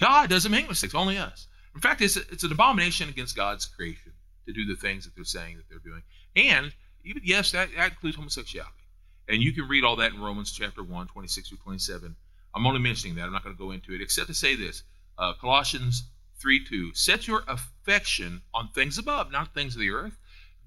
God 0.01 0.31
doesn't 0.31 0.51
make 0.51 0.69
mistakes, 0.69 0.95
only 0.95 1.19
us. 1.19 1.49
In 1.75 1.81
fact, 1.81 2.01
it's, 2.01 2.17
it's 2.17 2.45
an 2.45 2.53
abomination 2.53 3.09
against 3.09 3.37
God's 3.37 3.67
creation 3.67 4.13
to 4.47 4.53
do 4.53 4.65
the 4.67 4.77
things 4.77 5.05
that 5.05 5.15
they're 5.15 5.25
saying 5.25 5.57
that 5.57 5.69
they're 5.69 5.79
doing. 5.79 6.03
And 6.37 6.73
even, 7.05 7.23
yes, 7.25 7.53
that, 7.53 7.69
that 7.77 7.91
includes 7.91 8.17
homosexuality. 8.17 8.73
And 9.29 9.43
you 9.43 9.53
can 9.53 9.69
read 9.69 9.85
all 9.85 9.97
that 9.97 10.13
in 10.13 10.21
Romans 10.21 10.53
chapter 10.53 10.83
1, 10.83 11.09
26 11.09 11.49
through 11.49 11.59
27. 11.59 12.17
I'm 12.55 12.67
only 12.67 12.81
mentioning 12.81 13.17
that. 13.17 13.25
I'm 13.25 13.33
not 13.33 13.45
going 13.45 13.55
to 13.55 13.59
go 13.59 13.71
into 13.71 13.93
it, 13.95 14.01
except 14.01 14.29
to 14.29 14.35
say 14.35 14.57
this 14.57 14.83
uh, 15.19 15.35
Colossians 15.41 16.05
3 16.43 16.65
2. 16.65 16.93
Set 16.95 17.27
your 17.27 17.45
affection 17.47 18.43
on 18.53 18.69
things 18.69 18.99
above, 18.99 19.31
not 19.31 19.55
things 19.55 19.75
of 19.75 19.81
the 19.81 19.91
earth. 19.91 20.19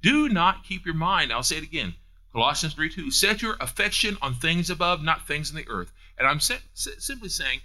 Do 0.01 0.29
not 0.29 0.63
keep 0.63 0.85
your 0.85 0.95
mind. 0.95 1.31
I'll 1.31 1.43
say 1.43 1.57
it 1.57 1.63
again. 1.63 1.93
Colossians 2.31 2.73
3 2.73 2.89
2. 2.89 3.11
Set 3.11 3.41
your 3.41 3.57
affection 3.59 4.17
on 4.21 4.33
things 4.35 4.69
above, 4.69 5.03
not 5.03 5.27
things 5.27 5.49
in 5.49 5.57
the 5.57 5.67
earth. 5.67 5.91
And 6.17 6.27
I'm 6.27 6.39
simply 6.39 7.29
saying, 7.29 7.59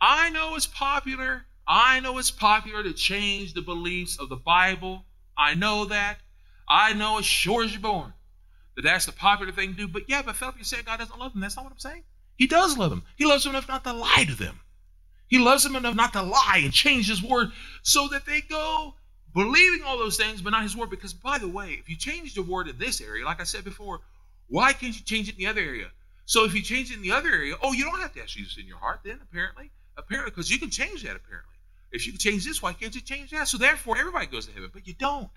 I 0.00 0.28
know 0.30 0.56
it's 0.56 0.66
popular. 0.66 1.46
I 1.68 2.00
know 2.00 2.18
it's 2.18 2.30
popular 2.30 2.82
to 2.82 2.92
change 2.92 3.54
the 3.54 3.62
beliefs 3.62 4.18
of 4.18 4.28
the 4.28 4.36
Bible. 4.36 5.04
I 5.38 5.54
know 5.54 5.86
that. 5.86 6.18
I 6.68 6.92
know 6.92 7.18
as 7.18 7.24
sure 7.24 7.62
as 7.64 7.72
you're 7.72 7.80
born 7.80 8.12
that 8.74 8.82
that's 8.82 9.06
the 9.06 9.12
popular 9.12 9.52
thing 9.52 9.70
to 9.70 9.76
do. 9.76 9.88
But 9.88 10.08
yeah, 10.08 10.22
but 10.22 10.36
Philip, 10.36 10.58
you 10.58 10.64
say 10.64 10.82
God 10.82 10.98
doesn't 10.98 11.18
love 11.18 11.32
them. 11.32 11.40
That's 11.40 11.56
not 11.56 11.64
what 11.64 11.72
I'm 11.72 11.78
saying. 11.78 12.04
He 12.36 12.46
does 12.46 12.76
love 12.76 12.90
them. 12.90 13.04
He 13.16 13.24
loves 13.24 13.44
them 13.44 13.54
enough 13.54 13.68
not 13.68 13.84
to 13.84 13.92
lie 13.92 14.24
to 14.28 14.34
them. 14.34 14.60
He 15.28 15.38
loves 15.38 15.64
them 15.64 15.76
enough 15.76 15.94
not 15.94 16.12
to 16.12 16.22
lie 16.22 16.60
and 16.62 16.72
change 16.72 17.08
his 17.08 17.22
word 17.22 17.50
so 17.82 18.08
that 18.08 18.26
they 18.26 18.40
go 18.42 18.94
believing 19.34 19.82
all 19.84 19.98
those 19.98 20.16
things, 20.16 20.40
but 20.40 20.50
not 20.50 20.62
his 20.62 20.76
word. 20.76 20.90
Because, 20.90 21.12
by 21.12 21.38
the 21.38 21.48
way, 21.48 21.76
if 21.80 21.88
you 21.88 21.96
change 21.96 22.34
the 22.34 22.42
word 22.42 22.68
in 22.68 22.78
this 22.78 23.00
area, 23.00 23.24
like 23.24 23.40
I 23.40 23.44
said 23.44 23.64
before, 23.64 24.00
why 24.48 24.72
can't 24.72 24.96
you 24.96 25.04
change 25.04 25.28
it 25.28 25.32
in 25.32 25.38
the 25.38 25.46
other 25.46 25.60
area? 25.60 25.88
So 26.24 26.44
if 26.44 26.54
you 26.54 26.62
change 26.62 26.90
it 26.90 26.96
in 26.96 27.02
the 27.02 27.12
other 27.12 27.30
area, 27.30 27.54
oh, 27.62 27.72
you 27.72 27.84
don't 27.84 28.00
have 28.00 28.12
to 28.14 28.22
ask 28.22 28.30
Jesus 28.30 28.56
in 28.58 28.66
your 28.66 28.78
heart 28.78 29.00
then, 29.04 29.20
apparently. 29.22 29.70
Apparently, 29.96 30.30
because 30.30 30.50
you 30.50 30.58
can 30.58 30.70
change 30.70 31.02
that, 31.02 31.16
apparently. 31.16 31.54
If 31.92 32.06
you 32.06 32.12
can 32.12 32.18
change 32.18 32.44
this, 32.44 32.62
why 32.62 32.72
can't 32.72 32.94
you 32.94 33.00
change 33.00 33.30
that? 33.30 33.48
So 33.48 33.58
therefore, 33.58 33.96
everybody 33.96 34.26
goes 34.26 34.46
to 34.46 34.52
heaven, 34.52 34.70
but 34.72 34.86
you 34.86 34.94
don't. 34.94 35.30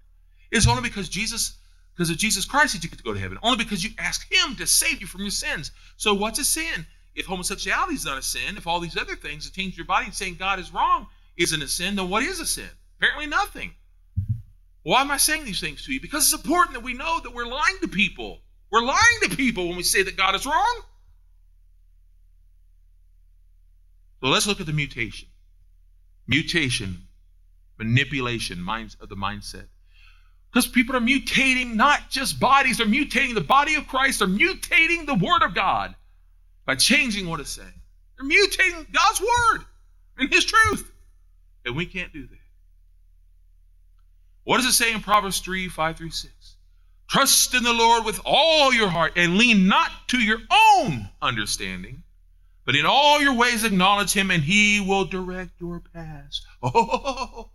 It's 0.51 0.67
only 0.67 0.81
because 0.81 1.09
Jesus, 1.09 1.57
because 1.95 2.09
of 2.09 2.17
Jesus 2.17 2.45
Christ 2.45 2.73
that 2.73 2.83
you 2.83 2.89
get 2.89 2.97
to 2.97 3.03
go 3.03 3.13
to 3.13 3.19
heaven. 3.19 3.37
Only 3.43 3.63
because 3.63 3.83
you 3.83 3.91
ask 3.97 4.31
Him 4.31 4.55
to 4.55 4.65
save 4.65 4.99
you 4.99 5.07
from 5.07 5.21
your 5.21 5.31
sins. 5.31 5.71
So 5.97 6.13
what's 6.13 6.39
a 6.39 6.43
sin? 6.43 6.85
If 7.15 7.25
homosexuality 7.25 7.95
is 7.95 8.05
not 8.05 8.17
a 8.17 8.21
sin, 8.21 8.57
if 8.57 8.67
all 8.67 8.79
these 8.79 8.97
other 8.97 9.15
things 9.15 9.45
that 9.45 9.53
change 9.53 9.77
your 9.77 9.85
body 9.85 10.05
and 10.05 10.13
saying 10.13 10.35
God 10.35 10.59
is 10.59 10.73
wrong 10.73 11.07
isn't 11.37 11.61
a 11.61 11.67
sin, 11.67 11.95
then 11.95 12.09
what 12.09 12.23
is 12.23 12.39
a 12.39 12.45
sin? 12.45 12.69
Apparently 12.97 13.27
nothing. 13.27 13.73
Why 14.83 15.01
am 15.01 15.11
I 15.11 15.17
saying 15.17 15.45
these 15.45 15.59
things 15.59 15.85
to 15.85 15.93
you? 15.93 16.01
Because 16.01 16.23
it's 16.23 16.41
important 16.41 16.73
that 16.73 16.83
we 16.83 16.93
know 16.93 17.19
that 17.21 17.33
we're 17.33 17.45
lying 17.45 17.77
to 17.81 17.87
people. 17.87 18.41
We're 18.71 18.83
lying 18.83 19.19
to 19.23 19.35
people 19.35 19.67
when 19.67 19.77
we 19.77 19.83
say 19.83 20.03
that 20.03 20.17
God 20.17 20.35
is 20.35 20.45
wrong. 20.45 20.81
So 24.21 24.27
let's 24.27 24.47
look 24.47 24.59
at 24.59 24.65
the 24.65 24.73
mutation. 24.73 25.29
Mutation, 26.27 27.07
manipulation 27.77 28.61
minds 28.61 28.95
of 28.99 29.09
the 29.09 29.15
mindset. 29.15 29.65
Because 30.51 30.67
people 30.67 30.95
are 30.95 31.01
mutating 31.01 31.75
not 31.75 32.09
just 32.09 32.39
bodies, 32.39 32.77
they're 32.77 32.87
mutating 32.87 33.35
the 33.35 33.41
body 33.41 33.75
of 33.75 33.87
Christ, 33.87 34.19
they're 34.19 34.27
mutating 34.27 35.05
the 35.05 35.15
Word 35.15 35.43
of 35.43 35.53
God 35.53 35.95
by 36.69 36.75
changing 36.75 37.27
what 37.27 37.39
it's 37.39 37.49
saying. 37.49 37.81
They're 38.15 38.29
mutating 38.29 38.85
God's 38.93 39.19
Word 39.19 39.65
and 40.19 40.31
His 40.31 40.45
truth. 40.45 40.91
And 41.65 41.75
we 41.75 41.87
can't 41.87 42.13
do 42.13 42.27
that. 42.27 42.37
What 44.43 44.57
does 44.57 44.67
it 44.67 44.73
say 44.73 44.93
in 44.93 45.01
Proverbs 45.01 45.39
3 45.39 45.67
5 45.67 45.97
through 45.97 46.11
6? 46.11 46.31
Trust 47.07 47.55
in 47.55 47.63
the 47.63 47.73
Lord 47.73 48.05
with 48.05 48.21
all 48.23 48.71
your 48.71 48.87
heart 48.87 49.13
and 49.15 49.39
lean 49.39 49.65
not 49.67 49.89
to 50.09 50.19
your 50.19 50.41
own 50.77 51.09
understanding, 51.23 52.03
but 52.65 52.75
in 52.75 52.85
all 52.85 53.19
your 53.19 53.33
ways 53.33 53.63
acknowledge 53.63 54.13
him 54.13 54.29
and 54.29 54.43
he 54.43 54.79
will 54.79 55.05
direct 55.05 55.59
your 55.59 55.79
paths. 55.79 56.45
Oh, 56.61 57.49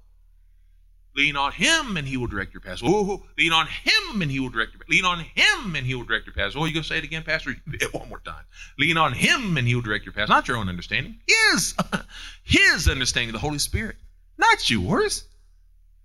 lean 1.16 1.36
on 1.36 1.52
him 1.52 1.96
and 1.96 2.06
he 2.06 2.16
will 2.16 2.26
direct 2.26 2.52
your 2.52 2.60
path. 2.60 2.80
Oh, 2.84 3.22
lean 3.38 3.52
on 3.52 3.66
him 3.66 4.22
and 4.22 4.30
he 4.30 4.40
will 4.40 4.50
direct 4.50 4.72
your 4.72 4.80
paths. 4.80 4.90
Lean 4.90 5.04
on 5.04 5.20
him 5.20 5.76
and 5.76 5.86
he 5.86 5.94
will 5.94 6.04
direct 6.04 6.26
your 6.26 6.34
path. 6.34 6.52
Oh, 6.56 6.64
you 6.64 6.72
going 6.72 6.82
to 6.82 6.88
say 6.88 6.98
it 6.98 7.04
again, 7.04 7.22
Pastor? 7.22 7.54
One 7.92 8.08
more 8.08 8.20
time. 8.20 8.44
Lean 8.78 8.96
on 8.96 9.12
him 9.12 9.56
and 9.56 9.66
he 9.66 9.74
will 9.74 9.82
direct 9.82 10.04
your 10.04 10.12
path. 10.12 10.28
Not 10.28 10.48
your 10.48 10.56
own 10.56 10.68
understanding. 10.68 11.16
His. 11.26 11.74
His 12.42 12.88
understanding, 12.88 13.32
the 13.32 13.38
Holy 13.38 13.58
Spirit. 13.58 13.96
Not 14.38 14.68
yours. 14.68 15.24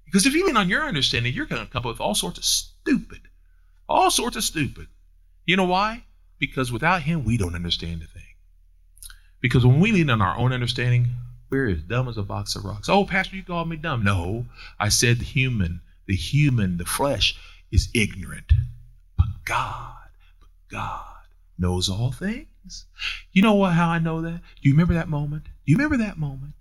Because 0.05 0.25
if 0.25 0.33
you 0.33 0.45
lean 0.45 0.57
on 0.57 0.69
your 0.69 0.85
understanding, 0.85 1.33
you're 1.33 1.45
going 1.45 1.65
to 1.65 1.71
come 1.71 1.81
up 1.81 1.85
with 1.85 2.01
all 2.01 2.15
sorts 2.15 2.37
of 2.37 2.45
stupid 2.45 3.21
all 3.89 4.11
sorts 4.11 4.37
of 4.37 4.43
stupid. 4.43 4.87
You 5.45 5.57
know 5.57 5.65
why? 5.65 6.05
Because 6.37 6.71
without 6.71 7.01
him, 7.01 7.25
we 7.25 7.37
don't 7.37 7.55
understand 7.55 8.03
a 8.03 8.07
thing. 8.07 8.23
Because 9.41 9.65
when 9.65 9.79
we 9.79 9.91
lean 9.91 10.09
on 10.09 10.21
our 10.21 10.37
own 10.37 10.53
understanding, 10.53 11.07
we're 11.49 11.69
as 11.69 11.81
dumb 11.83 12.07
as 12.07 12.17
a 12.17 12.23
box 12.23 12.55
of 12.55 12.65
rocks. 12.65 12.89
Oh, 12.89 13.05
Pastor, 13.05 13.35
you 13.35 13.43
called 13.43 13.69
me 13.69 13.75
dumb. 13.75 14.03
No, 14.03 14.45
I 14.79 14.89
said 14.89 15.19
the 15.19 15.25
human, 15.25 15.81
the 16.05 16.15
human, 16.15 16.77
the 16.77 16.85
flesh 16.85 17.37
is 17.71 17.89
ignorant. 17.93 18.51
But 19.17 19.27
God, 19.45 19.95
but 20.39 20.49
God 20.69 21.05
knows 21.57 21.89
all 21.89 22.11
things. 22.11 22.85
You 23.31 23.41
know 23.41 23.55
what, 23.55 23.73
how 23.73 23.89
I 23.89 23.99
know 23.99 24.21
that? 24.21 24.41
Do 24.61 24.69
you 24.69 24.73
remember 24.73 24.93
that 24.93 25.09
moment? 25.09 25.45
Do 25.45 25.71
you 25.71 25.77
remember 25.77 25.97
that 25.97 26.17
moment 26.17 26.53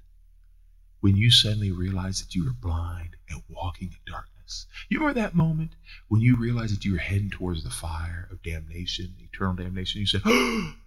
when 1.00 1.16
you 1.16 1.30
suddenly 1.30 1.70
realized 1.70 2.24
that 2.24 2.34
you 2.34 2.44
were 2.44 2.52
blind 2.52 3.10
and 3.28 3.42
walking 3.48 3.88
in 3.88 4.12
darkness? 4.12 4.66
You 4.88 5.00
remember 5.00 5.20
that 5.20 5.34
moment 5.34 5.72
when 6.08 6.22
you 6.22 6.36
realized 6.36 6.74
that 6.74 6.84
you 6.84 6.92
were 6.92 6.98
heading 6.98 7.30
towards 7.30 7.62
the 7.62 7.70
fire 7.70 8.28
of 8.30 8.42
damnation, 8.42 9.14
eternal 9.18 9.54
damnation? 9.54 10.00
You 10.00 10.06
said, 10.06 10.22
oh, 10.24 10.74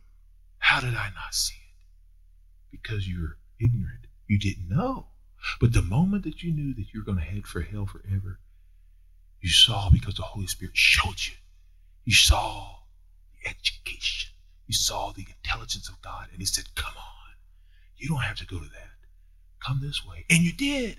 How 0.61 0.79
did 0.79 0.93
I 0.93 1.09
not 1.15 1.33
see 1.33 1.55
it? 1.55 1.85
Because 2.71 3.07
you're 3.07 3.35
ignorant. 3.61 4.07
You 4.27 4.39
didn't 4.39 4.69
know. 4.69 5.07
But 5.59 5.73
the 5.73 5.81
moment 5.81 6.23
that 6.23 6.43
you 6.43 6.51
knew 6.51 6.73
that 6.75 6.93
you're 6.93 7.03
going 7.03 7.17
to 7.17 7.23
head 7.23 7.45
for 7.45 7.61
hell 7.61 7.85
forever, 7.85 8.39
you 9.41 9.49
saw 9.49 9.89
because 9.89 10.15
the 10.15 10.23
Holy 10.23 10.47
Spirit 10.47 10.77
showed 10.77 11.19
you. 11.25 11.33
You 12.05 12.13
saw 12.13 12.75
the 13.33 13.49
education. 13.49 14.31
You 14.67 14.73
saw 14.73 15.11
the 15.11 15.25
intelligence 15.27 15.89
of 15.89 16.01
God. 16.01 16.27
And 16.31 16.39
He 16.39 16.45
said, 16.45 16.73
Come 16.75 16.93
on. 16.95 17.35
You 17.97 18.09
don't 18.09 18.21
have 18.21 18.37
to 18.37 18.45
go 18.45 18.57
to 18.57 18.65
that. 18.65 18.91
Come 19.65 19.79
this 19.81 20.05
way. 20.05 20.25
And 20.29 20.43
you 20.43 20.53
did. 20.53 20.97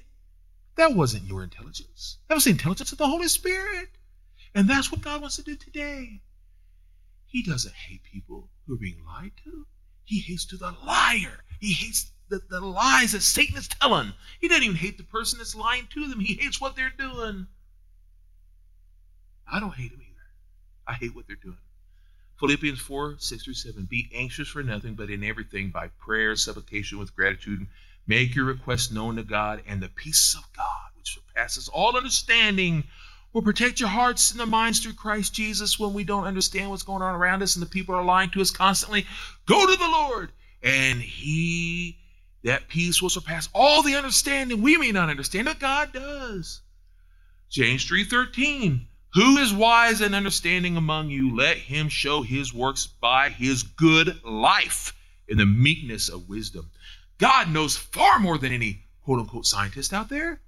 That 0.77 0.95
wasn't 0.95 1.25
your 1.25 1.43
intelligence. 1.43 2.19
That 2.29 2.35
was 2.35 2.45
the 2.45 2.51
intelligence 2.51 2.93
of 2.93 2.99
the 2.99 3.07
Holy 3.07 3.29
Spirit. 3.29 3.89
And 4.55 4.69
that's 4.69 4.91
what 4.91 5.03
God 5.03 5.21
wants 5.21 5.37
to 5.37 5.43
do 5.43 5.57
today. 5.57 6.23
He 7.27 7.43
doesn't 7.43 7.75
hate 7.75 8.03
people 8.05 8.51
who 8.67 8.75
are 8.75 8.79
being 8.79 9.05
lied 9.05 9.33
to. 9.45 9.67
He 10.05 10.21
hates 10.21 10.45
to 10.47 10.57
the 10.57 10.75
liar. 10.85 11.45
He 11.61 11.73
hates 11.73 12.13
the, 12.33 12.41
the 12.51 12.61
lies 12.61 13.13
that 13.13 13.23
Satan 13.23 13.57
is 13.57 13.69
telling. 13.69 14.13
He 14.41 14.49
doesn't 14.49 14.65
even 14.65 14.77
hate 14.77 14.99
the 14.99 15.05
person 15.05 15.39
that's 15.39 15.55
lying 15.55 15.87
to 15.95 16.09
them. 16.09 16.21
He 16.21 16.35
hates 16.35 16.61
what 16.61 16.75
they're 16.75 16.93
doing. 16.99 17.47
I 19.51 19.61
don't 19.61 19.75
hate 19.75 19.93
them 19.93 20.01
either. 20.01 20.21
I 20.87 20.95
hate 20.95 21.15
what 21.15 21.27
they're 21.27 21.37
doing. 21.37 21.59
Philippians 22.41 22.81
4, 22.81 23.17
6 23.19 23.45
through 23.45 23.55
7. 23.55 23.87
Be 23.89 24.11
anxious 24.15 24.49
for 24.49 24.63
nothing, 24.63 24.95
but 24.95 25.11
in 25.11 25.23
everything 25.23 25.71
by 25.71 25.89
prayer, 26.01 26.35
supplication 26.35 26.99
with 26.99 27.15
gratitude 27.15 27.67
Make 28.07 28.35
your 28.35 28.47
requests 28.47 28.91
known 28.91 29.17
to 29.17 29.23
God, 29.23 29.63
and 29.67 29.81
the 29.81 29.89
peace 29.89 30.35
of 30.35 30.45
God, 30.57 30.91
which 30.97 31.15
surpasses 31.15 31.69
all 31.69 31.97
understanding, 31.97 32.85
will 33.33 33.43
protect 33.43 33.79
your 33.79 33.89
hearts 33.89 34.33
and 34.33 34.41
the 34.41 34.47
minds 34.47 34.81
through 34.81 34.95
Christ 34.95 35.33
Jesus 35.33 35.79
when 35.79 35.95
we 35.95 36.03
don't 36.03 36.25
understand 36.25 36.69
what's 36.69 36.83
going 36.83 37.03
on 37.03 37.15
around 37.15 37.43
us 37.43 37.55
and 37.55 37.63
the 37.63 37.71
people 37.71 37.95
are 37.95 38.05
lying 38.05 38.31
to 38.31 38.41
us 38.41 38.51
constantly. 38.51 39.07
Go 39.47 39.67
to 39.67 39.77
the 39.77 39.89
Lord, 39.89 40.33
and 40.65 41.01
He, 41.01 41.97
that 42.45 42.69
peace 42.69 43.01
will 43.01 43.11
surpass 43.11 43.49
all 43.53 43.83
the 43.83 43.97
understanding. 43.97 44.63
We 44.63 44.77
may 44.77 44.93
not 44.93 45.11
understand, 45.11 45.47
but 45.47 45.61
God 45.61 45.93
does. 45.93 46.61
James 47.51 47.85
3:13. 47.85 48.87
Who 49.15 49.37
is 49.37 49.53
wise 49.53 50.01
and 50.01 50.15
understanding 50.15 50.77
among 50.77 51.11
you? 51.11 51.37
Let 51.37 51.59
him 51.59 51.91
show 51.91 52.23
his 52.23 52.55
works 52.55 52.87
by 52.87 53.29
his 53.29 53.63
good 53.63 54.25
life 54.25 54.95
in 55.29 55.37
the 55.37 55.45
meekness 55.45 56.09
of 56.09 56.31
wisdom. 56.31 56.71
God 57.19 57.51
knows 57.51 57.77
far 57.77 58.19
more 58.19 58.39
than 58.39 58.53
any 58.53 58.87
quote 59.03 59.21
unquote 59.21 59.47
scientist 59.47 59.93
out 59.93 60.09
there, 60.09 60.41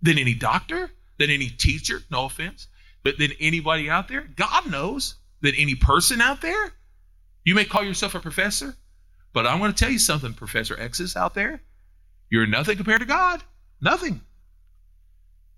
than 0.00 0.18
any 0.18 0.34
doctor, 0.34 0.90
than 1.18 1.28
any 1.28 1.48
teacher, 1.48 2.02
no 2.10 2.24
offense, 2.24 2.66
but 3.02 3.18
than 3.18 3.32
anybody 3.38 3.90
out 3.90 4.08
there. 4.08 4.22
God 4.22 4.70
knows 4.70 5.16
than 5.42 5.54
any 5.56 5.74
person 5.74 6.20
out 6.20 6.40
there. 6.40 6.72
You 7.44 7.54
may 7.54 7.64
call 7.64 7.84
yourself 7.84 8.14
a 8.14 8.20
professor, 8.20 8.74
but 9.32 9.46
I'm 9.46 9.58
going 9.58 9.72
to 9.72 9.78
tell 9.78 9.92
you 9.92 9.98
something, 9.98 10.34
Professor 10.34 10.78
X's 10.78 11.16
out 11.16 11.34
there. 11.34 11.60
You're 12.30 12.46
nothing 12.46 12.76
compared 12.76 13.00
to 13.00 13.06
God. 13.06 13.42
Nothing. 13.80 14.20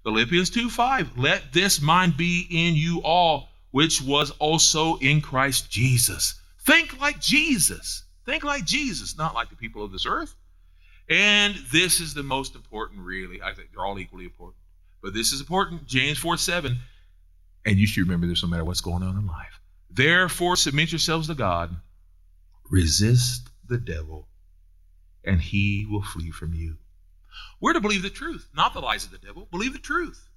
Philippians 0.04 0.50
2 0.50 0.70
5. 0.70 1.18
Let 1.18 1.52
this 1.52 1.80
mind 1.80 2.16
be 2.16 2.46
in 2.50 2.74
you 2.74 3.00
all, 3.02 3.48
which 3.70 4.02
was 4.02 4.30
also 4.32 4.96
in 4.98 5.20
Christ 5.20 5.70
Jesus. 5.70 6.34
Think 6.60 7.00
like 7.00 7.20
Jesus. 7.20 8.04
Think 8.26 8.44
like 8.44 8.64
Jesus, 8.64 9.16
not 9.16 9.34
like 9.34 9.50
the 9.50 9.56
people 9.56 9.84
of 9.84 9.92
this 9.92 10.06
earth. 10.06 10.34
And 11.08 11.54
this 11.70 12.00
is 12.00 12.14
the 12.14 12.22
most 12.22 12.54
important, 12.54 13.00
really. 13.00 13.42
I 13.42 13.52
think 13.52 13.70
they're 13.72 13.84
all 13.84 13.98
equally 13.98 14.24
important. 14.24 14.56
But 15.02 15.12
this 15.12 15.32
is 15.32 15.40
important. 15.40 15.86
James 15.86 16.18
4 16.18 16.36
7. 16.36 16.78
And 17.66 17.78
you 17.78 17.86
should 17.86 18.04
remember 18.04 18.26
this 18.26 18.42
no 18.42 18.48
matter 18.48 18.64
what's 18.64 18.80
going 18.80 19.02
on 19.02 19.16
in 19.16 19.26
life. 19.26 19.60
Therefore, 19.90 20.56
submit 20.56 20.92
yourselves 20.92 21.28
to 21.28 21.34
God, 21.34 21.74
resist 22.70 23.48
the 23.68 23.78
devil, 23.78 24.28
and 25.24 25.40
he 25.40 25.86
will 25.90 26.02
flee 26.02 26.30
from 26.30 26.54
you. 26.54 26.76
We're 27.60 27.72
to 27.72 27.80
believe 27.80 28.02
the 28.02 28.10
truth, 28.10 28.48
not 28.54 28.74
the 28.74 28.80
lies 28.80 29.04
of 29.04 29.10
the 29.10 29.18
devil. 29.18 29.48
Believe 29.50 29.72
the 29.72 29.78
truth. 29.78 30.28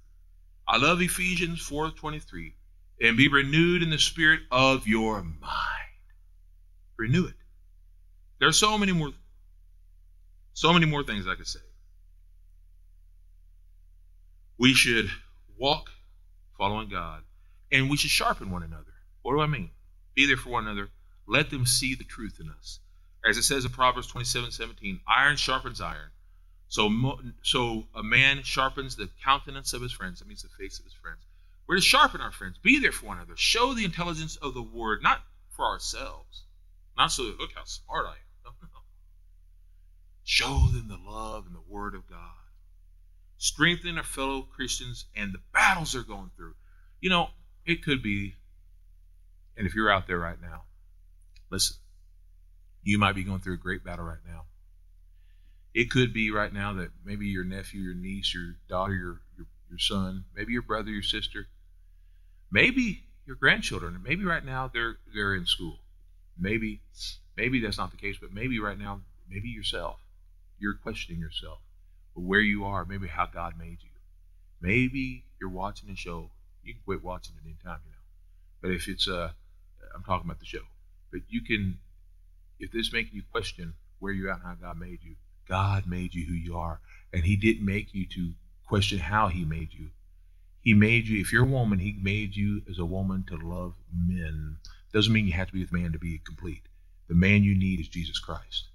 I 0.66 0.76
love 0.76 1.00
Ephesians 1.00 1.60
4:23. 1.60 2.54
And 3.00 3.16
be 3.16 3.28
renewed 3.28 3.84
in 3.84 3.90
the 3.90 3.98
spirit 3.98 4.40
of 4.50 4.88
your 4.88 5.22
mind. 5.22 5.52
Renew 6.96 7.26
it. 7.26 7.36
There 8.40 8.48
are 8.48 8.52
so 8.52 8.76
many 8.76 8.90
more, 8.90 9.12
so 10.52 10.72
many 10.72 10.84
more 10.84 11.04
things 11.04 11.28
I 11.28 11.36
could 11.36 11.46
say. 11.46 11.60
We 14.58 14.74
should 14.74 15.08
walk 15.56 15.90
following 16.56 16.88
God, 16.88 17.22
and 17.70 17.88
we 17.88 17.96
should 17.96 18.10
sharpen 18.10 18.50
one 18.50 18.64
another. 18.64 18.94
What 19.22 19.34
do 19.34 19.40
I 19.40 19.46
mean? 19.46 19.70
Be 20.14 20.26
there 20.26 20.36
for 20.36 20.50
one 20.50 20.66
another. 20.66 20.90
Let 21.28 21.50
them 21.50 21.66
see 21.66 21.94
the 21.94 22.02
truth 22.02 22.40
in 22.40 22.50
us. 22.50 22.80
As 23.24 23.36
it 23.36 23.42
says 23.42 23.64
in 23.64 23.70
Proverbs 23.70 24.06
27 24.06 24.50
17, 24.50 25.00
iron 25.06 25.36
sharpens 25.36 25.80
iron. 25.80 26.10
So, 26.68 27.18
so 27.42 27.88
a 27.94 28.02
man 28.02 28.42
sharpens 28.42 28.96
the 28.96 29.08
countenance 29.24 29.72
of 29.72 29.82
his 29.82 29.92
friends. 29.92 30.18
That 30.18 30.28
means 30.28 30.42
the 30.42 30.48
face 30.48 30.78
of 30.78 30.84
his 30.84 30.94
friends. 30.94 31.24
We're 31.66 31.76
to 31.76 31.82
sharpen 31.82 32.20
our 32.20 32.32
friends. 32.32 32.58
Be 32.58 32.78
there 32.78 32.92
for 32.92 33.06
one 33.06 33.16
another. 33.18 33.36
Show 33.36 33.74
the 33.74 33.84
intelligence 33.84 34.36
of 34.36 34.54
the 34.54 34.62
word, 34.62 35.02
not 35.02 35.22
for 35.50 35.66
ourselves. 35.66 36.44
Not 36.96 37.12
so 37.12 37.24
that, 37.24 37.38
look 37.38 37.50
how 37.54 37.64
smart 37.64 38.06
I 38.06 38.16
am. 38.46 38.54
Show 40.24 40.68
them 40.72 40.88
the 40.88 40.96
love 40.96 41.46
and 41.46 41.54
the 41.54 41.62
word 41.68 41.94
of 41.94 42.08
God. 42.08 42.18
strengthen 43.38 43.98
our 43.98 44.04
fellow 44.04 44.42
Christians 44.42 45.06
and 45.14 45.32
the 45.32 45.40
battles 45.52 45.92
they're 45.92 46.02
going 46.02 46.30
through. 46.36 46.54
You 47.00 47.10
know, 47.10 47.28
it 47.64 47.82
could 47.82 48.02
be, 48.02 48.34
and 49.56 49.66
if 49.66 49.74
you're 49.74 49.90
out 49.90 50.06
there 50.06 50.18
right 50.18 50.40
now, 50.40 50.64
listen, 51.50 51.76
you 52.82 52.98
might 52.98 53.14
be 53.14 53.24
going 53.24 53.40
through 53.40 53.54
a 53.54 53.58
great 53.58 53.84
battle 53.84 54.04
right 54.04 54.24
now. 54.26 54.44
It 55.74 55.90
could 55.90 56.12
be 56.12 56.30
right 56.30 56.52
now 56.52 56.74
that 56.74 56.90
maybe 57.04 57.26
your 57.26 57.44
nephew, 57.44 57.80
your 57.80 57.94
niece, 57.94 58.34
your 58.34 58.56
daughter, 58.68 58.94
your, 58.94 59.20
your, 59.36 59.46
your 59.68 59.78
son, 59.78 60.24
maybe 60.34 60.52
your 60.52 60.62
brother, 60.62 60.90
your 60.90 61.02
sister, 61.02 61.46
maybe 62.50 63.04
your 63.26 63.36
grandchildren, 63.36 64.00
maybe 64.02 64.24
right 64.24 64.44
now 64.44 64.70
they're 64.72 64.96
they're 65.14 65.34
in 65.34 65.46
school. 65.46 65.78
Maybe 66.38 66.80
maybe 67.36 67.60
that's 67.60 67.78
not 67.78 67.90
the 67.90 67.96
case, 67.96 68.16
but 68.20 68.32
maybe 68.32 68.58
right 68.58 68.78
now, 68.78 69.02
maybe 69.28 69.48
yourself, 69.48 69.98
you're 70.58 70.74
questioning 70.74 71.20
yourself, 71.20 71.58
where 72.14 72.40
you 72.40 72.64
are, 72.64 72.84
maybe 72.84 73.06
how 73.06 73.26
God 73.26 73.54
made 73.58 73.78
you. 73.82 73.90
Maybe 74.60 75.24
you're 75.40 75.50
watching 75.50 75.90
a 75.90 75.96
show. 75.96 76.30
You 76.64 76.74
can 76.74 76.82
quit 76.84 77.04
watching 77.04 77.34
at 77.38 77.44
any 77.44 77.56
time, 77.62 77.80
you 77.84 77.92
know. 77.92 77.98
But 78.62 78.70
if 78.70 78.88
it's 78.88 79.06
uh 79.06 79.30
I'm 79.94 80.02
talking 80.04 80.26
about 80.26 80.40
the 80.40 80.46
show. 80.46 80.62
But 81.10 81.20
you 81.28 81.42
can 81.42 81.78
if 82.58 82.72
this 82.72 82.92
making 82.92 83.14
you 83.14 83.22
question 83.30 83.74
where 83.98 84.12
you're 84.12 84.30
at 84.30 84.40
and 84.42 84.46
how 84.60 84.68
God 84.68 84.78
made 84.78 85.02
you, 85.02 85.16
God 85.48 85.86
made 85.86 86.14
you 86.14 86.26
who 86.26 86.34
you 86.34 86.56
are. 86.56 86.80
And 87.12 87.24
He 87.24 87.36
didn't 87.36 87.64
make 87.64 87.94
you 87.94 88.06
to 88.06 88.32
question 88.66 88.98
how 88.98 89.28
He 89.28 89.44
made 89.44 89.72
you. 89.72 89.90
He 90.60 90.74
made 90.74 91.06
you, 91.06 91.20
if 91.20 91.32
you're 91.32 91.44
a 91.44 91.46
woman, 91.46 91.78
He 91.78 91.96
made 92.00 92.36
you 92.36 92.62
as 92.68 92.78
a 92.78 92.84
woman 92.84 93.24
to 93.28 93.36
love 93.36 93.74
men. 93.94 94.56
Doesn't 94.92 95.12
mean 95.12 95.26
you 95.26 95.32
have 95.32 95.48
to 95.48 95.52
be 95.52 95.60
with 95.60 95.72
man 95.72 95.92
to 95.92 95.98
be 95.98 96.20
complete. 96.24 96.62
The 97.08 97.14
man 97.14 97.42
you 97.42 97.56
need 97.56 97.80
is 97.80 97.88
Jesus 97.88 98.18
Christ. 98.18 98.68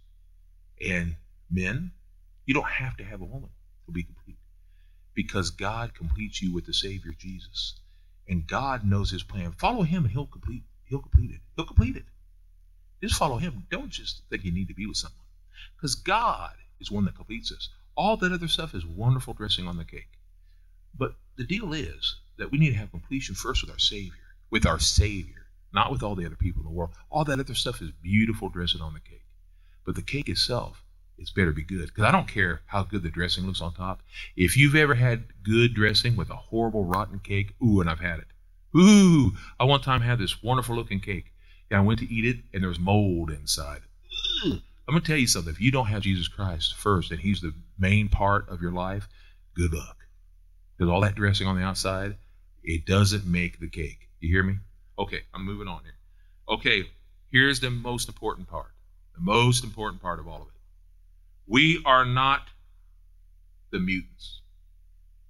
And 0.86 1.16
men, 1.50 1.92
you 2.46 2.54
don't 2.54 2.68
have 2.68 2.98
to 2.98 3.04
have 3.04 3.22
a 3.22 3.26
woman 3.26 3.50
to 3.86 3.92
be 3.92 4.04
complete 4.04 4.38
because 5.14 5.52
God 5.52 5.94
completes 5.94 6.42
you 6.42 6.54
with 6.54 6.66
the 6.66 6.74
Savior 6.74 7.14
Jesus. 7.18 7.76
And 8.28 8.48
God 8.48 8.86
knows 8.86 9.12
his 9.12 9.24
plan. 9.24 9.52
Follow 9.52 9.84
him 9.84 10.04
and 10.04 10.12
he'll 10.12 10.26
complete 10.26 10.64
he'll 10.86 11.02
complete 11.02 11.32
it. 11.32 11.42
He'll 11.56 11.66
complete 11.66 11.96
it. 11.96 12.06
Just 13.04 13.16
follow 13.16 13.36
him. 13.36 13.66
Don't 13.70 13.90
just 13.90 14.22
think 14.30 14.46
you 14.46 14.54
need 14.54 14.70
to 14.70 14.74
be 14.74 14.86
with 14.86 14.96
someone. 14.96 15.26
Because 15.76 15.94
God 15.94 16.54
is 16.80 16.90
one 16.90 17.04
that 17.04 17.18
completes 17.18 17.52
us. 17.52 17.68
All 17.98 18.16
that 18.16 18.32
other 18.32 18.48
stuff 18.48 18.74
is 18.74 18.86
wonderful 18.86 19.34
dressing 19.34 19.68
on 19.68 19.76
the 19.76 19.84
cake. 19.84 20.08
But 20.98 21.16
the 21.36 21.44
deal 21.44 21.74
is 21.74 22.16
that 22.38 22.50
we 22.50 22.60
need 22.60 22.70
to 22.70 22.78
have 22.78 22.92
completion 22.92 23.36
first 23.36 23.62
with 23.62 23.72
our 23.72 23.78
Savior, 23.78 24.14
with 24.52 24.66
our 24.66 24.80
Savior, 24.80 25.48
not 25.74 25.92
with 25.92 26.02
all 26.02 26.16
the 26.16 26.26
other 26.26 26.38
people 26.38 26.62
in 26.62 26.66
the 26.66 26.74
world. 26.74 26.92
All 27.10 27.26
that 27.26 27.42
other 27.42 27.56
stuff 27.56 27.82
is 27.82 27.92
beautiful 28.02 28.48
dressing 28.48 28.80
on 28.80 28.94
the 28.94 29.02
cake. 29.02 29.26
But 29.86 29.96
the 29.96 30.02
cake 30.02 30.30
itself, 30.30 30.82
it's 31.18 31.30
better 31.30 31.52
be 31.52 31.64
good. 31.64 31.88
Because 31.88 32.06
I 32.06 32.12
don't 32.12 32.30
care 32.30 32.62
how 32.68 32.84
good 32.84 33.04
the 33.04 33.10
dressing 33.10 33.46
looks 33.46 33.60
on 33.60 33.74
top. 33.74 34.02
If 34.38 34.56
you've 34.56 34.76
ever 34.76 34.96
had 34.96 35.26
good 35.44 35.74
dressing 35.74 36.16
with 36.16 36.30
a 36.30 36.38
horrible 36.38 36.86
rotten 36.86 37.20
cake, 37.20 37.54
ooh, 37.62 37.82
and 37.82 37.90
I've 37.90 38.00
had 38.00 38.20
it. 38.20 38.28
Ooh, 38.78 39.34
I 39.60 39.66
one 39.66 39.82
time 39.82 40.00
had 40.00 40.20
this 40.20 40.42
wonderful 40.42 40.78
looking 40.78 41.02
cake 41.02 41.33
and 41.74 41.82
I 41.82 41.84
went 41.84 42.00
to 42.02 42.14
eat 42.14 42.24
it, 42.24 42.38
and 42.54 42.62
there 42.62 42.70
was 42.70 42.80
mold 42.80 43.32
inside. 43.32 43.82
I'm 44.44 44.62
going 44.88 45.02
to 45.02 45.08
tell 45.08 45.18
you 45.18 45.26
something. 45.26 45.52
If 45.52 45.60
you 45.60 45.72
don't 45.72 45.88
have 45.88 46.04
Jesus 46.04 46.28
Christ 46.28 46.76
first, 46.76 47.10
and 47.10 47.20
He's 47.20 47.42
the 47.42 47.52
main 47.80 48.10
part 48.10 48.48
of 48.48 48.62
your 48.62 48.72
life, 48.72 49.10
good 49.56 49.74
luck. 49.74 49.98
Because 50.78 50.92
all 50.92 51.02
that 51.02 51.16
dressing 51.16 51.48
on 51.48 51.56
the 51.56 51.64
outside, 51.64 52.16
it 52.64 52.86
doesn't 52.86 53.26
make 53.26 53.60
the 53.60 53.70
cake. 53.70 54.08
You 54.20 54.30
hear 54.30 54.44
me? 54.44 54.58
Okay, 55.00 55.22
I'm 55.34 55.44
moving 55.44 55.68
on 55.68 55.82
here. 55.84 55.96
Okay, 56.48 56.84
here's 57.32 57.60
the 57.60 57.72
most 57.72 58.08
important 58.08 58.48
part. 58.48 58.72
The 59.16 59.22
most 59.22 59.64
important 59.64 60.00
part 60.00 60.20
of 60.20 60.28
all 60.28 60.44
of 60.44 60.48
it. 60.50 60.54
We 61.48 61.82
are 61.86 62.06
not 62.06 62.50
the 63.72 63.80
mutants. 63.80 64.42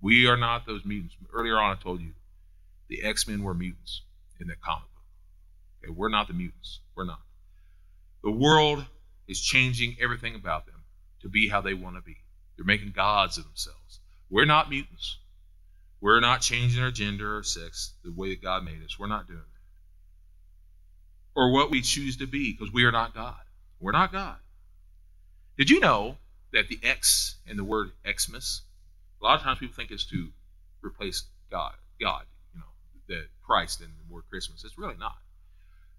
We 0.02 0.28
are 0.28 0.38
not 0.38 0.66
those 0.66 0.84
mutants. 0.84 1.16
Earlier 1.32 1.58
on, 1.58 1.78
I 1.78 1.82
told 1.82 2.02
you 2.02 2.12
the 2.90 3.02
X 3.02 3.30
Men 3.30 3.44
were 3.44 3.54
mutants 3.54 4.02
in 4.42 4.48
that 4.48 4.60
comic. 4.60 4.90
Okay, 5.84 5.94
we're 5.96 6.10
not 6.10 6.28
the 6.28 6.34
mutants. 6.34 6.80
We're 6.96 7.06
not. 7.06 7.22
The 8.24 8.32
world 8.32 8.86
is 9.28 9.42
changing 9.42 9.98
everything 10.00 10.36
about 10.36 10.66
them 10.66 10.84
to 11.22 11.30
be 11.30 11.50
how 11.50 11.62
they 11.62 11.74
want 11.74 11.96
to 11.96 12.02
be. 12.02 12.18
They're 12.56 12.66
making 12.66 12.92
gods 12.92 13.38
of 13.38 13.46
themselves. 13.46 14.00
We're 14.30 14.46
not 14.46 14.70
mutants. 14.70 15.18
We're 16.02 16.20
not 16.20 16.42
changing 16.42 16.84
our 16.84 16.92
gender 16.92 17.38
or 17.38 17.44
sex 17.44 17.94
the 18.04 18.12
way 18.12 18.30
that 18.30 18.42
God 18.42 18.64
made 18.64 18.84
us. 18.84 19.00
We're 19.00 19.08
not 19.08 19.28
doing 19.28 19.40
that. 19.40 19.46
Or 21.36 21.52
what 21.52 21.72
we 21.72 21.82
choose 21.82 22.18
to 22.18 22.28
be, 22.28 22.52
because 22.52 22.74
we 22.74 22.84
are 22.84 22.92
not 22.92 23.16
God. 23.16 23.40
We're 23.80 23.94
not 23.94 24.12
God. 24.12 24.36
Did 25.58 25.70
you 25.70 25.80
know 25.80 26.18
that 26.52 26.68
the 26.68 26.80
X 26.84 27.38
in 27.48 27.58
the 27.58 27.64
word 27.64 27.92
Xmas, 28.06 28.62
a 29.22 29.26
lot 29.26 29.36
of 29.36 29.42
times 29.42 29.60
people 29.60 29.76
think 29.76 29.92
it's 29.92 30.06
to 30.06 30.30
replace 30.82 31.24
God, 31.50 31.74
God, 32.00 32.24
you 32.54 32.60
know, 32.60 32.68
the 33.08 33.26
Christ 33.46 33.82
in 33.82 33.88
the 33.88 34.14
word 34.14 34.24
Christmas. 34.30 34.64
It's 34.64 34.78
really 34.78 34.98
not 34.98 35.16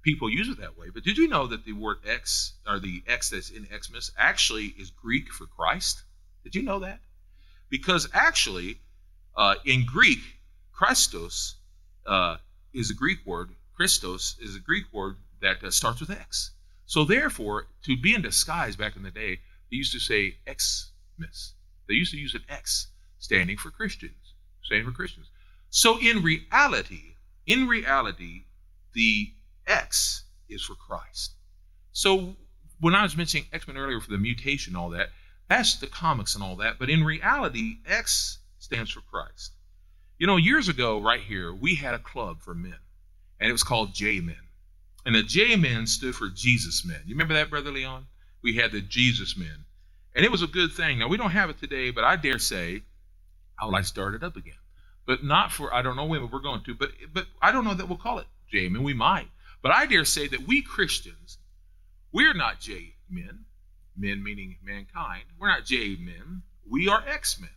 people 0.05 0.31
use 0.31 0.49
it 0.49 0.61
that 0.61 0.79
way. 0.79 0.89
But 0.93 1.03
did 1.03 1.19
you 1.19 1.27
know 1.27 1.47
that 1.47 1.65
the 1.65 1.73
word 1.73 1.99
X, 2.07 2.53
or 2.67 2.79
the 2.79 3.03
X 3.09 3.31
that's 3.31 3.51
in 3.51 3.67
Xmas, 3.67 4.13
actually 4.17 4.67
is 4.79 4.91
Greek 4.91 5.33
for 5.33 5.47
Christ? 5.47 6.03
Did 6.45 6.55
you 6.55 6.63
know 6.63 6.79
that? 6.81 7.01
Because 7.71 8.09
actually, 8.13 8.79
uh, 9.37 9.57
in 9.65 9.87
Greek, 9.87 10.21
Christos 10.73 11.57
uh, 12.07 12.37
is 12.73 12.91
a 12.91 12.95
Greek 12.95 13.19
word. 13.25 13.51
Christos 13.75 14.37
is 14.41 14.55
a 14.55 14.61
Greek 14.61 14.85
word 14.93 15.17
that 15.41 15.65
uh, 15.65 15.71
starts 15.71 16.01
with 16.01 16.11
X. 16.11 16.53
So 16.87 17.05
therefore, 17.05 17.67
to 17.85 17.97
be 17.97 18.15
in 18.15 18.23
disguise 18.23 18.77
back 18.77 18.97
in 18.97 19.03
the 19.03 19.11
day, 19.11 19.41
they 19.71 19.77
used 19.77 19.93
to 19.93 19.99
say 19.99 20.37
Xmas. 20.47 21.55
They 21.89 21.95
used 21.95 22.13
to 22.13 22.19
use 22.19 22.35
an 22.35 22.45
X 22.49 22.89
standing 23.19 23.57
for 23.57 23.71
Christians, 23.71 24.35
standing 24.63 24.87
for 24.87 24.95
Christians. 24.95 25.31
So 25.71 25.99
in 25.99 26.23
reality, 26.23 27.17
in 27.47 27.67
reality, 27.67 28.45
the 28.93 29.33
X 29.67 30.25
is 30.49 30.63
for 30.63 30.75
Christ. 30.75 31.33
So 31.93 32.37
when 32.81 32.95
I 32.95 33.03
was 33.03 33.17
mentioning 33.17 33.47
X 33.53 33.67
Men 33.67 33.77
earlier 33.77 34.01
for 34.01 34.11
the 34.11 34.19
mutation, 34.19 34.77
all 34.77 34.91
that, 34.91 35.09
that's 35.49 35.77
the 35.77 35.87
comics 35.87 36.35
and 36.35 36.45
all 36.45 36.57
that. 36.57 36.79
But 36.79 36.91
in 36.91 37.05
reality, 37.05 37.79
X 37.87 38.39
stands 38.59 38.91
for 38.91 39.01
Christ. 39.01 39.53
You 40.19 40.27
know, 40.27 40.37
years 40.37 40.69
ago, 40.69 41.01
right 41.01 41.21
here, 41.21 41.53
we 41.53 41.75
had 41.75 41.95
a 41.95 41.99
club 41.99 42.41
for 42.41 42.55
men, 42.55 42.79
and 43.41 43.49
it 43.49 43.53
was 43.53 43.63
called 43.63 43.95
J 43.95 44.21
Men. 44.21 44.37
And 45.05 45.15
the 45.15 45.23
J 45.23 45.57
Men 45.57 45.87
stood 45.87 46.15
for 46.15 46.29
Jesus 46.29 46.85
Men. 46.85 47.01
You 47.05 47.15
remember 47.15 47.35
that, 47.35 47.51
Brother 47.51 47.71
Leon? 47.71 48.07
We 48.43 48.57
had 48.57 48.73
the 48.73 48.81
Jesus 48.81 49.37
Men. 49.37 49.65
And 50.15 50.25
it 50.25 50.31
was 50.31 50.43
a 50.43 50.47
good 50.47 50.73
thing. 50.73 50.99
Now, 50.99 51.09
we 51.09 51.17
don't 51.17 51.31
have 51.31 51.51
it 51.51 51.59
today, 51.59 51.91
but 51.91 52.05
I 52.05 52.17
dare 52.17 52.39
say 52.39 52.83
I 53.59 53.65
would 53.65 53.73
like 53.73 53.83
to 53.83 53.89
start 53.89 54.15
it 54.15 54.23
up 54.23 54.37
again. 54.37 54.55
But 55.07 55.25
not 55.25 55.53
for, 55.53 55.75
I 55.75 55.83
don't 55.83 55.97
know 55.97 56.05
when 56.05 56.31
we're 56.31 56.39
going 56.39 56.63
to, 56.65 56.75
but, 56.75 56.91
but 57.13 57.27
I 57.43 57.53
don't 57.53 57.65
know 57.65 57.75
that 57.75 57.89
we'll 57.89 57.99
call 57.99 58.19
it 58.19 58.27
J 58.51 58.69
Men. 58.69 58.83
We 58.83 58.95
might. 58.95 59.29
But 59.65 59.73
I 59.73 59.87
dare 59.87 60.05
say 60.05 60.29
that 60.29 60.47
we 60.47 60.61
Christians, 60.61 61.39
we're 62.13 62.35
not 62.35 62.61
J 62.61 62.97
men, 63.09 63.47
men 63.97 64.23
meaning 64.23 64.59
mankind. 64.63 65.23
We're 65.39 65.49
not 65.49 65.65
J 65.65 65.97
men. 65.97 66.43
We 66.69 66.87
are 66.87 67.03
X 67.09 67.41
men. 67.41 67.49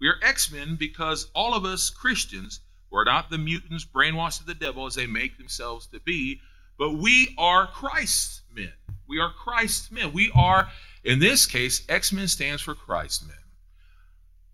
We 0.00 0.08
are 0.08 0.16
X 0.22 0.50
men 0.50 0.76
because 0.76 1.30
all 1.34 1.52
of 1.52 1.66
us 1.66 1.90
Christians 1.90 2.60
were 2.90 3.04
not 3.04 3.28
the 3.28 3.36
mutants 3.36 3.84
brainwashed 3.84 4.40
of 4.40 4.46
the 4.46 4.54
devil 4.54 4.86
as 4.86 4.94
they 4.94 5.06
make 5.06 5.36
themselves 5.36 5.86
to 5.88 6.00
be, 6.00 6.40
but 6.78 6.92
we 6.92 7.34
are 7.36 7.66
Christ 7.66 8.44
men. 8.50 8.72
We 9.06 9.20
are 9.20 9.30
Christ 9.30 9.92
men. 9.92 10.14
We 10.14 10.32
are, 10.34 10.70
in 11.04 11.18
this 11.18 11.44
case, 11.44 11.84
X 11.90 12.14
Men 12.14 12.28
stands 12.28 12.62
for 12.62 12.74
Christ 12.74 13.28
men. 13.28 13.36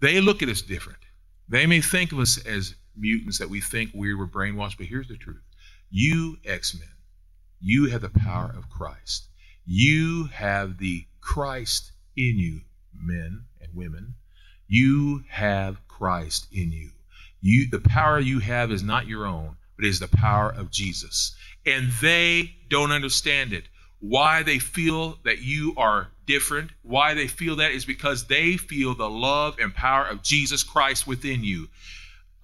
They 0.01 0.21
look 0.21 0.43
at 0.43 0.49
us 0.49 0.63
different. 0.63 0.99
They 1.49 1.65
may 1.65 1.81
think 1.81 2.11
of 2.11 2.19
us 2.19 2.45
as 2.45 2.75
mutants 2.97 3.39
that 3.39 3.49
we 3.49 3.61
think 3.61 3.93
we 3.95 4.15
were 4.15 4.27
brainwashed, 4.27 4.79
but 4.79 4.87
here's 4.87 5.07
the 5.07 5.17
truth 5.17 5.45
you, 5.91 6.37
X 6.45 6.75
Men, 6.79 6.89
you 7.61 7.87
have 7.91 8.03
the 8.03 8.11
power 8.11 8.55
of 8.57 8.71
Christ. 8.71 9.29
You 9.65 10.25
have 10.27 10.79
the 10.79 11.07
Christ 11.21 11.93
in 12.17 12.39
you, 12.39 12.61
men 12.95 13.45
and 13.61 13.75
women. 13.75 14.15
You 14.67 15.25
have 15.29 15.87
Christ 15.89 16.47
in 16.53 16.73
you. 16.73 16.91
You 17.41 17.69
the 17.71 17.81
power 17.81 18.19
you 18.19 18.39
have 18.41 18.71
is 18.71 18.83
not 18.83 19.07
your 19.07 19.27
own, 19.27 19.57
but 19.77 19.87
is 19.87 20.01
the 20.01 20.09
power 20.09 20.51
of 20.51 20.71
Jesus. 20.71 21.35
And 21.65 21.91
they 22.01 22.55
don't 22.69 22.93
understand 22.93 23.53
it. 23.53 23.65
Why 24.01 24.43
they 24.43 24.59
feel 24.59 25.19
that 25.25 25.41
you 25.41 25.75
are 25.77 26.09
different, 26.27 26.71
why 26.83 27.15
they 27.15 27.27
feel 27.27 27.57
that 27.57 27.73
is 27.73 27.85
because 27.85 28.27
they 28.27 28.57
feel 28.57 28.95
the 28.95 29.11
love 29.11 29.57
and 29.59 29.75
power 29.75 30.05
of 30.07 30.23
Jesus 30.23 30.63
Christ 30.63 31.07
within 31.07 31.43
you. 31.43 31.69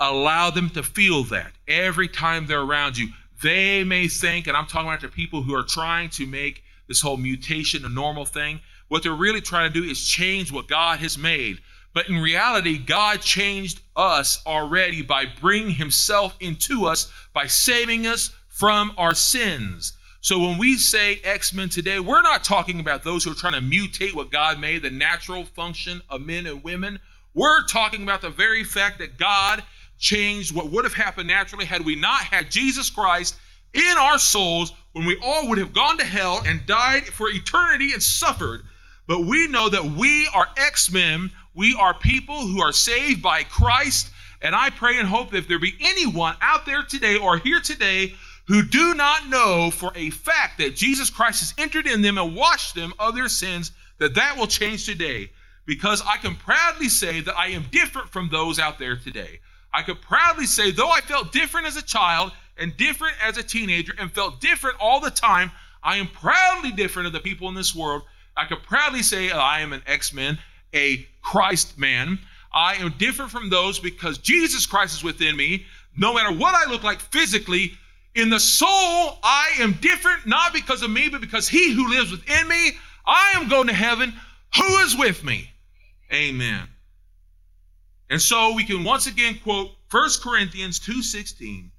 Allow 0.00 0.50
them 0.50 0.70
to 0.70 0.82
feel 0.82 1.24
that 1.24 1.52
every 1.68 2.08
time 2.08 2.46
they're 2.46 2.60
around 2.60 2.98
you. 2.98 3.08
They 3.44 3.84
may 3.84 4.08
think, 4.08 4.46
and 4.46 4.56
I'm 4.56 4.64
talking 4.64 4.88
about 4.88 5.02
the 5.02 5.08
people 5.08 5.42
who 5.42 5.54
are 5.54 5.64
trying 5.64 6.08
to 6.10 6.26
make 6.26 6.64
this 6.88 7.02
whole 7.02 7.18
mutation 7.18 7.84
a 7.84 7.90
normal 7.90 8.24
thing, 8.24 8.58
what 8.88 9.02
they're 9.02 9.12
really 9.12 9.42
trying 9.42 9.70
to 9.70 9.80
do 9.80 9.86
is 9.86 10.02
change 10.02 10.50
what 10.50 10.66
God 10.66 11.00
has 11.00 11.18
made. 11.18 11.58
But 11.92 12.08
in 12.08 12.22
reality, 12.22 12.78
God 12.78 13.20
changed 13.20 13.82
us 13.96 14.42
already 14.46 15.02
by 15.02 15.26
bringing 15.42 15.72
Himself 15.72 16.34
into 16.40 16.86
us, 16.86 17.12
by 17.34 17.46
saving 17.46 18.06
us 18.06 18.30
from 18.48 18.94
our 18.96 19.12
sins. 19.14 19.92
So 20.22 20.38
when 20.38 20.56
we 20.56 20.78
say 20.78 21.20
X 21.22 21.52
Men 21.52 21.68
today, 21.68 22.00
we're 22.00 22.22
not 22.22 22.44
talking 22.44 22.80
about 22.80 23.02
those 23.02 23.24
who 23.24 23.32
are 23.32 23.34
trying 23.34 23.52
to 23.52 23.60
mutate 23.60 24.14
what 24.14 24.32
God 24.32 24.58
made, 24.58 24.80
the 24.80 24.90
natural 24.90 25.44
function 25.44 26.00
of 26.08 26.22
men 26.22 26.46
and 26.46 26.64
women. 26.64 26.98
We're 27.34 27.66
talking 27.66 28.04
about 28.04 28.22
the 28.22 28.30
very 28.30 28.64
fact 28.64 29.00
that 29.00 29.18
God 29.18 29.62
changed 30.04 30.54
what 30.54 30.70
would 30.70 30.84
have 30.84 30.94
happened 30.94 31.28
naturally 31.28 31.64
had 31.64 31.84
we 31.84 31.96
not 31.96 32.20
had 32.20 32.50
Jesus 32.50 32.90
Christ 32.90 33.36
in 33.72 33.96
our 33.98 34.18
souls 34.18 34.72
when 34.92 35.06
we 35.06 35.18
all 35.22 35.48
would 35.48 35.58
have 35.58 35.72
gone 35.72 35.96
to 35.98 36.04
hell 36.04 36.42
and 36.46 36.66
died 36.66 37.04
for 37.06 37.28
eternity 37.30 37.92
and 37.92 38.02
suffered. 38.02 38.62
But 39.08 39.24
we 39.24 39.48
know 39.48 39.68
that 39.70 39.84
we 39.84 40.28
are 40.34 40.48
X 40.58 40.92
Men. 40.92 41.30
We 41.54 41.74
are 41.74 41.94
people 41.94 42.46
who 42.46 42.60
are 42.60 42.72
saved 42.72 43.22
by 43.22 43.44
Christ. 43.44 44.10
And 44.42 44.54
I 44.54 44.68
pray 44.70 44.98
and 44.98 45.08
hope 45.08 45.30
that 45.30 45.38
if 45.38 45.48
there 45.48 45.58
be 45.58 45.74
anyone 45.80 46.36
out 46.42 46.66
there 46.66 46.82
today 46.82 47.16
or 47.16 47.38
here 47.38 47.60
today 47.60 48.14
who 48.46 48.62
do 48.62 48.92
not 48.92 49.28
know 49.28 49.70
for 49.70 49.90
a 49.94 50.10
fact 50.10 50.58
that 50.58 50.76
Jesus 50.76 51.08
Christ 51.08 51.40
has 51.40 51.54
entered 51.56 51.86
in 51.86 52.02
them 52.02 52.18
and 52.18 52.36
washed 52.36 52.74
them 52.74 52.92
of 52.98 53.14
their 53.14 53.28
sins, 53.28 53.72
that 53.98 54.14
that 54.16 54.36
will 54.36 54.46
change 54.46 54.84
today. 54.84 55.30
Because 55.64 56.02
I 56.02 56.18
can 56.18 56.36
proudly 56.36 56.90
say 56.90 57.22
that 57.22 57.38
I 57.38 57.48
am 57.48 57.64
different 57.70 58.10
from 58.10 58.28
those 58.28 58.58
out 58.58 58.78
there 58.78 58.96
today. 58.96 59.40
I 59.74 59.82
could 59.82 60.00
proudly 60.00 60.46
say, 60.46 60.70
though 60.70 60.88
I 60.88 61.00
felt 61.00 61.32
different 61.32 61.66
as 61.66 61.76
a 61.76 61.82
child 61.82 62.30
and 62.56 62.76
different 62.76 63.16
as 63.20 63.36
a 63.38 63.42
teenager 63.42 63.92
and 63.98 64.10
felt 64.10 64.40
different 64.40 64.76
all 64.80 65.00
the 65.00 65.10
time, 65.10 65.50
I 65.82 65.96
am 65.96 66.06
proudly 66.06 66.70
different 66.70 67.08
of 67.08 67.12
the 67.12 67.18
people 67.18 67.48
in 67.48 67.56
this 67.56 67.74
world. 67.74 68.02
I 68.36 68.44
could 68.46 68.62
proudly 68.62 69.02
say 69.02 69.30
uh, 69.30 69.38
I 69.38 69.60
am 69.60 69.72
an 69.72 69.82
X 69.86 70.12
Men, 70.12 70.38
a 70.72 71.04
Christ 71.22 71.76
man. 71.76 72.20
I 72.52 72.76
am 72.76 72.94
different 72.98 73.32
from 73.32 73.50
those 73.50 73.80
because 73.80 74.18
Jesus 74.18 74.64
Christ 74.64 74.94
is 74.94 75.02
within 75.02 75.36
me. 75.36 75.66
No 75.96 76.14
matter 76.14 76.32
what 76.32 76.54
I 76.54 76.70
look 76.70 76.84
like 76.84 77.00
physically, 77.00 77.72
in 78.14 78.30
the 78.30 78.38
soul, 78.38 79.18
I 79.24 79.50
am 79.58 79.72
different, 79.80 80.24
not 80.24 80.52
because 80.52 80.82
of 80.82 80.90
me, 80.90 81.08
but 81.08 81.20
because 81.20 81.48
He 81.48 81.72
who 81.72 81.90
lives 81.90 82.12
within 82.12 82.46
me, 82.46 82.72
I 83.04 83.32
am 83.34 83.48
going 83.48 83.66
to 83.66 83.74
heaven. 83.74 84.14
Who 84.56 84.78
is 84.78 84.96
with 84.96 85.24
me? 85.24 85.50
Amen. 86.12 86.68
And 88.10 88.20
so 88.20 88.54
we 88.54 88.64
can 88.64 88.84
once 88.84 89.06
again 89.06 89.38
quote 89.38 89.76
1 89.90 90.20
Corinthians 90.20 90.78
2:16, 90.78 91.72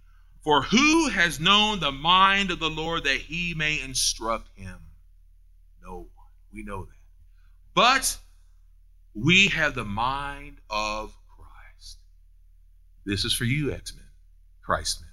"For 0.43 0.63
who 0.63 1.09
has 1.09 1.39
known 1.39 1.79
the 1.79 1.91
mind 1.91 2.51
of 2.51 2.59
the 2.59 2.69
Lord 2.69 3.03
that 3.03 3.21
he 3.21 3.53
may 3.53 3.79
instruct 3.79 4.49
him?" 4.57 4.79
No 5.81 6.09
one. 6.13 6.31
We 6.51 6.63
know 6.63 6.85
that. 6.85 6.97
But 7.73 8.19
we 9.13 9.47
have 9.49 9.75
the 9.75 9.85
mind 9.85 10.61
of 10.69 11.15
Christ. 11.27 11.99
This 13.05 13.23
is 13.23 13.33
for 13.33 13.45
you, 13.45 13.71
X-Men, 13.71 14.09
Christ 14.61 15.01
men. 15.01 15.11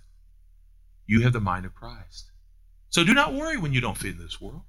You 1.06 1.22
have 1.22 1.32
the 1.32 1.40
mind 1.40 1.66
of 1.66 1.74
Christ. 1.74 2.30
So 2.88 3.04
do 3.04 3.14
not 3.14 3.34
worry 3.34 3.56
when 3.58 3.72
you 3.72 3.80
don't 3.80 3.98
fit 3.98 4.12
in 4.12 4.18
this 4.18 4.40
world 4.40 4.64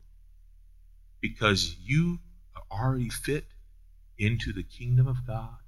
because 1.19 1.75
you 1.77 2.19
are 2.55 2.63
already 2.69 3.09
fit 3.09 3.47
into 4.17 4.53
the 4.53 4.63
kingdom 4.63 5.07
of 5.07 5.25
God. 5.25 5.62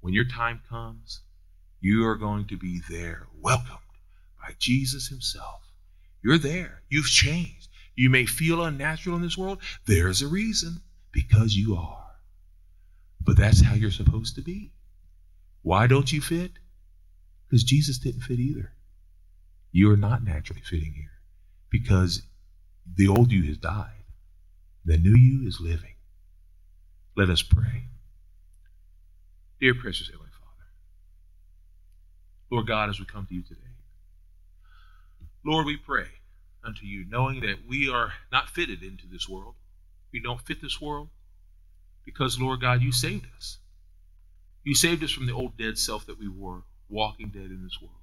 When 0.00 0.14
your 0.14 0.24
time 0.24 0.62
comes, 0.68 1.20
you 1.80 2.06
are 2.06 2.16
going 2.16 2.46
to 2.46 2.56
be 2.56 2.80
there, 2.88 3.26
welcomed 3.38 3.78
by 4.40 4.54
Jesus 4.58 5.08
Himself. 5.08 5.62
You're 6.22 6.38
there. 6.38 6.82
You've 6.88 7.06
changed. 7.06 7.68
You 7.94 8.10
may 8.10 8.26
feel 8.26 8.64
unnatural 8.64 9.16
in 9.16 9.22
this 9.22 9.36
world. 9.36 9.62
There's 9.86 10.22
a 10.22 10.28
reason 10.28 10.82
because 11.12 11.54
you 11.54 11.76
are. 11.76 12.06
But 13.20 13.36
that's 13.36 13.62
how 13.62 13.74
you're 13.74 13.90
supposed 13.90 14.36
to 14.36 14.42
be. 14.42 14.72
Why 15.62 15.86
don't 15.86 16.10
you 16.10 16.20
fit? 16.20 16.52
Because 17.46 17.64
Jesus 17.64 17.98
didn't 17.98 18.22
fit 18.22 18.38
either. 18.38 18.72
You 19.72 19.90
are 19.90 19.96
not 19.96 20.24
naturally 20.24 20.62
fitting 20.62 20.94
here 20.94 21.12
because 21.68 22.22
the 22.96 23.08
old 23.08 23.30
you 23.30 23.44
has 23.44 23.58
died. 23.58 24.04
The 24.84 24.96
new 24.96 25.14
you 25.14 25.46
is 25.46 25.60
living. 25.60 25.94
Let 27.16 27.28
us 27.28 27.42
pray. 27.42 27.84
Dear 29.60 29.74
precious 29.74 30.06
Heavenly 30.06 30.30
Father, 30.32 30.70
Lord 32.50 32.66
God, 32.66 32.88
as 32.88 32.98
we 32.98 33.04
come 33.04 33.26
to 33.26 33.34
you 33.34 33.42
today, 33.42 33.60
Lord, 35.44 35.66
we 35.66 35.76
pray 35.76 36.06
unto 36.64 36.86
you, 36.86 37.04
knowing 37.06 37.40
that 37.40 37.68
we 37.68 37.90
are 37.90 38.14
not 38.32 38.48
fitted 38.48 38.82
into 38.82 39.06
this 39.06 39.28
world. 39.28 39.56
We 40.14 40.20
don't 40.20 40.40
fit 40.40 40.62
this 40.62 40.80
world 40.80 41.10
because, 42.06 42.40
Lord 42.40 42.62
God, 42.62 42.80
you 42.80 42.90
saved 42.90 43.26
us. 43.36 43.58
You 44.64 44.74
saved 44.74 45.04
us 45.04 45.10
from 45.10 45.26
the 45.26 45.34
old 45.34 45.58
dead 45.58 45.76
self 45.76 46.06
that 46.06 46.18
we 46.18 46.28
were, 46.28 46.62
walking 46.88 47.28
dead 47.28 47.50
in 47.50 47.62
this 47.62 47.82
world. 47.82 48.00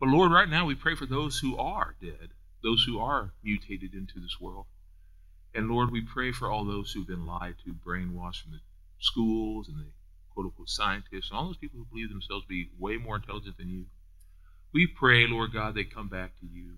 But 0.00 0.08
Lord, 0.08 0.32
right 0.32 0.48
now 0.48 0.64
we 0.64 0.74
pray 0.74 0.94
for 0.94 1.06
those 1.06 1.38
who 1.38 1.58
are 1.58 1.96
dead, 2.00 2.30
those 2.62 2.82
who 2.84 2.98
are 2.98 3.34
mutated 3.44 3.92
into 3.92 4.20
this 4.20 4.40
world. 4.40 4.64
And 5.54 5.68
Lord, 5.68 5.90
we 5.90 6.00
pray 6.00 6.32
for 6.32 6.50
all 6.50 6.64
those 6.64 6.92
who've 6.92 7.06
been 7.06 7.26
lied 7.26 7.56
to, 7.66 7.74
brainwashed 7.74 8.42
from 8.42 8.52
the 8.52 8.60
schools 8.98 9.68
and 9.68 9.78
the 9.78 9.86
quote 10.36 10.46
unquote 10.46 10.68
scientists, 10.68 11.30
and 11.30 11.38
all 11.38 11.46
those 11.46 11.56
people 11.56 11.78
who 11.78 11.86
believe 11.86 12.10
themselves 12.10 12.44
to 12.44 12.48
be 12.48 12.68
way 12.78 12.98
more 12.98 13.16
intelligent 13.16 13.56
than 13.56 13.70
you. 13.70 13.86
We 14.74 14.86
pray, 14.86 15.26
Lord 15.26 15.54
God, 15.54 15.74
they 15.74 15.84
come 15.84 16.08
back 16.08 16.38
to 16.40 16.46
you. 16.46 16.74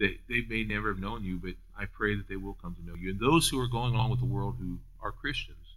They, 0.00 0.18
they 0.28 0.40
may 0.48 0.64
never 0.64 0.88
have 0.88 0.98
known 0.98 1.22
you, 1.22 1.36
but 1.36 1.52
I 1.78 1.84
pray 1.84 2.16
that 2.16 2.26
they 2.26 2.36
will 2.36 2.54
come 2.54 2.74
to 2.74 2.84
know 2.84 2.96
you. 2.98 3.10
And 3.10 3.20
those 3.20 3.48
who 3.48 3.60
are 3.60 3.68
going 3.68 3.94
along 3.94 4.10
with 4.10 4.20
the 4.20 4.26
world 4.26 4.56
who 4.58 4.78
are 5.02 5.12
Christians 5.12 5.76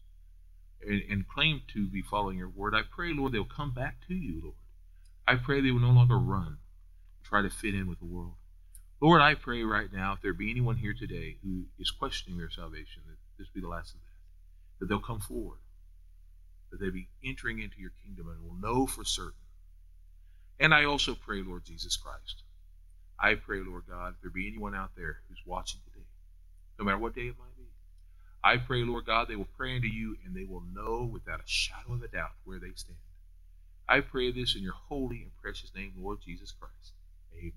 and, 0.81 1.01
and 1.09 1.27
claim 1.27 1.61
to 1.73 1.87
be 1.87 2.01
following 2.01 2.37
your 2.37 2.47
word, 2.47 2.73
I 2.73 2.83
pray, 2.89 3.13
Lord, 3.13 3.33
they'll 3.33 3.43
come 3.43 3.73
back 3.73 3.97
to 4.07 4.13
you, 4.13 4.39
Lord. 4.41 4.55
I 5.27 5.35
pray 5.35 5.59
they 5.59 5.71
will 5.71 5.81
no 5.81 5.89
longer 5.89 6.17
run, 6.17 6.59
try 7.23 7.41
to 7.41 7.49
fit 7.49 7.75
in 7.75 7.87
with 7.87 7.99
the 7.99 8.05
world. 8.05 8.35
Lord, 9.01 9.21
I 9.21 9.35
pray 9.35 9.63
right 9.63 9.91
now, 9.91 10.13
if 10.13 10.21
there 10.21 10.33
be 10.33 10.49
anyone 10.49 10.77
here 10.77 10.95
today 10.97 11.37
who 11.43 11.65
is 11.77 11.91
questioning 11.91 12.39
their 12.39 12.49
salvation, 12.49 13.03
that 13.07 13.17
this 13.37 13.49
be 13.49 13.59
the 13.59 13.67
last 13.67 13.93
of 13.93 13.99
that, 13.99 14.79
that 14.79 14.85
they'll 14.87 14.99
come 14.99 15.19
forward, 15.19 15.59
that 16.77 16.83
they 16.83 16.91
be 16.91 17.07
entering 17.23 17.59
into 17.59 17.79
your 17.79 17.91
kingdom 18.03 18.27
and 18.29 18.43
will 18.43 18.59
know 18.59 18.85
for 18.85 19.03
certain. 19.03 19.33
And 20.59 20.73
I 20.73 20.85
also 20.85 21.15
pray, 21.15 21.41
Lord 21.41 21.65
Jesus 21.65 21.97
Christ, 21.97 22.43
I 23.19 23.35
pray, 23.35 23.61
Lord 23.65 23.83
God, 23.89 24.15
if 24.15 24.21
there 24.21 24.31
be 24.31 24.47
anyone 24.47 24.75
out 24.75 24.91
there 24.95 25.17
who's 25.27 25.41
watching 25.45 25.79
today, 25.85 26.05
no 26.77 26.85
matter 26.85 26.97
what 26.97 27.15
day 27.15 27.27
it 27.27 27.39
might 27.39 27.57
be, 27.57 27.63
I 28.43 28.57
pray, 28.57 28.83
Lord 28.83 29.05
God, 29.05 29.27
they 29.27 29.35
will 29.35 29.47
pray 29.57 29.75
unto 29.75 29.87
you 29.87 30.17
and 30.25 30.35
they 30.35 30.43
will 30.43 30.63
know 30.73 31.09
without 31.11 31.39
a 31.39 31.47
shadow 31.47 31.93
of 31.93 32.03
a 32.03 32.07
doubt 32.07 32.31
where 32.43 32.59
they 32.59 32.71
stand. 32.75 32.97
I 33.87 34.01
pray 34.01 34.31
this 34.31 34.55
in 34.55 34.63
your 34.63 34.73
holy 34.73 35.21
and 35.21 35.31
precious 35.41 35.73
name, 35.75 35.93
Lord 35.97 36.19
Jesus 36.21 36.51
Christ. 36.51 36.93
Amen. 37.33 37.53